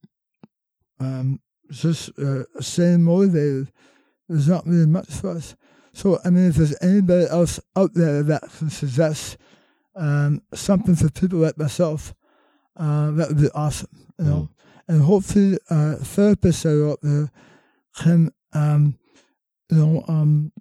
um, 0.99 1.39
just 1.69 2.11
uh, 2.19 2.43
staying 2.59 3.03
motivated, 3.03 3.71
there's 4.27 4.49
not 4.49 4.67
really 4.67 4.85
much 4.85 5.09
for 5.09 5.29
us. 5.29 5.55
So, 5.93 6.19
I 6.25 6.29
mean, 6.29 6.49
if 6.49 6.55
there's 6.55 6.75
anybody 6.81 7.25
else 7.29 7.59
out 7.77 7.93
there 7.93 8.21
that 8.21 8.41
can 8.57 8.69
suggest 8.69 9.37
um, 9.95 10.41
something 10.53 10.95
for 10.95 11.09
people 11.09 11.39
like 11.39 11.57
myself, 11.57 12.13
uh, 12.75 13.11
that 13.11 13.29
would 13.29 13.41
be 13.41 13.49
awesome. 13.55 14.07
You 14.19 14.25
know, 14.25 14.49
and 14.89 15.01
hopefully, 15.01 15.57
uh, 15.69 15.95
therapists 16.01 16.63
that 16.63 16.73
are 16.73 16.89
out 16.89 16.99
there 17.01 17.31
can, 17.95 18.31
um, 18.51 18.97
you 19.69 19.77
know, 19.77 20.03
um, 20.09 20.51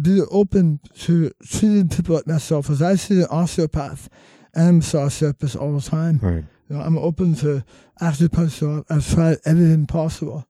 be 0.00 0.20
open 0.30 0.78
to 1.00 1.32
treating 1.44 1.88
people 1.88 2.14
like 2.14 2.28
myself. 2.28 2.70
As 2.70 2.80
I 2.80 2.94
see 2.94 3.22
an 3.22 3.26
osteopath 3.28 4.08
and 4.54 4.78
massage 4.78 5.18
therapist 5.18 5.56
all 5.56 5.72
the 5.78 5.80
time. 5.80 6.18
Right. 6.22 6.44
You 6.68 6.76
know, 6.76 6.80
I'm 6.82 6.98
open 6.98 7.34
to 7.36 7.64
acupuncture. 8.00 8.84
I've 8.90 9.08
tried 9.08 9.38
everything 9.44 9.86
possible, 9.86 10.46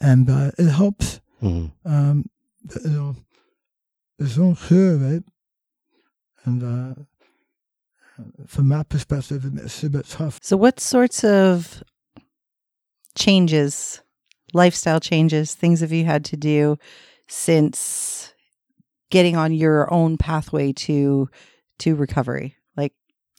and 0.00 0.28
uh, 0.30 0.50
it 0.58 0.68
helps. 0.68 1.20
Mhm. 1.42 1.70
Um, 1.84 2.24
you 2.84 2.90
know, 2.90 3.16
there's 4.18 4.36
no 4.38 4.54
cure, 4.54 4.96
right? 4.96 5.22
And 6.44 6.62
uh, 6.62 7.02
from 8.46 8.68
that 8.70 8.88
perspective, 8.88 9.44
it's 9.56 9.82
a 9.84 9.90
bit 9.90 10.06
tough. 10.08 10.38
So, 10.42 10.56
what 10.56 10.80
sorts 10.80 11.24
of 11.24 11.82
changes, 13.16 14.00
lifestyle 14.52 15.00
changes, 15.00 15.54
things 15.54 15.80
have 15.80 15.92
you 15.92 16.04
had 16.04 16.24
to 16.26 16.36
do 16.36 16.78
since 17.28 18.32
getting 19.10 19.36
on 19.36 19.52
your 19.52 19.92
own 19.92 20.16
pathway 20.16 20.72
to 20.72 21.28
to 21.80 21.94
recovery? 21.94 22.56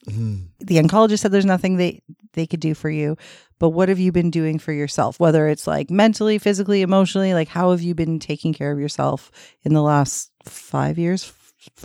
Like 0.06 0.16
the 0.60 0.76
oncologist 0.76 1.20
said, 1.20 1.32
there's 1.32 1.44
nothing 1.44 1.76
they 1.76 2.02
they 2.32 2.46
could 2.46 2.60
do 2.60 2.74
for 2.74 2.88
you, 2.90 3.16
but 3.58 3.70
what 3.70 3.88
have 3.88 3.98
you 3.98 4.12
been 4.12 4.30
doing 4.30 4.58
for 4.58 4.72
yourself? 4.72 5.18
Whether 5.20 5.48
it's 5.48 5.66
like 5.66 5.90
mentally, 5.90 6.38
physically, 6.38 6.82
emotionally, 6.82 7.34
like 7.34 7.48
how 7.48 7.70
have 7.72 7.82
you 7.82 7.94
been 7.94 8.18
taking 8.18 8.54
care 8.54 8.72
of 8.72 8.78
yourself 8.78 9.30
in 9.62 9.74
the 9.74 9.82
last 9.82 10.30
five 10.44 10.98
years? 10.98 11.32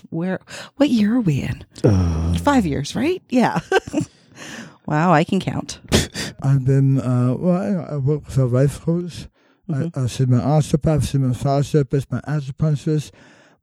Where, 0.09 0.39
what 0.77 0.89
year 0.89 1.15
are 1.15 1.21
we 1.21 1.41
in? 1.41 1.65
Uh, 1.83 2.37
Five 2.37 2.65
years, 2.65 2.95
right? 2.95 3.21
Yeah. 3.29 3.59
wow, 4.85 5.11
I 5.11 5.23
can 5.25 5.39
count. 5.41 5.79
I've 6.41 6.63
been, 6.63 7.01
uh, 7.01 7.35
well, 7.37 7.55
I, 7.89 7.95
I 7.95 7.97
work 7.97 8.25
with 8.25 8.37
a 8.37 8.45
life 8.45 8.81
coach 8.81 9.27
Mhm. 9.67 9.97
I, 9.97 10.03
I 10.03 10.05
see 10.07 10.25
my 10.27 10.37
osteopath, 10.43 11.05
see 11.05 11.17
my 11.17 11.29
massage 11.29 11.71
therapist, 11.71 12.11
my 12.11 12.21
acupuncturist. 12.21 13.09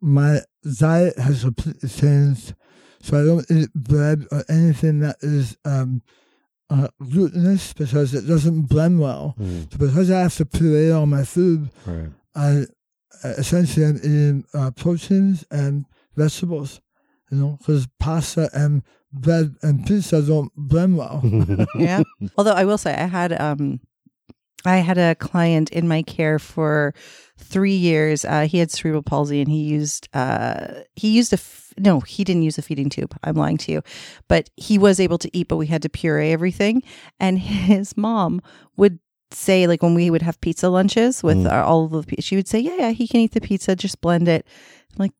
My 0.00 0.40
diet 0.80 1.16
has 1.16 1.44
completely 1.44 1.88
changed, 1.88 2.54
so 3.02 3.20
I 3.20 3.24
don't 3.26 3.44
eat 3.50 3.72
bread 3.74 4.26
or 4.32 4.44
anything 4.48 5.00
that 5.00 5.16
is 5.20 5.56
um, 5.66 6.00
uh, 6.70 6.88
glutinous 7.10 7.72
because 7.74 8.14
it 8.14 8.26
doesn't 8.26 8.62
blend 8.62 9.00
well. 9.00 9.34
Mm, 9.38 9.70
So 9.70 9.78
because 9.78 10.10
I 10.10 10.20
have 10.20 10.36
to 10.36 10.46
puree 10.46 10.90
all 10.90 11.04
my 11.06 11.24
food, 11.24 11.68
right. 11.84 12.08
I 12.34 12.64
uh, 13.22 13.28
essentially 13.36 13.84
am 13.84 13.96
eating 13.96 14.44
uh, 14.54 14.70
proteins 14.70 15.44
and 15.50 15.84
vegetables. 16.16 16.80
You 17.30 17.38
know, 17.38 17.56
because 17.58 17.88
pasta 17.98 18.50
and 18.52 18.82
bread 19.12 19.56
and 19.62 19.86
pizza 19.86 20.20
don't 20.22 20.52
blend 20.56 20.96
well. 20.98 21.20
yeah. 21.74 22.02
Although 22.36 22.52
I 22.52 22.64
will 22.64 22.78
say 22.78 22.94
I 22.94 23.06
had 23.06 23.32
um 23.40 23.80
I 24.64 24.76
had 24.76 24.98
a 24.98 25.14
client 25.14 25.70
in 25.70 25.88
my 25.88 26.02
care 26.02 26.38
for 26.38 26.94
three 27.38 27.74
years. 27.74 28.24
Uh, 28.24 28.42
he 28.46 28.58
had 28.58 28.70
cerebral 28.70 29.02
palsy, 29.02 29.40
and 29.40 29.50
he 29.50 29.62
used 29.62 30.08
uh, 30.14 30.82
he 30.94 31.08
used 31.16 31.32
a 31.32 31.36
f- 31.40 31.61
no, 31.78 32.00
he 32.00 32.24
didn't 32.24 32.42
use 32.42 32.58
a 32.58 32.62
feeding 32.62 32.88
tube. 32.88 33.16
I'm 33.24 33.34
lying 33.36 33.56
to 33.58 33.72
you, 33.72 33.82
but 34.28 34.50
he 34.56 34.78
was 34.78 34.98
able 35.00 35.18
to 35.18 35.30
eat, 35.36 35.48
but 35.48 35.56
we 35.56 35.66
had 35.66 35.82
to 35.82 35.88
puree 35.88 36.30
everything. 36.32 36.82
And 37.20 37.38
his 37.72 37.96
mom 37.96 38.40
would 38.76 38.98
say, 39.30 39.66
like 39.66 39.82
when 39.82 39.94
we 39.94 40.10
would 40.10 40.22
have 40.22 40.40
pizza 40.40 40.68
lunches 40.68 41.22
with 41.22 41.38
Mm. 41.38 41.50
our, 41.52 41.62
all 41.64 41.84
of 41.94 42.06
the, 42.06 42.16
she 42.20 42.36
would 42.36 42.46
say, 42.48 42.58
"Yeah, 42.60 42.76
yeah, 42.78 42.90
he 42.90 43.08
can 43.08 43.20
eat 43.20 43.32
the 43.32 43.40
pizza. 43.40 43.74
Just 43.74 44.00
blend 44.00 44.28
it." 44.28 44.46
I'm 44.92 44.96
like, 44.98 45.12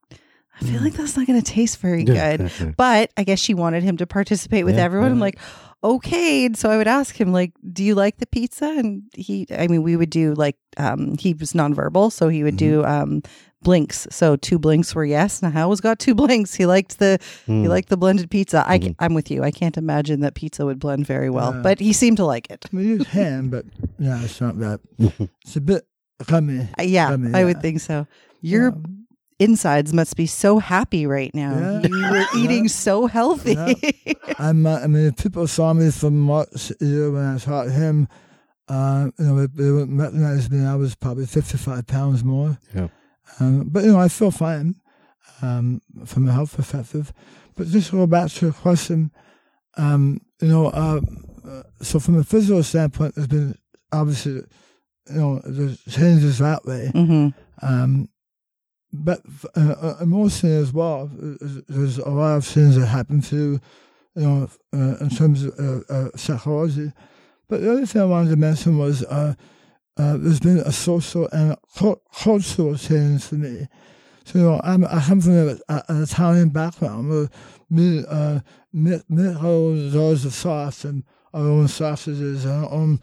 I 0.61 0.65
feel 0.65 0.81
like 0.83 0.93
that's 0.93 1.17
not 1.17 1.25
going 1.25 1.41
to 1.41 1.51
taste 1.51 1.79
very 1.79 2.03
good. 2.03 2.51
But 2.77 3.11
I 3.17 3.23
guess 3.23 3.39
she 3.39 3.55
wanted 3.55 3.81
him 3.81 3.97
to 3.97 4.05
participate 4.05 4.65
with 4.65 4.75
Yeah, 4.77 4.83
everyone. 4.83 5.11
I'm 5.11 5.19
like, 5.19 5.39
okay. 5.83 6.45
And 6.45 6.55
so 6.55 6.69
I 6.69 6.77
would 6.77 6.87
ask 6.87 7.19
him, 7.19 7.31
like, 7.33 7.53
do 7.71 7.83
you 7.83 7.95
like 7.95 8.17
the 8.17 8.27
pizza? 8.27 8.65
And 8.65 9.01
he, 9.15 9.47
I 9.51 9.67
mean, 9.67 9.81
we 9.81 9.95
would 9.95 10.11
do 10.11 10.35
like, 10.35 10.57
um, 10.77 11.17
he 11.17 11.33
was 11.33 11.53
nonverbal. 11.53 12.11
So 12.11 12.29
he 12.29 12.43
would 12.43 12.57
do, 12.57 12.85
um, 12.85 13.23
blinks. 13.63 14.07
So 14.11 14.35
two 14.35 14.59
blinks 14.59 14.93
were 14.93 15.05
yes. 15.05 15.41
And 15.41 15.57
I 15.57 15.61
always 15.61 15.81
got 15.81 15.99
two 15.99 16.13
blinks. 16.21 16.53
He 16.53 16.65
liked 16.65 16.99
the, 16.99 17.19
he 17.45 17.51
Mm. 17.53 17.67
liked 17.67 17.89
the 17.89 17.97
blended 17.97 18.29
pizza. 18.29 18.63
I, 18.67 18.79
Mhm. 18.79 18.95
I'm 18.99 19.13
with 19.13 19.31
you. 19.31 19.43
I 19.43 19.51
can't 19.51 19.77
imagine 19.77 20.19
that 20.21 20.35
pizza 20.35 20.65
would 20.65 20.79
blend 20.79 21.05
very 21.07 21.29
well, 21.29 21.53
Yeah. 21.53 21.61
but 21.61 21.79
he 21.79 21.93
seemed 21.93 22.17
to 22.17 22.25
like 22.25 22.49
it. 22.49 22.65
I 22.71 22.75
mean, 22.75 22.87
you 22.87 23.05
can, 23.05 23.49
but 23.49 23.65
yeah, 23.99 24.21
it's 24.23 24.39
not 24.41 24.59
that. 24.59 24.79
It's 25.45 25.55
a 25.55 25.61
bit 25.61 25.83
gummy. 26.25 26.67
Uh, 26.79 26.83
Yeah, 26.83 27.09
I 27.09 27.17
mean, 27.17 27.33
I 27.35 27.43
would 27.45 27.61
think 27.61 27.79
so. 27.81 28.05
Your 28.41 28.69
Yeah. 28.69 28.75
insides 29.39 29.93
must 29.93 30.15
be 30.15 30.25
so 30.27 30.59
happy 30.59 31.05
right 31.05 31.33
now. 31.33 31.81
Yeah. 31.83 31.87
You 31.87 32.11
were 32.11 32.25
eating 32.37 32.67
so 32.69 33.07
healthy. 33.07 33.57
I'm, 34.39 34.65
uh, 34.65 34.79
I 34.83 34.87
mean, 34.87 35.07
if 35.07 35.15
people 35.17 35.47
saw 35.47 35.73
me 35.73 35.91
from 35.91 36.19
Mark's 36.19 36.71
ear 36.81 37.11
when 37.11 37.25
I 37.25 37.37
taught 37.37 37.69
him, 37.71 38.07
uh, 38.69 39.09
you 39.19 39.25
know, 39.25 39.47
they 39.47 39.71
would 39.71 39.91
recognize 39.91 40.49
me. 40.49 40.65
I 40.65 40.75
was 40.75 40.95
probably 40.95 41.25
55 41.25 41.85
pounds 41.87 42.23
more. 42.23 42.57
Yeah. 42.73 42.87
Um, 43.39 43.69
but, 43.69 43.83
you 43.83 43.91
know, 43.93 43.99
I 43.99 44.07
feel 44.07 44.31
fine 44.31 44.75
um, 45.41 45.81
from 46.05 46.27
a 46.27 46.33
health 46.33 46.55
perspective. 46.55 47.11
But 47.55 47.67
just 47.67 47.89
to 47.91 47.97
go 47.97 48.07
back 48.07 48.31
to 48.31 48.45
your 48.47 48.53
question, 48.53 49.11
um, 49.77 50.21
you 50.41 50.47
know, 50.47 50.67
uh, 50.67 51.01
uh, 51.47 51.63
so 51.81 51.99
from 51.99 52.17
a 52.19 52.23
physical 52.23 52.63
standpoint, 52.63 53.15
there's 53.15 53.27
been 53.27 53.55
obviously, 53.91 54.33
you 54.33 55.15
know, 55.15 55.41
there's 55.45 55.83
changes 55.85 56.39
that 56.39 56.65
way. 56.65 56.89
hmm 56.93 57.29
Um, 57.61 58.09
but 58.91 59.21
uh, 59.55 59.75
uh, 59.81 59.97
emotionally 60.01 60.55
as 60.55 60.71
well, 60.71 61.09
there's- 61.67 61.97
a 61.97 62.09
lot 62.09 62.35
of 62.37 62.45
things 62.45 62.75
that 62.75 62.85
happen 62.87 63.21
to 63.21 63.35
you, 63.35 63.59
you 64.15 64.21
know, 64.21 64.47
uh, 64.73 64.97
in 65.01 65.09
terms 65.09 65.43
of 65.43 65.53
uh, 65.59 65.81
uh, 65.93 66.09
psychology. 66.15 66.91
But 67.47 67.61
the 67.61 67.71
other 67.71 67.85
thing 67.87 68.01
I 68.01 68.05
wanted 68.05 68.29
to 68.29 68.35
mention 68.35 68.77
was 68.77 69.03
uh, 69.97 70.01
uh, 70.01 70.17
there's 70.17 70.39
been 70.39 70.57
a 70.59 70.71
social 70.71 71.27
and 71.31 71.55
cul- 71.77 72.01
cultural 72.15 72.75
change 72.77 73.23
for 73.23 73.35
me. 73.35 73.67
So, 74.25 74.39
you 74.39 74.45
know, 74.45 74.61
I'm, 74.63 74.85
I 74.85 75.01
come 75.01 75.21
from 75.21 75.33
a, 75.37 75.57
a, 75.69 75.83
an 75.89 76.03
Italian 76.03 76.49
background 76.49 77.09
where 77.09 77.29
we 77.69 78.05
uh, 78.07 78.39
make, 78.71 79.01
make 79.09 79.35
our 79.37 79.45
own 79.47 79.91
jars 79.91 80.25
of 80.25 80.33
sauce 80.33 80.85
and 80.85 81.03
our 81.33 81.41
own 81.41 81.67
sausages 81.67 82.45
and 82.45 82.65
our 82.65 82.71
own, 82.71 82.99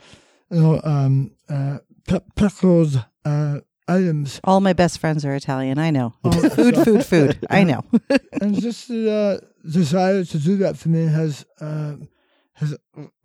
you 0.50 0.60
know, 0.60 0.80
um, 0.84 1.32
uh, 1.48 1.78
pe- 2.08 2.20
pickled 2.36 3.04
uh, 3.24 3.58
items. 3.86 4.40
All 4.44 4.60
my 4.60 4.72
best 4.72 4.98
friends 4.98 5.24
are 5.24 5.34
Italian. 5.34 5.78
I 5.78 5.90
know. 5.90 6.14
Oh, 6.24 6.30
food, 6.50 6.76
food, 6.76 7.04
food. 7.04 7.46
I 7.50 7.64
know. 7.64 7.84
and 8.40 8.60
just 8.60 8.88
the 8.88 9.10
uh, 9.12 9.68
desire 9.70 10.24
to 10.24 10.38
do 10.38 10.56
that 10.58 10.76
for 10.78 10.88
me 10.88 11.06
has 11.06 11.44
uh, 11.60 11.96
has 12.54 12.76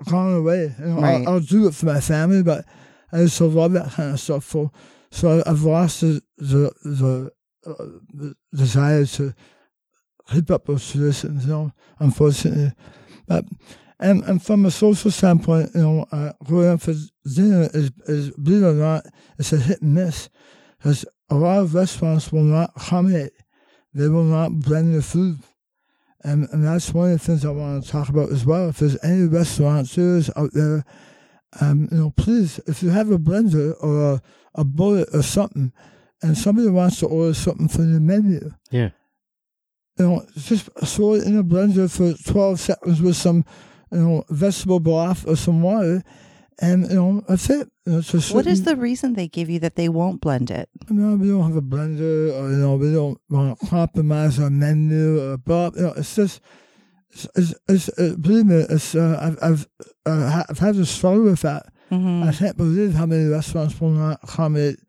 gone 0.10 0.34
away. 0.34 0.74
You 0.80 0.86
know, 0.86 1.02
Right. 1.02 1.28
I'll, 1.28 1.36
I'll 1.36 1.40
do 1.40 1.68
it 1.68 1.76
for 1.76 1.86
my 1.86 2.02
family, 2.02 2.44
but 2.44 2.66
also 3.12 3.50
that 3.70 3.92
kind 3.92 4.14
of 4.14 4.20
stuff. 4.20 4.46
So, 4.46 4.72
so 5.12 5.44
I've 5.46 5.64
lost 5.64 6.02
the 6.02 6.22
the 6.38 6.72
the, 6.84 7.32
uh, 7.66 8.34
desire 8.54 9.06
to 9.06 9.34
keep 10.32 10.52
up 10.52 10.66
those 10.66 10.92
traditions. 10.92 11.46
You 11.46 11.52
know, 11.52 11.72
unfortunately, 12.00 12.74
but. 13.28 13.46
And, 13.98 14.26
and 14.26 14.44
from 14.44 14.66
a 14.66 14.72
social 14.72 15.10
standpoint, 15.10 15.70
you 15.74 15.82
know, 15.82 16.06
uh, 16.12 16.34
going 16.44 16.68
out 16.68 16.82
for 16.82 16.94
dinner 17.34 17.70
is, 17.74 17.92
is, 18.08 18.32
believe 18.32 18.64
it 18.64 18.66
or 18.66 18.74
not, 18.74 19.06
it's 19.40 19.54
a 19.54 19.58
hit 19.58 19.82
and 19.82 19.94
miss. 19.94 20.28
Because 20.78 21.06
a 21.30 21.36
lot 21.36 21.60
of 21.60 21.74
restaurants 21.74 22.30
will 22.30 22.44
not 22.44 22.72
accommodate 22.76 23.32
they 23.96 24.10
will 24.10 24.26
not 24.26 24.60
blend 24.60 24.94
the 24.94 25.02
food. 25.02 25.40
And, 26.24 26.50
and 26.52 26.66
that's 26.66 26.94
one 26.94 27.14
of 27.14 27.20
the 27.20 27.26
things 27.26 27.46
I 27.46 27.50
want 27.50 27.84
to 27.84 27.90
talk 27.90 28.10
about 28.10 28.32
as 28.32 28.46
well. 28.46 28.70
If 28.70 28.80
there's 28.80 29.02
any 29.04 29.26
restaurateurs 29.26 30.30
out 30.36 30.52
there, 30.54 30.84
um, 31.62 31.88
you 31.92 31.98
know, 31.98 32.10
please, 32.12 32.60
if 32.68 32.84
you 32.84 32.90
have 32.90 33.12
a 33.12 33.18
blender 33.20 33.74
or 33.82 34.14
a, 34.14 34.22
a 34.56 34.64
bullet 34.64 35.10
or 35.14 35.22
something, 35.24 35.72
and 36.22 36.38
somebody 36.38 36.68
wants 36.70 37.00
to 37.00 37.08
order 37.08 37.34
something 37.34 37.68
from 37.68 37.92
your 37.92 38.00
menu, 38.02 38.52
Yeah. 38.72 38.90
you 39.98 40.06
know, 40.06 40.26
just 40.38 40.70
throw 40.84 41.14
it 41.14 41.24
in 41.24 41.38
a 41.38 41.44
blender 41.44 41.90
for 41.90 42.14
12 42.32 42.60
seconds 42.60 43.02
with 43.02 43.16
some, 43.16 43.46
you 43.92 44.00
know, 44.00 44.24
vegetable 44.30 44.80
broth 44.80 45.28
or 45.28 45.36
some 45.36 45.62
water, 45.62 46.04
and, 46.60 46.88
you 46.90 46.96
know, 46.96 47.22
that's 47.28 47.50
it. 47.50 47.70
You 47.86 47.92
know, 47.94 47.98
it's 48.00 48.14
a 48.32 48.34
What 48.34 48.48
is 48.48 48.64
the 48.64 48.76
reason 48.78 49.14
they 49.14 49.28
give 49.28 49.50
you 49.50 49.60
that 49.60 49.76
they 49.76 49.90
won't 49.90 50.22
blend 50.22 50.50
it? 50.52 50.70
no, 50.90 51.16
we 51.16 51.28
don't 51.28 51.44
have 51.44 51.58
a 51.58 51.62
blender, 51.62 52.34
or 52.34 52.50
you 52.50 52.58
know, 52.58 52.76
we 52.76 52.92
don't 52.94 53.20
want 53.30 53.60
to 53.60 53.66
compromise 53.68 54.40
our 54.40 54.50
menu, 54.50 55.20
or 55.22 55.38
blah. 55.38 55.72
You 55.76 55.82
know, 55.82 55.94
it's 55.98 56.16
just, 56.16 56.40
it's, 57.16 57.28
it's, 57.36 57.54
it's 57.68 57.90
uh, 58.00 58.16
believe 58.20 58.46
me, 58.46 58.56
it's. 58.70 58.94
Uh, 58.96 59.18
I've, 59.22 59.38
I've, 59.42 59.68
uh, 60.06 60.44
I've 60.50 60.60
had 60.60 60.76
to 60.76 60.86
struggle 60.86 61.24
with 61.24 61.42
that. 61.42 61.66
Mhm. 61.92 62.28
I 62.28 62.32
can't 62.34 62.58
believe 62.58 62.94
how 62.94 63.06
many 63.06 63.26
restaurants 63.26 63.80
will 63.80 63.92
not 63.92 64.20
accommodate 64.24 64.80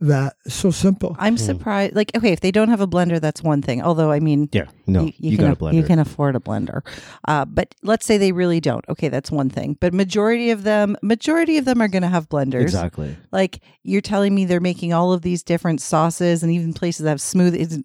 that. 0.00 0.34
It's 0.44 0.54
so 0.56 0.70
simple. 0.72 1.14
I'm 1.18 1.34
Hmm. 1.34 1.38
surprised. 1.44 1.94
Like, 1.94 2.10
okay, 2.16 2.32
if 2.32 2.40
they 2.40 2.50
don't 2.50 2.68
have 2.68 2.80
a 2.80 2.86
blender, 2.86 3.20
that's 3.20 3.40
one 3.42 3.62
thing. 3.62 3.80
Although, 3.80 4.10
I 4.10 4.18
mean, 4.20 4.48
Yeah. 4.52 4.64
No, 4.86 5.10
you, 5.16 5.36
can 5.38 5.46
got 5.46 5.52
a 5.54 5.56
blender. 5.56 5.74
You 5.74 5.82
can 5.84 5.98
afford 6.00 6.34
a 6.36 6.40
blender, 6.40 6.82
uh, 7.28 7.44
but 7.46 7.74
let's 7.82 8.04
say 8.04 8.18
they 8.18 8.32
really 8.32 8.60
don't. 8.60 8.84
Okay, 8.88 9.08
that's 9.08 9.30
one 9.30 9.48
thing. 9.48 9.78
But 9.80 9.94
majority 9.94 10.50
of 10.50 10.64
them, 10.64 10.96
majority 11.02 11.56
of 11.56 11.64
them 11.64 11.80
are 11.80 11.88
going 11.88 12.02
to 12.02 12.08
have 12.08 12.28
blenders. 12.28 12.62
exactly. 12.62 13.16
Like 13.32 13.60
you're 13.84 14.02
telling 14.02 14.34
me, 14.34 14.44
they're 14.44 14.60
making 14.60 14.92
all 14.92 15.12
of 15.12 15.22
these 15.22 15.42
different 15.44 15.80
sauces, 15.80 16.42
and 16.42 16.52
even 16.52 16.74
places 16.74 17.04
that 17.04 17.10
have 17.10 17.18
smoothies. 17.20 17.80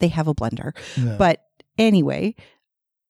They 0.00 0.08
have 0.08 0.26
a 0.28 0.34
blender. 0.34 0.72
Yeah. 0.96 1.14
But 1.16 1.42
anyway, 1.78 2.34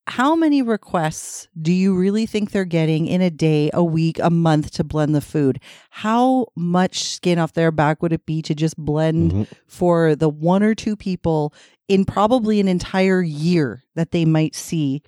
how 0.09 0.35
many 0.35 0.62
requests 0.62 1.49
do 1.61 1.73
you 1.73 1.95
really 1.95 2.27
think 2.27 2.51
they're 2.51 2.65
getting 2.65 3.07
in 3.07 3.21
a 3.21 3.31
day, 3.31 3.71
a 3.73 3.85
week, 3.85 4.19
a 4.21 4.31
month 4.31 4.73
to 4.73 4.85
blend 4.85 5.15
the 5.15 5.21
food? 5.21 5.61
How 5.91 6.47
much 6.57 7.05
skin 7.05 7.38
off 7.38 7.53
their 7.53 7.71
back 7.71 8.03
would 8.03 8.12
it 8.12 8.27
be 8.27 8.43
to 8.43 8.55
just 8.55 8.77
blend 8.77 9.33
Mhm. 9.33 9.47
for 9.67 10.17
the 10.17 10.29
one 10.29 10.62
or 10.62 10.75
two 10.75 10.97
people 10.97 11.55
in 11.88 12.05
probably 12.05 12.59
an 12.61 12.69
entire 12.69 13.23
year 13.23 13.85
that 13.95 14.11
they 14.11 14.25
might 14.25 14.55
see 14.57 15.03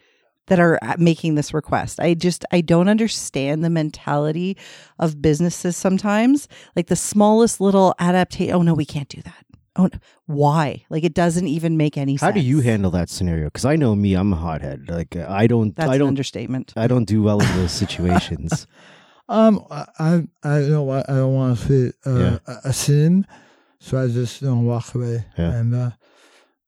that 0.46 0.60
are 0.60 0.78
uh, 0.82 0.94
making 0.98 1.34
this 1.34 1.52
request? 1.52 1.98
I 1.98 2.14
just 2.14 2.44
I 2.52 2.60
don't 2.60 2.88
understand 2.88 3.64
the 3.64 3.70
mentality 3.70 4.56
of 5.00 5.20
businesses 5.20 5.76
sometimes. 5.76 6.46
Like 6.76 6.86
the 6.86 6.96
smallest 6.96 7.60
little 7.60 7.94
adaptation. 7.98 8.54
Oh 8.54 8.62
no, 8.62 8.74
we 8.74 8.84
can't 8.84 9.08
do 9.08 9.22
that. 9.22 9.44
Oh, 9.76 9.90
why? 10.26 10.84
Like 10.88 11.02
it 11.04 11.14
doesn't 11.14 11.46
even 11.48 11.76
make 11.76 11.98
any 11.98 12.12
How 12.14 12.18
sense. 12.18 12.34
How 12.36 12.40
do 12.40 12.46
you 12.46 12.60
handle 12.60 12.90
that 12.92 13.08
scenario? 13.08 13.46
Because 13.46 13.64
I 13.64 13.76
know 13.76 13.94
me, 13.96 14.14
I'm 14.14 14.32
a 14.32 14.36
hothead. 14.36 14.88
Like 14.88 15.16
uh, 15.16 15.26
I 15.28 15.46
don't, 15.46 15.74
That's 15.74 15.90
I 15.90 15.94
an 15.94 15.98
don't, 16.00 16.08
understatement. 16.08 16.72
I 16.76 16.86
don't 16.86 17.06
do 17.06 17.22
well 17.22 17.40
in 17.40 17.48
those 17.56 17.72
situations. 17.84 18.66
Um, 19.28 19.64
I, 19.70 19.86
I, 19.98 20.22
I 20.42 20.58
you 20.60 20.68
know 20.70 20.90
I 20.90 21.02
don't 21.08 21.34
want 21.34 21.58
to 21.58 21.64
see 21.66 21.92
uh, 22.06 22.18
Yeah. 22.18 22.38
a, 22.46 22.68
a 22.68 22.72
scene, 22.72 23.26
so 23.80 24.00
I 24.02 24.06
just 24.08 24.42
you 24.42 24.48
know 24.48 24.60
walk 24.60 24.94
away. 24.94 25.24
Yeah. 25.38 25.52
And 25.54 25.74
uh, 25.74 25.90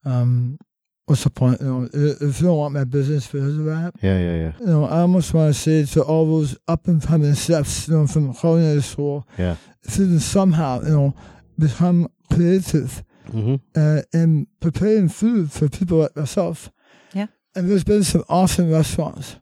um, 0.05 0.59
what's 1.05 1.25
the 1.25 1.31
point? 1.31 1.61
You 1.61 1.67
know, 1.67 1.89
if 1.93 2.41
you 2.41 2.47
don't 2.47 2.57
want 2.57 2.75
my 2.75 2.85
business 2.85 3.27
because 3.27 3.59
of 3.59 3.65
that, 3.67 3.95
yeah, 4.03 4.19
yeah, 4.19 4.37
yeah, 4.37 4.53
you 4.61 4.67
know, 4.67 4.85
I 4.85 5.01
almost 5.01 5.33
want 5.35 5.55
to 5.55 5.61
say 5.61 5.85
to 5.95 6.03
all 6.03 6.27
those 6.27 6.57
up 6.67 6.89
and 6.89 7.03
coming 7.03 7.35
chefs, 7.35 7.89
you 7.89 7.95
know, 7.95 8.07
from 8.07 8.35
culinary 8.35 8.83
school, 8.83 9.27
yeah. 9.39 9.57
if 9.83 9.99
you 9.99 10.07
can 10.07 10.21
somehow, 10.21 10.81
you 10.83 10.91
know, 10.91 11.15
become 11.59 12.09
creative 12.33 13.03
hmm 13.31 13.57
uh, 13.75 14.03
in 14.13 14.47
preparing 14.61 15.09
food 15.09 15.51
for 15.51 15.69
people 15.69 15.99
like 15.99 16.15
myself. 16.17 16.71
Yeah. 17.13 17.27
And 17.55 17.69
there's 17.69 17.85
been 17.85 18.05
some 18.05 18.23
awesome 18.29 18.71
restaurants 18.71 19.37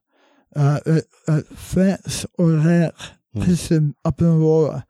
uh, 0.57 0.81
at, 0.87 1.05
at 1.29 1.47
Frank's 1.49 2.27
or 2.39 2.51
Rec 2.53 2.95
Mm. 3.37 3.47
Kitchen 3.47 3.95
up 4.05 4.21
in 4.21 4.29
Aurora. 4.29 4.87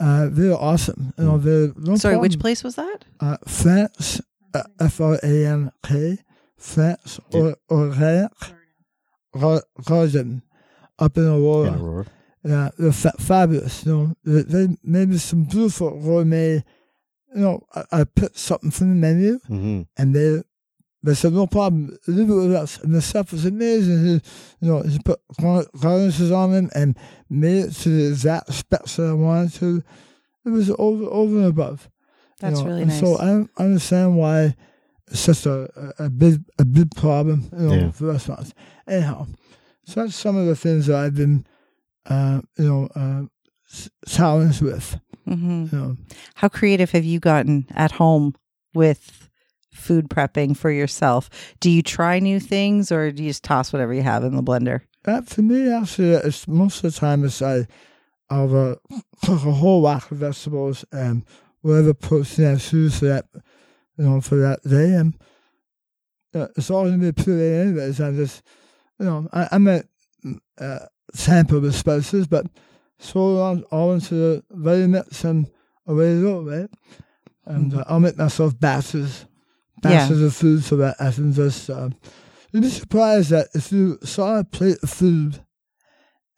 Uh, 0.00 0.26
they're 0.32 0.52
awesome. 0.56 1.14
You 1.16 1.24
know, 1.24 1.38
they're 1.38 1.72
no 1.76 1.94
Sorry, 1.94 2.16
which 2.16 2.40
place 2.40 2.64
was 2.64 2.74
that? 2.74 3.04
Uh, 3.20 3.36
Frank's, 3.46 4.20
uh, 4.52 4.64
F 4.80 5.00
R 5.00 5.16
A 5.22 5.46
N 5.46 5.70
K, 5.86 6.18
Frank's 6.56 7.20
or 7.32 7.56
or 7.68 7.94
Garden, 9.84 10.42
up 10.98 11.16
in 11.16 11.24
Aurora. 11.26 11.68
In 11.68 11.74
Aurora. 11.74 12.06
Yeah, 12.44 12.70
they're 12.78 12.92
fa- 12.92 13.14
fabulous. 13.18 13.84
You 13.86 13.92
know, 13.92 14.14
they, 14.24 14.42
they 14.42 14.76
made 14.82 15.20
some 15.20 15.44
beautiful 15.44 16.00
gourmet. 16.00 16.64
You 17.34 17.40
know, 17.42 17.66
I, 17.74 17.84
I 18.00 18.04
put 18.04 18.36
something 18.38 18.70
from 18.70 18.88
the 18.90 18.94
menu, 18.96 19.38
hmm 19.46 19.82
and 19.96 20.14
they 20.14 20.42
they 21.02 21.14
said 21.14 21.32
no 21.32 21.46
problem, 21.46 21.96
leave 22.08 22.28
it 22.28 22.34
with 22.34 22.54
us. 22.54 22.78
And 22.82 22.92
the 22.94 23.00
stuff 23.00 23.30
was 23.32 23.44
amazing. 23.44 24.04
He, 24.04 24.12
you 24.60 24.68
know, 24.72 24.82
he 24.82 24.98
put 24.98 25.20
gar- 25.40 25.66
garnishes 25.80 26.32
on 26.32 26.50
them 26.52 26.70
and 26.74 26.96
made 27.30 27.66
it 27.66 27.72
to 27.82 27.88
the 27.88 28.08
exact 28.08 28.52
specs 28.52 28.96
that 28.96 29.10
I 29.10 29.12
wanted 29.12 29.52
to. 29.60 29.82
It 30.44 30.48
was 30.50 30.70
over 30.78 31.04
over 31.04 31.36
and 31.36 31.46
above. 31.46 31.88
you 32.42 32.50
That's 32.50 32.60
know, 32.60 32.66
really 32.66 32.82
and 32.82 32.90
nice. 32.90 33.00
So 33.00 33.16
I 33.18 33.26
don't 33.26 33.50
understand 33.58 34.16
why 34.16 34.56
it's 35.06 35.20
such 35.20 35.46
a, 35.46 35.68
a, 35.98 36.06
a 36.06 36.10
big 36.10 36.42
a 36.58 36.64
big 36.64 36.90
problem, 36.96 37.48
you 37.52 37.66
know, 37.68 37.74
Yeah. 37.74 37.90
for 37.92 38.06
restaurants. 38.06 38.52
Anyhow, 38.86 39.26
so 39.84 40.02
that's 40.02 40.16
some 40.16 40.36
of 40.36 40.46
the 40.46 40.56
things 40.56 40.86
that 40.86 40.96
I've 40.96 41.14
been, 41.14 41.46
uh, 42.06 42.40
you 42.58 42.64
know, 42.68 42.88
uh, 42.94 43.22
s- 43.70 43.90
challenged 44.06 44.62
with. 44.62 44.98
hmm 45.26 45.66
You 45.70 45.78
know, 45.78 45.96
How 46.34 46.48
creative 46.48 46.90
have 46.92 47.04
you 47.04 47.20
gotten 47.20 47.66
at 47.74 47.92
home 47.92 48.34
with 48.74 49.28
food 49.72 50.08
prepping 50.08 50.56
for 50.56 50.70
yourself? 50.70 51.28
Do 51.60 51.70
you 51.70 51.82
try 51.82 52.18
new 52.18 52.40
things 52.40 52.90
or 52.92 53.10
do 53.12 53.22
you 53.22 53.30
just 53.30 53.44
toss 53.44 53.72
whatever 53.72 53.92
you 53.94 54.02
have 54.02 54.24
in 54.24 54.36
the 54.36 54.42
blender? 54.42 54.80
that 55.04 55.26
for 55.26 55.40
me 55.42 55.72
actually, 55.72 56.10
it's 56.10 56.46
most 56.48 56.84
of 56.84 56.92
the 56.92 56.98
time 57.00 57.24
it's 57.24 57.40
I, 57.40 57.66
I'll 58.28 58.54
uh, 58.54 58.74
cook 59.24 59.44
a 59.46 59.52
whole 59.52 59.80
whack 59.80 60.10
of 60.10 60.18
vegetables 60.18 60.84
and 60.92 61.24
whatever 61.62 61.94
protein 61.94 62.46
I 62.54 62.56
choose 62.56 62.98
for 62.98 63.06
that, 63.06 63.24
you 63.96 64.04
know, 64.04 64.20
for 64.20 64.36
that 64.36 64.60
day, 64.64 64.92
and 64.94 65.14
uh, 66.34 66.48
it's 66.56 66.70
all 66.70 66.84
gonna 66.84 66.98
be 66.98 67.12
puree 67.12 67.54
anyways. 67.56 68.00
I 68.00 68.10
just, 68.12 68.42
you 68.98 69.06
know, 69.06 69.28
I, 69.32 69.48
I 69.52 69.58
might 69.58 69.84
uh, 70.58 70.80
sample 71.14 71.60
the 71.60 71.72
spices, 71.72 72.26
but 72.26 72.46
throw 73.00 73.36
it 73.36 73.40
all, 73.40 73.60
all 73.70 73.92
into 73.94 74.14
the 74.14 74.44
very 74.50 74.86
mix 74.86 75.24
and 75.24 75.46
away 75.86 76.12
you 76.14 76.22
go, 76.22 76.40
right? 76.42 76.70
And 77.46 77.72
uh, 77.74 77.84
I'll 77.88 78.00
make 78.00 78.16
myself 78.18 78.58
batches, 78.58 79.24
Yeah. 79.84 79.90
batches 80.00 80.22
of 80.22 80.34
food 80.34 80.62
so 80.64 80.76
that 80.76 80.96
I 81.00 81.10
can 81.12 81.32
just. 81.32 81.70
Uh, 81.70 81.90
you'd 82.52 82.62
be 82.62 82.68
surprised 82.68 83.30
that 83.30 83.48
if 83.54 83.72
you 83.72 83.98
saw 84.02 84.38
a 84.38 84.44
plate 84.44 84.78
of 84.82 84.90
food 84.90 85.40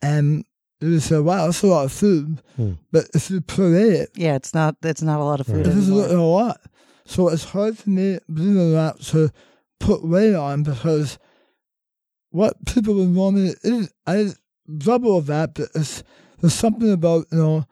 and 0.03 0.45
you 0.81 0.91
would 0.91 1.03
say, 1.03 1.19
wow, 1.19 1.47
that's 1.47 1.63
a 1.63 1.67
lot 1.67 1.85
of 1.85 1.93
food. 1.93 2.41
Hmm. 2.57 2.73
But 2.93 3.07
if 3.15 3.31
you 3.31 3.41
puree 3.41 3.91
it, 3.91 4.11
Yeah, 4.15 4.35
it's 4.37 4.55
not 4.55 4.77
it's 4.83 5.03
not 5.03 5.21
a 5.21 5.25
lot 5.25 5.41
of 5.41 5.47
food 5.47 5.57
Right. 5.57 5.67
it 5.67 5.75
doesn't 5.75 5.95
a 6.19 6.23
lot. 6.23 6.61
So 7.07 7.29
it's 7.29 7.45
hard 7.45 7.77
for 7.77 7.91
me, 7.91 8.19
believe 8.33 8.57
it 8.57 8.61
or 8.61 8.75
not, 8.77 9.01
to 9.13 9.31
put 9.81 10.05
weight 10.05 10.35
on 10.35 10.63
because 10.63 11.19
what 12.31 12.55
people 12.67 12.95
would 12.95 13.09
normally 13.09 13.55
eat, 13.65 13.89
I 14.07 14.29
double 14.79 15.21
that, 15.23 15.55
but 15.55 15.69
it's, 15.75 16.03
there's 16.41 16.55
something 16.55 16.91
about, 16.93 17.27
you 17.33 17.39
know, 17.39 17.65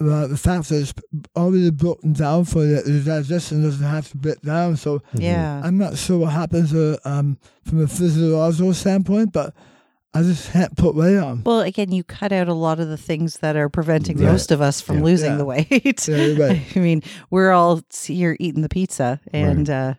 uh, 0.00 0.26
the 0.26 0.36
fact 0.36 0.68
that 0.68 0.80
it's 0.80 0.94
already 1.36 1.70
broken 1.70 2.12
down 2.12 2.44
for 2.44 2.64
you, 2.64 2.80
your 2.84 3.02
digestion 3.04 3.62
doesn't 3.62 3.86
have 3.86 4.10
to 4.10 4.16
break 4.16 4.40
down. 4.42 4.76
So 4.76 5.02
Yeah. 5.14 5.60
I'm 5.64 5.78
not 5.78 5.96
sure 5.96 6.18
what 6.18 6.32
happens 6.32 6.74
uh, 6.74 6.96
um, 7.04 7.38
from 7.64 7.82
a 7.82 7.86
physiological 7.86 8.74
standpoint, 8.74 9.32
but 9.32 9.54
I 10.12 10.22
just 10.22 10.50
can't 10.52 10.76
put 10.76 10.94
weight 10.94 11.16
on. 11.18 11.42
Well, 11.44 11.60
again, 11.60 11.90
you 11.92 12.04
cut 12.04 12.32
out 12.32 12.48
a 12.48 12.54
lot 12.54 12.78
of 12.80 12.88
the 12.88 12.96
things 12.96 13.38
that 13.38 13.56
are 13.56 13.68
preventing 13.68 14.16
Right. 14.18 14.30
most 14.30 14.50
of 14.52 14.60
us 14.60 14.80
from 14.80 14.98
Yeah. 14.98 15.04
losing 15.04 15.30
Yeah. 15.32 15.36
the 15.38 15.44
weight. 15.44 16.08
Yeah, 16.08 16.34
right. 16.44 16.62
I 16.76 16.78
mean, 16.80 17.02
we're 17.30 17.50
all 17.52 17.80
here 18.04 18.36
eating 18.40 18.62
the 18.62 18.68
pizza 18.68 19.20
and 19.32 19.68
uh, 19.70 19.94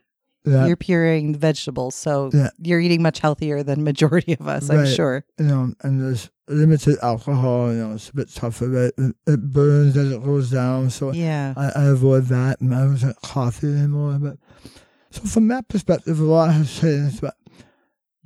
Yeah, 0.45 0.65
you're 0.67 0.77
pureeing 0.77 1.33
the 1.33 1.39
vegetables. 1.39 1.95
So 1.95 2.29
Yeah. 2.33 2.49
you're 2.59 2.79
eating 2.79 3.01
much 3.01 3.19
healthier 3.19 3.63
than 3.63 3.83
majority 3.83 4.33
of 4.33 4.47
us, 4.47 4.69
I'm 4.69 4.85
sure. 4.85 5.25
you 5.39 5.45
know, 5.45 5.73
and 5.81 6.01
there's 6.01 6.29
limited 6.47 6.97
alcohol. 7.01 7.71
You 7.73 7.79
know, 7.87 7.93
it's 7.95 8.09
a 8.09 8.13
bit 8.13 8.29
tougher. 8.33 8.67
Right? 8.69 8.91
It, 8.97 9.15
it 9.27 9.41
burns 9.51 9.97
as 9.97 10.11
it 10.11 10.23
goes 10.23 10.51
down, 10.51 10.89
so 10.91 11.11
Yeah. 11.11 11.53
I, 11.57 11.71
I 11.75 11.83
avoid 11.85 12.25
that, 12.25 12.61
and 12.61 12.73
I 12.75 12.79
don't 12.85 12.95
drink 12.99 13.21
coffee 13.21 13.67
anymore. 13.67 14.17
But 14.19 14.37
so 15.11 15.21
from 15.23 15.47
that 15.49 15.67
perspective, 15.67 16.19
a 16.19 16.23
lot 16.23 16.51
has 16.53 16.79
changed. 16.79 17.21
But 17.21 17.35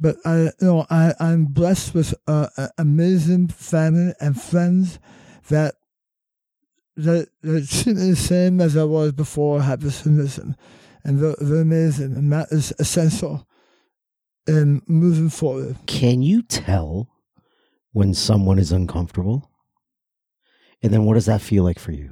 but 0.02 0.16
I, 0.26 0.38
you 0.44 0.52
know, 0.62 0.86
I 0.90 1.14
I'm 1.20 1.46
blessed 1.46 1.94
with 1.94 2.14
uh, 2.28 2.48
a 2.58 2.70
amazing 2.78 3.48
family 3.50 4.14
and 4.20 4.40
friends 4.42 4.98
that 5.50 5.76
that 6.98 7.28
that 7.44 7.68
treat 7.70 7.96
me 7.96 8.10
the 8.12 8.16
same 8.16 8.60
as 8.60 8.76
I 8.76 8.84
was 8.84 9.12
before 9.14 9.60
I 9.60 9.64
had 9.64 9.82
this 9.82 10.02
condition, 10.02 10.56
and 11.10 11.20
they're, 11.20 11.36
they're 11.40 11.62
amazing, 11.62 12.14
and 12.14 12.32
that 12.32 12.50
is 12.52 12.72
essential 12.78 13.48
in 14.48 14.62
um, 14.62 14.82
moving 14.86 15.30
forward. 15.30 15.76
Can 15.88 16.22
you 16.22 16.44
tell 16.44 17.10
when 17.94 18.14
someone 18.14 18.60
is 18.60 18.72
uncomfortable? 18.72 19.50
And 20.84 20.94
then 20.94 21.06
what 21.06 21.16
does 21.16 21.26
that 21.26 21.42
feel 21.42 21.64
like 21.64 21.80
for 21.80 21.94
you? 21.94 22.12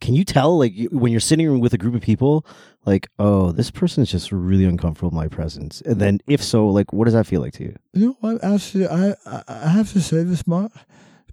Can 0.00 0.14
you 0.14 0.24
tell, 0.24 0.58
like, 0.58 0.72
when 0.90 1.12
you're 1.12 1.20
sitting 1.20 1.60
with 1.60 1.72
a 1.72 1.78
group 1.78 1.94
of 1.94 2.00
people, 2.00 2.44
like, 2.84 3.08
oh, 3.20 3.52
this 3.52 3.70
person's 3.70 4.10
just 4.10 4.32
really 4.32 4.64
uncomfortable 4.64 5.10
in 5.10 5.16
my 5.16 5.28
presence? 5.28 5.80
And 5.82 6.00
then, 6.00 6.18
if 6.26 6.42
so, 6.42 6.66
like, 6.66 6.92
what 6.92 7.04
does 7.04 7.14
that 7.14 7.28
feel 7.28 7.40
like 7.40 7.52
to 7.54 7.62
you? 7.62 7.76
You 7.92 8.06
know 8.06 8.16
what? 8.18 8.42
Actually, 8.42 8.88
I 8.88 9.14
I 9.46 9.68
have 9.68 9.92
to 9.92 10.00
say 10.00 10.24
this, 10.24 10.48
Mark. 10.48 10.72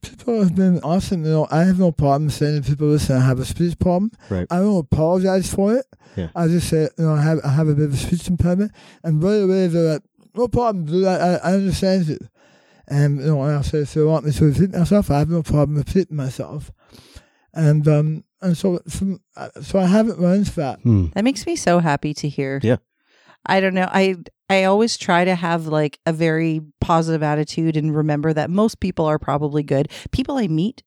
People 0.01 0.39
have 0.39 0.55
been 0.55 0.79
awesome. 0.81 1.25
You 1.25 1.31
know, 1.31 1.47
I 1.51 1.63
have 1.63 1.79
no 1.79 1.91
problem 1.91 2.29
saying 2.29 2.63
to 2.63 2.69
people, 2.69 2.87
listen, 2.87 3.17
I 3.17 3.25
have 3.25 3.39
a 3.39 3.45
speech 3.45 3.77
problem. 3.79 4.11
Right. 4.29 4.47
I 4.49 4.57
don't 4.57 4.77
apologize 4.77 5.53
for 5.53 5.75
it. 5.75 5.85
Yeah. 6.15 6.29
I 6.35 6.47
just 6.47 6.69
say, 6.69 6.89
you 6.97 7.05
know, 7.05 7.13
I 7.13 7.21
have 7.21 7.39
I 7.43 7.49
have 7.49 7.67
a 7.67 7.75
bit 7.75 7.85
of 7.85 7.93
a 7.93 7.97
speech 7.97 8.27
impairment, 8.27 8.71
and 9.03 9.21
right 9.23 9.43
away 9.43 9.67
they're 9.67 9.93
like, 9.93 10.03
no 10.35 10.47
problem, 10.47 10.85
dude. 10.85 11.05
I 11.05 11.15
I, 11.15 11.33
I 11.35 11.53
understand 11.53 12.09
it. 12.09 12.21
And 12.87 13.19
you 13.19 13.27
know, 13.27 13.43
and 13.43 13.57
I 13.57 13.61
say, 13.61 13.79
if 13.79 13.93
they 13.93 14.03
want 14.03 14.25
me 14.25 14.31
to 14.31 14.45
repeat 14.45 14.71
myself, 14.71 15.11
I 15.11 15.19
have 15.19 15.29
no 15.29 15.43
problem 15.43 15.77
repeating 15.77 16.15
myself. 16.15 16.71
And 17.53 17.87
um 17.87 18.23
and 18.41 18.57
so 18.57 18.79
from 18.89 19.19
uh, 19.35 19.49
so 19.61 19.79
I 19.79 19.85
haven't 19.85 20.19
run 20.19 20.35
into 20.37 20.55
that. 20.55 20.79
Hmm. 20.79 21.07
That 21.13 21.23
makes 21.23 21.45
me 21.45 21.55
so 21.55 21.79
happy 21.79 22.13
to 22.15 22.29
hear. 22.29 22.59
Yeah. 22.63 22.77
I 23.47 23.59
don't 23.59 23.73
know. 23.73 23.89
I 23.91 24.15
I 24.49 24.65
always 24.65 24.97
try 24.97 25.25
to 25.25 25.35
have 25.35 25.67
like 25.67 25.99
a 26.05 26.13
very 26.13 26.61
positive 26.79 27.23
attitude 27.23 27.75
and 27.75 27.95
remember 27.95 28.33
that 28.33 28.49
most 28.49 28.79
people 28.79 29.05
are 29.05 29.19
probably 29.19 29.63
good. 29.63 29.89
People 30.11 30.37
I 30.37 30.47
meet 30.47 30.83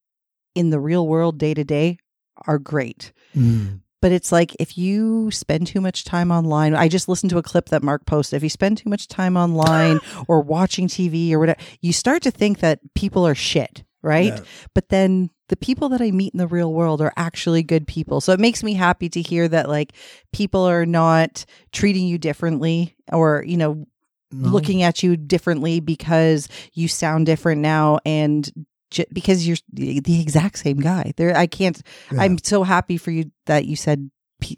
in 0.55 0.71
the 0.71 0.81
real 0.81 1.07
world 1.07 1.39
day 1.39 1.55
to 1.55 1.65
day 1.65 1.99
are 2.47 2.59
great. 2.59 3.13
Mm. 3.35 3.81
But 4.03 4.13
it's 4.13 4.33
like 4.33 4.57
if 4.59 4.79
you 4.79 5.31
spend 5.31 5.67
too 5.67 5.81
much 5.81 6.05
time 6.05 6.31
online, 6.31 6.75
I 6.75 6.89
just 6.89 7.09
listened 7.09 7.31
to 7.31 7.39
a 7.39 7.43
clip 7.43 7.69
that 7.69 7.83
Mark 7.83 8.07
posted. 8.07 8.39
If 8.39 8.43
you 8.43 8.49
spend 8.49 8.79
too 8.79 8.89
much 8.89 9.09
time 9.09 9.37
online 9.37 10.01
or 10.29 10.41
watching 10.41 10.89
TV 10.89 11.33
or 11.33 11.39
whatever, 11.39 11.61
you 11.83 11.93
start 11.93 12.23
to 12.23 12.31
think 12.31 12.61
that 12.61 12.81
people 12.95 13.27
are 13.27 13.35
shit, 13.35 13.85
right? 14.03 14.35
Yeah. 14.35 14.41
But 14.75 14.89
then 14.89 15.31
the 15.51 15.57
people 15.57 15.89
that 15.91 16.01
I 16.01 16.11
meet 16.11 16.33
in 16.33 16.39
the 16.39 16.47
real 16.47 16.73
world 16.73 17.01
are 17.03 17.13
actually 17.17 17.63
good 17.63 17.87
people. 17.87 18.21
So 18.21 18.33
it 18.33 18.41
makes 18.41 18.63
me 18.63 18.73
happy 18.75 19.09
to 19.11 19.21
hear 19.21 19.47
that 19.49 19.69
like 19.69 19.93
people 20.33 20.63
are 20.63 20.87
not 20.87 21.45
treating 21.73 22.07
you 22.07 22.19
differently 22.19 22.97
or, 23.13 23.45
you 23.47 23.57
know, 23.57 23.87
No. 24.33 24.49
looking 24.51 24.83
at 24.85 25.03
you 25.03 25.17
differently 25.17 25.81
because 25.81 26.49
you 26.73 26.87
sound 26.87 27.27
different 27.27 27.61
now 27.63 27.99
and 28.07 28.49
j- 28.93 29.05
because 29.13 29.47
you're 29.47 29.57
the 29.73 29.99
the 30.01 30.21
exact 30.21 30.59
same 30.59 30.79
guy. 30.79 31.13
There 31.17 31.37
I 31.37 31.47
can't 31.49 31.83
Yeah. 32.13 32.23
I'm 32.23 32.39
so 32.39 32.63
happy 32.63 32.97
for 32.97 33.11
you 33.11 33.33
that 33.47 33.65
you 33.67 33.75
said 33.75 34.09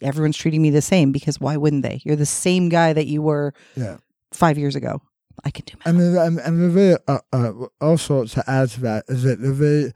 everyone's 0.03 0.37
treating 0.37 0.61
me 0.63 0.69
the 0.71 0.83
same 0.83 1.11
because 1.11 1.41
why 1.41 1.57
wouldn't 1.57 1.83
they? 1.85 2.03
You're 2.05 2.17
the 2.17 2.27
same 2.27 2.69
guy 2.69 2.93
that 2.93 3.07
you 3.07 3.23
were 3.23 3.55
Yeah. 3.75 3.97
5 4.33 4.59
years 4.59 4.77
ago. 4.77 5.01
I 5.43 5.51
can 5.51 5.65
do 5.65 5.73
I 5.87 5.93
math. 5.93 6.01
mean, 6.03 6.17
and, 6.19 6.39
and 6.41 6.61
they're 6.61 6.69
very, 6.83 6.97
uh, 7.09 7.19
uh, 7.33 7.53
also 7.81 8.27
to 8.27 8.45
add 8.47 8.69
to 8.77 8.81
that 8.83 9.05
is 9.09 9.23
that 9.23 9.41
they're 9.41 9.53
very 9.57 9.93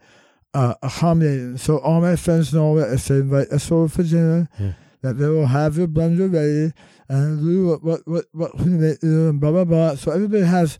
uh, 0.59 0.73
accommodating. 0.81 1.57
So 1.57 1.77
all 1.79 1.99
my 2.01 2.15
friends 2.15 2.53
know 2.53 2.69
that 2.79 2.91
if 2.93 3.07
they 3.07 3.15
invite 3.25 3.49
us 3.57 3.71
over 3.71 3.87
for 3.95 4.03
dinner, 4.03 4.49
Yeah. 4.59 4.73
that 5.03 5.13
they 5.19 5.27
will 5.35 5.47
have 5.59 5.75
their 5.75 5.87
blender 5.87 6.27
ready 6.33 6.73
and 7.09 7.39
do 7.47 7.67
what 7.67 7.79
what 7.83 8.01
what 8.13 8.25
what 8.39 8.51
we 8.59 8.69
make 8.83 8.99
do 8.99 9.29
and 9.29 9.39
blah 9.41 9.51
blah 9.51 9.65
blah. 9.65 9.95
So 9.95 10.11
everybody 10.11 10.43
has. 10.43 10.79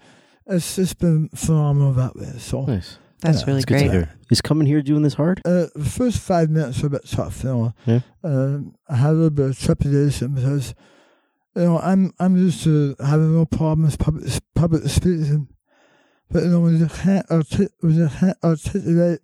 It's 0.49 0.77
just 0.77 0.97
been 0.99 1.27
phenomenal 1.35 1.91
that 2.01 2.15
way. 2.15 2.31
So 2.39 2.63
Nice. 2.65 2.97
That's 3.19 3.39
yeah, 3.41 3.45
really 3.47 3.57
It's 3.59 3.65
to 3.65 3.73
great. 3.73 3.91
hear. 3.91 4.09
Is 4.31 4.41
coming 4.41 4.65
here 4.67 4.81
doing 4.81 5.01
this 5.03 5.15
hard? 5.15 5.41
uh, 5.43 5.67
the 5.75 5.89
first 5.99 6.19
five 6.19 6.49
minutes 6.49 6.79
were 6.81 6.87
a 6.87 6.95
bit 6.97 7.05
tough. 7.09 7.43
You 7.43 7.49
know, 7.49 7.73
Yeah. 7.85 7.99
um, 8.23 8.75
I 8.87 8.95
had 8.95 9.09
a 9.11 9.19
little 9.19 9.29
bit 9.39 9.49
of 9.49 9.59
trepidation 9.59 10.27
because 10.35 10.73
you 11.55 11.63
know 11.63 11.79
I'm 11.79 12.13
I'm 12.19 12.37
used 12.37 12.63
to 12.63 12.95
having 13.11 13.33
no 13.35 13.45
problems 13.45 13.97
public 13.97 14.31
public 14.55 14.83
speaking, 14.87 15.47
but 16.31 16.43
you 16.43 16.49
know 16.49 16.61
when 16.61 16.77
you 16.77 16.87
can't 16.87 17.25
artic- 17.29 17.73
when 17.81 17.95
you 17.95 18.07
can't 18.19 18.37
articulate 18.43 19.19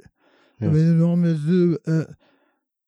Yeah. 0.64 0.70
the 0.70 0.74
way 0.76 0.80
you 0.82 0.94
normally 0.96 1.38
do, 1.38 1.78
uh, 1.88 1.92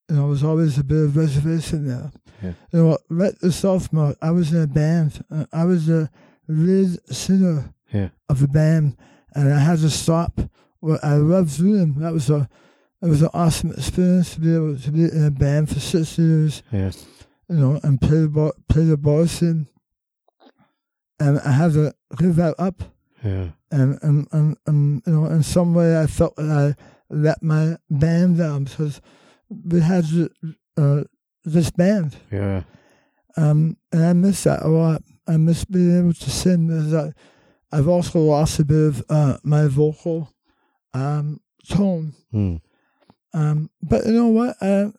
you 0.10 0.16
know 0.16 0.28
there's 0.28 0.44
always 0.44 0.78
a 0.78 0.84
bit 0.84 1.04
of 1.06 1.18
reservation 1.18 1.88
there. 1.88 2.12
Yeah. 2.44 2.54
You 2.72 2.80
know, 2.84 2.98
let 3.10 3.42
yourself 3.42 3.92
know. 3.94 4.14
I 4.22 4.32
was 4.32 4.52
in 4.54 4.62
a 4.62 4.68
band. 4.68 5.24
Uh, 5.32 5.46
I 5.54 5.64
was 5.66 5.86
the 5.88 6.10
lead 6.48 6.98
singer 7.14 7.74
Yeah. 7.92 8.10
of 8.30 8.40
the 8.40 8.48
band, 8.48 8.98
and 9.34 9.52
I 9.54 9.60
had 9.60 9.80
to 9.80 9.90
stop 9.90 10.40
what 10.80 11.04
I 11.04 11.16
loved 11.16 11.58
doing. 11.58 11.94
That 12.00 12.14
was 12.14 12.30
a 12.30 12.48
it 13.02 13.08
was 13.08 13.22
an 13.22 13.30
awesome 13.34 13.72
experience 13.72 14.34
to 14.36 14.40
be 14.40 14.54
able 14.56 14.78
to 14.78 14.92
be 14.92 15.04
in 15.04 15.26
a 15.26 15.32
band 15.32 15.70
for 15.70 15.80
six 15.80 16.18
years, 16.18 16.64
Yeah. 16.72 16.92
you 17.50 17.56
know, 17.58 17.80
and 17.84 18.00
play 18.02 18.22
the 18.22 18.28
bar, 18.30 18.54
play 18.68 18.84
the 18.86 18.98
bar 18.98 19.28
scene. 19.28 19.68
And 21.20 21.40
I 21.40 21.52
had 21.52 21.74
to 21.74 21.94
give 22.18 22.36
that 22.38 22.56
up. 22.60 22.84
Yeah. 23.24 23.50
And, 23.72 23.98
and, 24.02 24.28
and, 24.32 24.58
and, 24.66 25.02
you 25.06 25.14
know, 25.14 25.26
in 25.28 25.44
some 25.44 25.74
way 25.74 26.00
I 26.00 26.08
felt 26.08 26.36
that 26.36 26.50
I 26.78 26.84
let 27.10 27.42
my 27.44 27.78
band 27.90 28.38
down 28.38 28.64
because 28.66 29.02
we 29.50 29.80
had 29.82 30.06
uh, 30.78 31.04
this 31.44 31.70
band. 31.72 32.16
Yeah. 32.32 32.64
Um, 33.38 33.78
and 33.92 34.06
I 34.06 34.14
miss 34.14 34.44
that 34.46 34.64
a 34.64 34.68
lot. 34.68 35.02
I 35.28 35.38
miss 35.38 35.66
being 35.66 35.98
able 36.00 36.14
to 36.14 36.30
sing 36.30 36.68
because 36.68 36.94
I, 36.94 37.12
I've 37.72 37.88
also 37.88 38.20
lost 38.20 38.60
a 38.60 38.66
bit 38.66 38.88
of 38.88 39.04
uh, 39.10 39.38
my 39.44 39.68
vocal 39.68 40.34
um, 40.94 41.42
tone. 41.68 42.14
Hmm. 42.32 42.56
Um, 43.34 43.70
but 43.82 44.06
you 44.06 44.14
know 44.14 44.28
what? 44.28 44.56
I, 44.62 44.92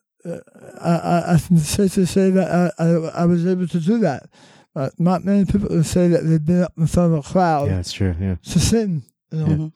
I, 0.80 0.90
I, 0.90 1.34
I 1.34 1.38
can 1.38 1.56
say 1.58 1.88
to 1.88 2.06
say 2.06 2.30
that 2.30 2.72
I, 2.78 2.82
I, 2.84 3.22
I 3.22 3.24
was 3.24 3.46
able 3.46 3.66
to 3.68 3.80
do 3.80 3.98
that. 4.00 4.24
Uh, 4.74 4.90
not 4.98 5.24
many 5.24 5.46
people 5.46 5.68
can 5.68 5.84
say 5.84 6.08
that 6.08 6.20
they've 6.22 6.44
been 6.44 6.64
up 6.64 6.72
in 6.76 6.86
front 6.86 7.14
of 7.14 7.20
a 7.20 7.22
crowd 7.32 7.68
Yeah, 7.68 7.78
it's 7.80 7.92
true. 7.94 8.14
Yeah. 8.20 8.36
to 8.42 8.60
sing. 8.60 9.02
You 9.32 9.38
know? 9.38 9.46
Mhm. 9.46 9.72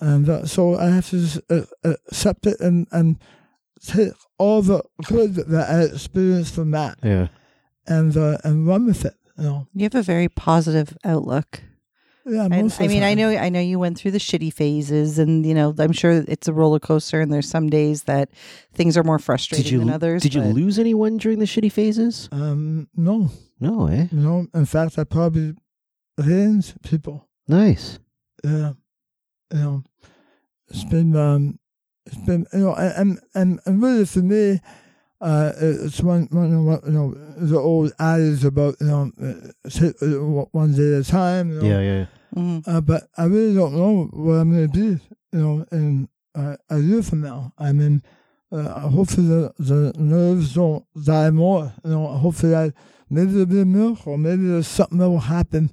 And 0.00 0.28
uh, 0.28 0.46
so 0.46 0.76
I 0.76 0.90
have 0.90 1.08
to 1.10 1.18
just, 1.20 1.40
uh, 1.50 1.62
uh, 1.84 1.94
accept 2.08 2.46
it 2.46 2.60
and, 2.60 2.86
and 2.92 3.18
take 3.84 4.12
all 4.38 4.62
the 4.62 4.82
good 5.06 5.34
that 5.34 5.68
I 5.70 5.82
experienced 5.92 6.54
from 6.54 6.70
that 6.72 6.98
Yeah. 7.02 7.28
and 7.86 8.16
uh, 8.16 8.38
and 8.44 8.66
run 8.66 8.86
with 8.86 9.04
it. 9.04 9.14
You 9.36 9.44
know, 9.44 9.68
You 9.74 9.84
have 9.84 9.94
a 9.94 10.02
very 10.02 10.28
positive 10.28 10.96
outlook. 11.04 11.60
yeah. 12.26 12.44
And, 12.44 12.50
Most 12.62 12.74
of 12.74 12.82
I 12.82 12.86
the 12.88 12.94
mean, 12.94 13.02
I 13.04 13.14
know, 13.14 13.30
I 13.30 13.48
know 13.48 13.60
you 13.60 13.78
went 13.78 13.96
through 13.98 14.10
the 14.12 14.18
shitty 14.18 14.52
phases, 14.52 15.18
and 15.18 15.46
you 15.46 15.54
know, 15.54 15.74
I'm 15.78 15.92
sure 15.92 16.24
it's 16.28 16.46
a 16.48 16.52
roller 16.52 16.78
coaster, 16.80 17.20
and 17.20 17.32
there's 17.32 17.48
some 17.48 17.68
days 17.70 18.02
that 18.04 18.30
things 18.74 18.96
are 18.96 19.04
more 19.04 19.18
frustrating 19.18 19.64
Did 19.64 19.72
you 19.72 19.78
than 19.80 19.90
others. 19.90 20.22
did 20.22 20.34
you 20.34 20.42
lose 20.42 20.78
anyone 20.78 21.16
during 21.18 21.38
the 21.38 21.46
shitty 21.46 21.70
phases? 21.72 22.28
Um, 22.32 22.88
no, 22.96 23.30
No, 23.60 23.86
eh? 23.88 24.06
you 24.12 24.20
know. 24.20 24.46
In 24.54 24.66
fact, 24.66 24.98
I 24.98 25.04
probably 25.04 25.54
gained 26.22 26.74
people. 26.82 27.28
Nice. 27.48 27.98
Yeah, 28.44 28.72
you 29.52 29.58
know, 29.58 29.82
it's 30.68 30.84
been 30.84 31.16
um, 31.16 31.58
it's 32.06 32.16
been 32.16 32.46
you 32.52 32.60
know, 32.60 32.74
and 32.74 33.18
and 33.34 33.60
and 33.64 33.82
really 33.82 34.04
for 34.06 34.20
me, 34.20 34.60
uh, 35.20 35.52
it's 35.60 36.00
one 36.00 36.28
one 36.30 36.52
of 36.52 36.84
you 36.86 36.92
know 36.92 37.14
the 37.36 37.58
old 37.58 37.92
adage 37.98 38.44
about 38.44 38.76
you 38.80 38.86
know 38.86 39.10
uh, 39.22 39.68
take 39.68 39.94
it 40.00 40.18
one 40.52 40.74
day 40.74 40.94
at 40.96 41.00
a 41.00 41.04
time. 41.04 41.50
You 41.52 41.60
know? 41.60 41.68
Yeah, 41.68 41.80
yeah. 41.80 42.06
Mhm. 42.36 42.62
Uh, 42.66 42.80
but 42.80 43.08
I 43.16 43.24
really 43.24 43.54
don't 43.54 43.74
know 43.74 44.04
what 44.12 44.34
I'm 44.34 44.52
going 44.52 44.70
to 44.70 44.72
be, 44.72 45.02
you 45.32 45.40
know, 45.40 45.66
in 45.72 46.08
uh, 46.34 46.56
a 46.68 46.78
year 46.78 47.02
from 47.02 47.22
now. 47.22 47.52
I 47.58 47.72
mean, 47.72 48.02
uh, 48.52 48.80
hopefully 48.88 49.26
the, 49.28 49.52
the 49.58 49.92
nerves 49.96 50.54
don't 50.54 50.84
die 51.04 51.30
more. 51.30 51.72
You 51.84 51.90
know, 51.90 52.06
hopefully 52.08 52.54
I, 52.54 52.72
maybe 53.08 53.32
there'll 53.32 53.46
be 53.46 53.62
a 53.62 53.64
miracle. 53.64 54.18
Maybe 54.18 54.46
there's 54.46 54.68
something 54.68 54.98
that 54.98 55.08
will 55.08 55.20
happen. 55.20 55.72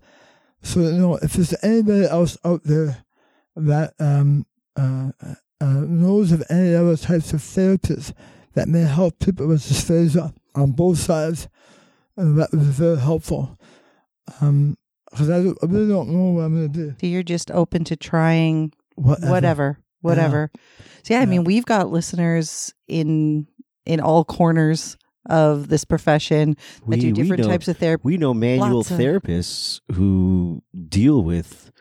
So, 0.62 0.80
you 0.80 0.94
know, 0.94 1.16
if 1.18 1.34
there's 1.34 1.54
anybody 1.62 2.06
else 2.06 2.38
out 2.46 2.64
there 2.64 3.05
that 3.56 3.94
um, 4.00 4.46
uh, 4.76 5.12
uh, 5.62 5.66
knows 5.66 6.32
of 6.32 6.44
any 6.50 6.76
other 6.76 6.98
types 6.98 7.34
of 7.34 7.42
therapies 7.42 8.14
that 8.54 8.68
may 8.68 8.82
help 8.84 9.20
people 9.20 9.48
with 9.48 9.62
dysphagia 9.62 10.34
on 10.56 10.72
both 10.72 10.98
sides, 11.00 11.48
uh, 12.18 12.24
that 12.34 12.50
would 12.52 12.60
be 12.62 12.66
very 12.66 12.98
helpful. 13.00 13.58
Um, 14.42 14.78
because 15.10 15.30
I, 15.30 15.36
I 15.38 15.66
really 15.68 15.88
don't 15.88 16.10
know 16.10 16.32
what 16.32 16.42
I'm 16.42 16.56
going 16.56 16.74
to 16.74 16.80
do. 16.88 16.96
So 17.00 17.08
you're 17.08 17.24
just 17.24 17.50
open 17.52 17.86
to 17.86 17.96
trying 17.96 18.74
Whatever. 18.96 19.30
whatever, 19.32 19.80
whatever. 20.02 20.52
So 21.04 21.14
yeah, 21.14 21.22
I 21.22 21.26
mean, 21.26 21.44
we've 21.46 21.66
got 21.66 21.90
listeners 21.90 22.74
in 22.88 23.48
in 23.86 24.00
all 24.02 24.26
corners 24.26 24.98
of 25.30 25.70
this 25.70 25.86
profession 25.86 26.58
that 26.88 27.00
do 27.00 27.12
different 27.14 27.44
know, 27.44 27.50
types 27.50 27.68
of 27.68 27.78
therapy. 27.78 28.02
We 28.04 28.18
know 28.18 28.34
manual 28.34 28.78
Lots 28.78 28.92
of- 28.92 29.00
therapists 29.00 29.80
who 29.94 30.64
deal 30.90 31.24
with 31.24 31.72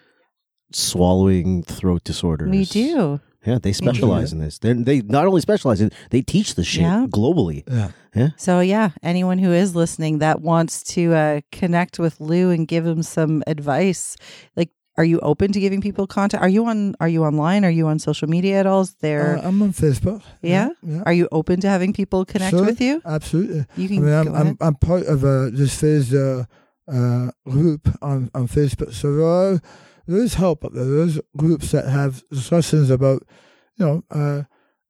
swallowing 0.75 1.63
throat 1.63 2.05
disorders. 2.05 2.51
We 2.51 2.65
do. 2.65 3.21
Yeah, 3.47 3.59
they 3.59 3.75
specialize 3.75 4.33
in 4.33 4.39
this. 4.39 4.59
They 4.59 4.73
they 4.73 5.03
not 5.03 5.27
only 5.27 5.43
specialize 5.43 5.81
in, 5.83 5.91
they 6.11 6.23
teach 6.23 6.55
the 6.55 6.65
shit 6.65 6.83
Yeah. 6.83 7.07
globally. 7.11 7.63
Yeah. 7.71 7.91
yeah. 8.15 8.29
So 8.39 8.61
yeah, 8.61 8.91
anyone 9.03 9.39
who 9.39 9.53
is 9.53 9.75
listening 9.77 10.19
that 10.21 10.41
wants 10.41 10.83
to 10.95 11.13
uh, 11.13 11.41
connect 11.53 11.99
with 11.99 12.21
Lou 12.21 12.49
and 12.51 12.67
give 12.67 12.87
him 12.87 13.03
some 13.03 13.43
advice, 13.47 14.17
like, 14.57 14.71
are 14.97 15.05
you 15.05 15.19
open 15.21 15.53
to 15.53 15.61
giving 15.61 15.83
people 15.83 16.07
contact? 16.07 16.41
Are 16.43 16.49
you 16.49 16.65
on? 16.65 16.95
Are 17.01 17.09
you 17.09 17.23
online? 17.25 17.67
Are 17.67 17.71
you 17.71 17.87
on 17.87 17.99
social 17.99 18.29
media 18.31 18.61
at 18.61 18.67
all? 18.67 18.81
Is 18.83 18.95
there? 19.01 19.37
Uh, 19.37 19.49
I'm 19.49 19.61
on 19.61 19.73
Facebook. 19.75 20.23
Yeah? 20.41 20.71
Yeah. 20.83 21.03
are 21.05 21.13
you 21.13 21.29
open 21.31 21.61
to 21.61 21.69
having 21.69 21.93
people 21.93 22.25
connect 22.25 22.57
Sure. 22.57 22.65
with 22.65 22.81
you? 22.81 23.03
Absolutely. 23.05 23.67
You 23.77 23.85
I 23.85 23.89
can. 23.89 24.05
mean, 24.05 24.15
I'm, 24.15 24.25
go 24.25 24.33
ahead. 24.33 24.47
I'm, 24.47 24.57
I'm 24.63 24.75
part 24.77 25.05
of 25.05 25.23
a 25.25 25.51
dysphagia 25.51 26.47
uh, 26.89 27.31
group 27.45 27.89
on, 28.01 28.31
on 28.35 28.49
Facebook. 28.49 28.95
So 28.95 29.15
there, 29.17 29.27
are, 29.27 29.61
there 30.07 30.19
is 30.23 30.35
help 30.35 30.65
up 30.65 30.73
there. 30.73 30.85
There's 30.85 31.21
groups 31.37 31.71
that 31.73 31.89
have 31.89 32.23
discussions 32.31 32.91
about, 32.91 33.23
you 33.77 33.87
know, 33.87 34.05
uh, 34.11 34.43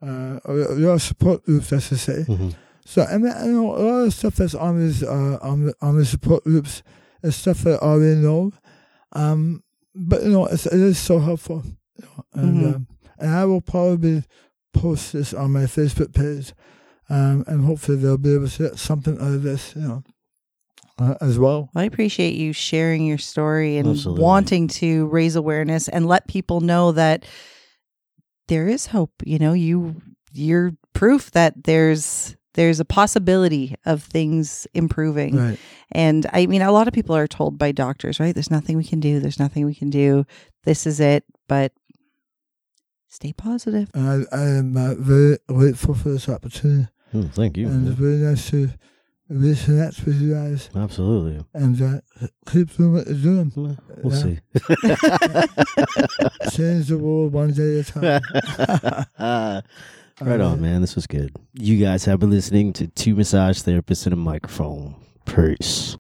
uh, 0.05 0.39
there 0.75 0.91
are 0.91 0.99
support 0.99 1.45
groups, 1.45 1.73
I 1.73 1.79
should 1.79 1.99
say. 1.99 2.25
Mm-hmm. 2.29 2.51
So, 2.85 3.03
and 3.09 3.25
you 3.25 3.53
know, 3.53 3.77
a 3.77 3.81
lot 3.83 4.07
of 4.07 4.13
stuff 4.13 4.37
that's 4.37 4.55
on 4.55 4.79
these, 4.79 5.03
uh, 5.03 5.39
on, 5.41 5.67
the, 5.67 5.75
on 5.81 5.97
the 5.97 6.05
support 6.05 6.45
groups 6.45 6.83
is 7.23 7.35
stuff 7.37 7.59
that 7.61 7.83
I 7.83 7.87
already 7.87 8.21
know. 8.21 8.53
Um, 9.13 9.63
but, 9.95 10.23
you 10.23 10.31
know, 10.31 10.47
it's, 10.47 10.67
it 10.67 10.81
is 10.81 10.99
so 10.99 11.19
helpful. 11.19 11.63
You 11.97 12.05
know, 12.05 12.25
and, 12.35 12.57
Mhm. 12.57 12.75
um, 12.75 12.87
and 13.19 13.31
I 13.31 13.45
will 13.47 13.61
probably 13.63 14.25
post 14.75 15.13
this 15.13 15.33
on 15.33 15.53
my 15.53 15.65
Facebook 15.65 16.13
page. 16.13 16.53
Um, 17.09 17.45
and 17.47 17.65
hopefully 17.65 17.99
they'll 17.99 18.19
be 18.19 18.35
able 18.35 18.49
to 18.49 18.63
get 18.65 18.79
something 18.79 19.15
out 19.21 19.35
of 19.35 19.43
this, 19.43 19.75
you 19.77 19.83
know, 19.83 20.03
uh, 20.99 21.15
as 21.21 21.39
well. 21.39 21.71
Well, 21.75 21.83
I 21.83 21.85
appreciate 21.85 22.35
you 22.35 22.53
sharing 22.53 23.07
your 23.07 23.19
story 23.19 23.77
and 23.77 23.89
Absolutely. 23.89 24.23
wanting 24.23 24.69
to 24.69 25.07
raise 25.07 25.37
awareness 25.37 25.89
and 25.89 26.07
let 26.07 26.29
people 26.29 26.61
know 26.61 26.93
that 26.93 27.25
there 28.49 28.69
is 28.69 28.87
hope. 28.87 29.13
You 29.25 29.39
know, 29.39 29.53
you 29.53 30.01
you're 30.33 30.73
proof 30.93 31.31
that 31.33 31.65
there's 31.65 32.37
there's 32.55 32.79
a 32.81 32.85
possibility 32.85 33.75
of 33.85 34.03
things 34.03 34.67
improving. 34.75 35.37
Right. 35.37 35.59
And 35.93 36.27
I 36.33 36.47
mean, 36.47 36.63
a 36.63 36.73
lot 36.73 36.89
of 36.89 36.95
people 36.95 37.17
are 37.17 37.27
told 37.27 37.59
by 37.59 37.73
doctors, 37.73 38.21
right? 38.21 38.35
There's 38.35 38.51
nothing 38.51 38.77
we 38.77 38.85
can 38.85 39.01
do. 39.01 39.21
There's 39.21 39.41
nothing 39.41 39.67
we 39.67 39.75
can 39.75 39.91
do. 39.91 40.25
This 40.65 40.87
is 40.87 41.01
it. 41.01 41.25
But 41.49 41.73
stay 43.09 43.33
positive. 43.33 43.91
I, 43.95 44.23
I 44.33 44.43
am 44.43 44.77
uh, 44.77 44.95
very 44.95 45.39
grateful 45.49 45.95
for 45.95 46.11
this 46.11 46.29
opportunity. 46.29 46.89
Mm, 47.13 47.33
thank 47.33 47.57
you. 47.57 47.67
And 47.67 47.89
it's 47.89 47.99
very 47.99 48.17
nice 48.17 48.51
to 48.51 48.71
reconnect 49.31 50.05
with 50.05 50.21
you 50.21 50.35
guys 50.35 50.69
Absolutely. 50.75 51.45
and 51.55 51.81
uh, 51.81 52.01
keep 52.51 52.75
doing 52.77 52.93
what 52.95 53.07
you're 53.07 53.17
doing. 53.17 53.53
Well, 53.57 53.77
We'll 54.03 54.15
Yeah. 54.15 54.23
see. 54.23 54.41
Change 56.57 56.89
the 56.89 56.99
world 56.99 57.33
one 57.33 57.53
day 57.53 57.81
at 57.81 57.89
a 57.89 57.93
time. 59.19 59.63
right 60.21 60.41
on, 60.41 60.61
man. 60.61 60.81
This 60.81 60.95
was 60.95 61.07
good. 61.07 61.35
You 61.55 61.83
guys 61.85 62.05
have 62.05 62.21
been 62.21 62.31
listening 62.31 62.73
to 62.75 62.87
two 62.89 63.15
massage 63.17 63.61
therapists 63.63 64.05
and 64.07 64.13
a 64.13 64.17
microphone. 64.17 64.95
Peace. 65.25 65.93